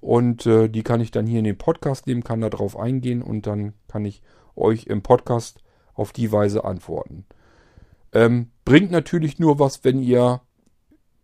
und 0.00 0.46
äh, 0.46 0.68
die 0.68 0.82
kann 0.82 1.00
ich 1.00 1.10
dann 1.10 1.26
hier 1.26 1.38
in 1.38 1.44
den 1.44 1.58
Podcast 1.58 2.06
nehmen, 2.06 2.22
kann 2.22 2.40
da 2.40 2.50
drauf 2.50 2.78
eingehen 2.78 3.22
und 3.22 3.46
dann 3.46 3.74
kann 3.88 4.04
ich 4.04 4.22
euch 4.54 4.86
im 4.86 5.02
Podcast 5.02 5.60
auf 5.94 6.12
die 6.12 6.30
Weise 6.30 6.64
antworten. 6.64 7.26
Ähm, 8.12 8.50
bringt 8.64 8.90
natürlich 8.90 9.38
nur 9.38 9.58
was, 9.58 9.84
wenn 9.84 10.00
ihr 10.00 10.40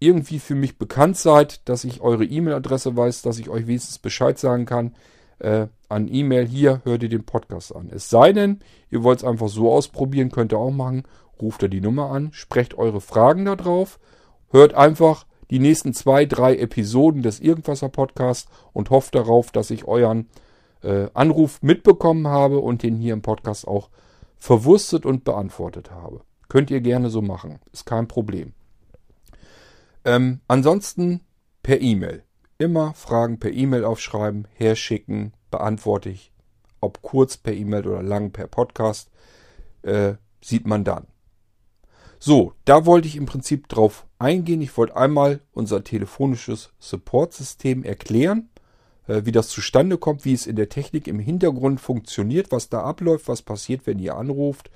irgendwie 0.01 0.39
für 0.39 0.55
mich 0.55 0.79
bekannt 0.79 1.17
seid, 1.17 1.69
dass 1.69 1.85
ich 1.85 2.01
eure 2.01 2.25
E-Mail-Adresse 2.25 2.97
weiß, 2.97 3.23
dass 3.23 3.39
ich 3.39 3.49
euch 3.49 3.67
wenigstens 3.67 3.99
Bescheid 3.99 4.39
sagen 4.39 4.67
kann. 4.67 4.95
Äh, 5.39 5.69
an 5.89 6.09
E-Mail 6.13 6.47
hier 6.47 6.83
hört 6.85 7.03
ihr 7.03 7.09
den 7.09 7.25
Podcast 7.25 7.75
an. 7.75 7.91
Es 7.93 8.11
sei 8.11 8.33
denn, 8.33 8.61
ihr 8.91 9.03
wollt 9.03 9.21
es 9.21 9.25
einfach 9.25 9.49
so 9.49 9.73
ausprobieren, 9.73 10.31
könnt 10.31 10.53
ihr 10.53 10.59
auch 10.59 10.71
machen. 10.71 11.05
Ruft 11.41 11.63
ihr 11.63 11.69
die 11.69 11.81
Nummer 11.81 12.11
an, 12.11 12.33
sprecht 12.33 12.75
eure 12.75 13.01
Fragen 13.01 13.45
da 13.45 13.57
drauf, 13.57 13.99
hört 14.51 14.75
einfach 14.75 15.27
die 15.51 15.59
nächsten 15.59 15.93
zwei, 15.95 16.25
drei 16.27 16.57
Episoden 16.57 17.23
des 17.23 17.41
Irgendwasser 17.41 17.89
Podcasts 17.89 18.51
und 18.73 18.91
hofft 18.91 19.15
darauf, 19.15 19.53
dass 19.53 19.71
ich 19.71 19.87
euren 19.87 20.29
äh, 20.83 21.09
Anruf 21.15 21.63
mitbekommen 21.63 22.29
habe 22.29 22.59
und 22.59 22.83
den 22.83 22.97
hier 22.97 23.13
im 23.13 23.23
Podcast 23.23 23.67
auch 23.67 23.91
verwurstet 24.39 25.07
und 25.07 25.25
beantwortet 25.25 25.91
habe. 25.91 26.21
Könnt 26.49 26.71
ihr 26.71 26.81
gerne 26.81 27.11
so 27.11 27.23
machen. 27.23 27.59
Ist 27.73 27.87
kein 27.87 28.09
Problem. 28.09 28.53
Ähm, 30.05 30.41
ansonsten 30.49 31.21
per 31.63 31.81
E-Mail. 31.81 32.23
Immer 32.59 32.95
Fragen 32.95 33.39
per 33.39 33.53
E-Mail 33.53 33.85
aufschreiben, 33.85 34.47
herschicken, 34.55 35.33
beantworte 35.51 36.11
ich. 36.11 36.33
Ob 36.81 37.03
kurz 37.03 37.37
per 37.37 37.55
E-Mail 37.55 37.89
oder 37.89 38.03
lang 38.03 38.31
per 38.31 38.47
Podcast, 38.47 39.11
äh, 39.83 40.15
sieht 40.43 40.67
man 40.67 40.85
dann. 40.85 41.07
So, 42.27 42.55
da 42.65 42.87
wollte 42.87 43.07
ich 43.07 43.17
im 43.17 43.27
Prinzip 43.27 43.69
drauf 43.69 44.07
eingehen. 44.19 44.63
Ich 44.63 44.75
wollte 44.79 44.97
einmal 44.97 45.41
unser 45.53 45.85
telefonisches 45.85 46.71
Support-System 46.79 47.85
erklären. 47.85 48.49
Äh, 49.07 49.27
wie 49.27 49.31
das 49.31 49.51
zustande 49.51 49.99
kommt, 49.99 50.25
wie 50.25 50.33
es 50.33 50.47
in 50.47 50.57
der 50.57 50.71
Technik 50.71 51.07
im 51.07 51.19
Hintergrund 51.19 51.83
funktioniert, 51.83 52.51
was 52.51 52.71
da 52.71 52.83
abläuft, 52.83 53.29
was 53.29 53.43
passiert, 53.43 53.87
wenn 53.87 53.99
ihr 53.99 54.17
anruft 54.17 54.71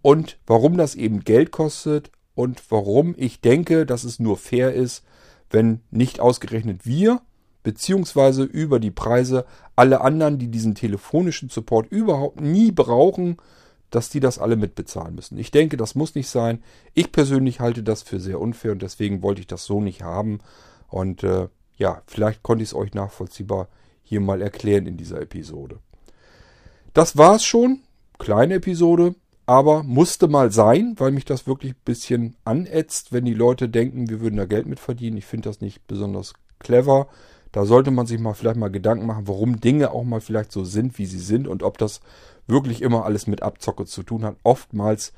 und 0.00 0.38
warum 0.46 0.78
das 0.78 0.94
eben 0.94 1.20
Geld 1.20 1.50
kostet 1.50 2.10
und 2.34 2.62
warum 2.70 3.14
ich 3.18 3.42
denke, 3.42 3.84
dass 3.84 4.04
es 4.04 4.18
nur 4.18 4.38
fair 4.38 4.72
ist, 4.72 5.04
wenn 5.50 5.82
nicht 5.90 6.18
ausgerechnet 6.18 6.86
wir 6.86 7.20
beziehungsweise 7.62 8.42
über 8.44 8.80
die 8.80 8.90
Preise 8.90 9.44
alle 9.74 10.00
anderen, 10.00 10.38
die 10.38 10.48
diesen 10.48 10.74
telefonischen 10.74 11.50
Support 11.50 11.92
überhaupt 11.92 12.40
nie 12.40 12.72
brauchen, 12.72 13.36
dass 13.90 14.10
die 14.10 14.20
das 14.20 14.38
alle 14.38 14.56
mitbezahlen 14.56 15.14
müssen. 15.14 15.38
Ich 15.38 15.50
denke, 15.50 15.76
das 15.76 15.94
muss 15.94 16.14
nicht 16.14 16.28
sein. 16.28 16.62
Ich 16.94 17.12
persönlich 17.12 17.60
halte 17.60 17.82
das 17.82 18.02
für 18.02 18.20
sehr 18.20 18.40
unfair 18.40 18.72
und 18.72 18.82
deswegen 18.82 19.22
wollte 19.22 19.40
ich 19.40 19.46
das 19.46 19.64
so 19.64 19.80
nicht 19.80 20.02
haben. 20.02 20.40
Und 20.88 21.22
äh, 21.22 21.48
ja, 21.76 22.02
vielleicht 22.06 22.42
konnte 22.42 22.62
ich 22.62 22.70
es 22.70 22.74
euch 22.74 22.94
nachvollziehbar 22.94 23.68
hier 24.02 24.20
mal 24.20 24.42
erklären 24.42 24.86
in 24.86 24.96
dieser 24.96 25.20
Episode. 25.20 25.78
Das 26.94 27.16
war's 27.16 27.44
schon. 27.44 27.80
Kleine 28.18 28.54
Episode, 28.54 29.14
aber 29.44 29.82
musste 29.82 30.26
mal 30.26 30.50
sein, 30.50 30.94
weil 30.96 31.12
mich 31.12 31.26
das 31.26 31.46
wirklich 31.46 31.72
ein 31.72 31.84
bisschen 31.84 32.36
anätzt, 32.44 33.12
wenn 33.12 33.26
die 33.26 33.34
Leute 33.34 33.68
denken, 33.68 34.08
wir 34.08 34.20
würden 34.20 34.36
da 34.36 34.46
Geld 34.46 34.66
mit 34.66 34.80
verdienen. 34.80 35.18
Ich 35.18 35.26
finde 35.26 35.50
das 35.50 35.60
nicht 35.60 35.86
besonders 35.86 36.32
clever. 36.58 37.08
Da 37.52 37.64
sollte 37.64 37.90
man 37.90 38.06
sich 38.06 38.18
mal 38.18 38.34
vielleicht 38.34 38.56
mal 38.56 38.70
Gedanken 38.70 39.06
machen, 39.06 39.28
warum 39.28 39.60
Dinge 39.60 39.90
auch 39.90 40.04
mal 40.04 40.20
vielleicht 40.20 40.52
so 40.52 40.64
sind, 40.64 40.98
wie 40.98 41.06
sie 41.06 41.18
sind 41.18 41.46
und 41.46 41.62
ob 41.62 41.78
das 41.78 42.00
wirklich 42.46 42.82
immer 42.82 43.04
alles 43.04 43.26
mit 43.26 43.42
Abzocke 43.42 43.86
zu 43.86 44.02
tun 44.02 44.24
hat. 44.24 44.36
Oftmals 44.42 45.12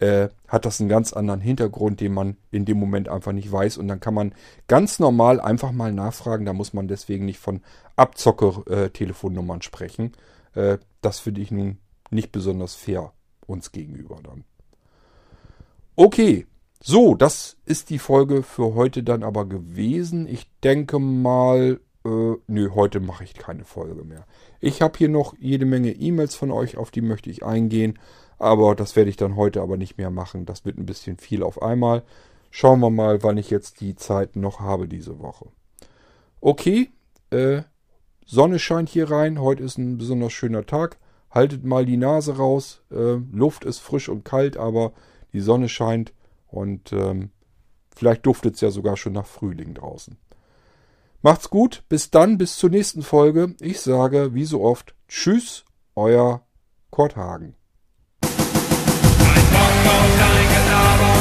äh, 0.00 0.28
hat 0.48 0.64
das 0.64 0.80
einen 0.80 0.88
ganz 0.88 1.12
anderen 1.12 1.40
Hintergrund, 1.40 2.00
den 2.00 2.14
man 2.14 2.36
in 2.50 2.64
dem 2.64 2.78
Moment 2.78 3.08
einfach 3.08 3.32
nicht 3.32 3.50
weiß. 3.50 3.78
Und 3.78 3.88
dann 3.88 4.00
kann 4.00 4.14
man 4.14 4.34
ganz 4.66 4.98
normal 4.98 5.40
einfach 5.40 5.72
mal 5.72 5.92
nachfragen. 5.92 6.46
Da 6.46 6.52
muss 6.52 6.72
man 6.72 6.88
deswegen 6.88 7.26
nicht 7.26 7.38
von 7.38 7.60
Abzocke-Telefonnummern 7.96 9.62
sprechen. 9.62 10.12
Äh, 10.54 10.78
das 11.02 11.20
finde 11.20 11.42
ich 11.42 11.50
nun 11.50 11.78
nicht 12.10 12.32
besonders 12.32 12.74
fair 12.74 13.12
uns 13.46 13.72
gegenüber 13.72 14.18
dann. 14.22 14.44
Okay, 15.96 16.46
so, 16.82 17.14
das 17.14 17.58
ist 17.66 17.90
die 17.90 17.98
Folge 17.98 18.42
für 18.42 18.74
heute 18.74 19.02
dann 19.02 19.22
aber 19.22 19.46
gewesen. 19.46 20.26
Ich 20.26 20.46
denke 20.62 20.98
mal, 20.98 21.78
äh, 22.04 22.34
nö, 22.46 22.70
heute 22.74 23.00
mache 23.00 23.24
ich 23.24 23.34
keine 23.34 23.64
Folge 23.64 24.04
mehr. 24.04 24.26
Ich 24.60 24.82
habe 24.82 24.96
hier 24.98 25.08
noch 25.08 25.34
jede 25.38 25.66
Menge 25.66 25.92
E-Mails 25.92 26.34
von 26.34 26.50
euch, 26.50 26.76
auf 26.76 26.90
die 26.90 27.02
möchte 27.02 27.30
ich 27.30 27.44
eingehen. 27.44 27.98
Aber 28.38 28.74
das 28.74 28.96
werde 28.96 29.10
ich 29.10 29.16
dann 29.16 29.36
heute 29.36 29.60
aber 29.60 29.76
nicht 29.76 29.98
mehr 29.98 30.10
machen. 30.10 30.46
Das 30.46 30.64
wird 30.64 30.78
ein 30.78 30.86
bisschen 30.86 31.18
viel 31.18 31.42
auf 31.42 31.60
einmal. 31.60 32.02
Schauen 32.50 32.80
wir 32.80 32.90
mal, 32.90 33.22
wann 33.22 33.36
ich 33.36 33.50
jetzt 33.50 33.80
die 33.80 33.96
Zeit 33.96 34.34
noch 34.34 34.60
habe 34.60 34.88
diese 34.88 35.18
Woche. 35.20 35.48
Okay, 36.40 36.90
äh, 37.30 37.62
Sonne 38.24 38.58
scheint 38.58 38.88
hier 38.88 39.10
rein. 39.10 39.40
Heute 39.40 39.62
ist 39.62 39.76
ein 39.76 39.98
besonders 39.98 40.32
schöner 40.32 40.64
Tag. 40.64 40.98
haltet 41.30 41.64
mal 41.64 41.84
die 41.84 41.98
Nase 41.98 42.36
raus. 42.36 42.82
Äh, 42.90 43.18
Luft 43.30 43.64
ist 43.64 43.78
frisch 43.78 44.08
und 44.08 44.24
kalt, 44.24 44.56
aber 44.56 44.92
die 45.32 45.40
Sonne 45.40 45.68
scheint 45.68 46.12
und 46.48 46.92
ähm, 46.92 47.30
vielleicht 47.94 48.26
duftet 48.26 48.54
es 48.54 48.60
ja 48.60 48.70
sogar 48.70 48.96
schon 48.96 49.12
nach 49.12 49.26
Frühling 49.26 49.74
draußen. 49.74 50.16
Macht's 51.22 51.50
gut, 51.50 51.82
bis 51.90 52.10
dann, 52.10 52.38
bis 52.38 52.56
zur 52.56 52.70
nächsten 52.70 53.02
Folge. 53.02 53.54
Ich 53.60 53.82
sage, 53.82 54.32
wie 54.32 54.46
so 54.46 54.62
oft, 54.62 54.94
Tschüss, 55.06 55.66
euer 55.94 56.46
Kurt 56.90 57.14
Hagen. 57.14 57.56
Ein 58.22 58.30
Bock 59.52 59.84
auf 59.86 60.18
dein 60.18 60.48
Gelaber, 60.48 61.14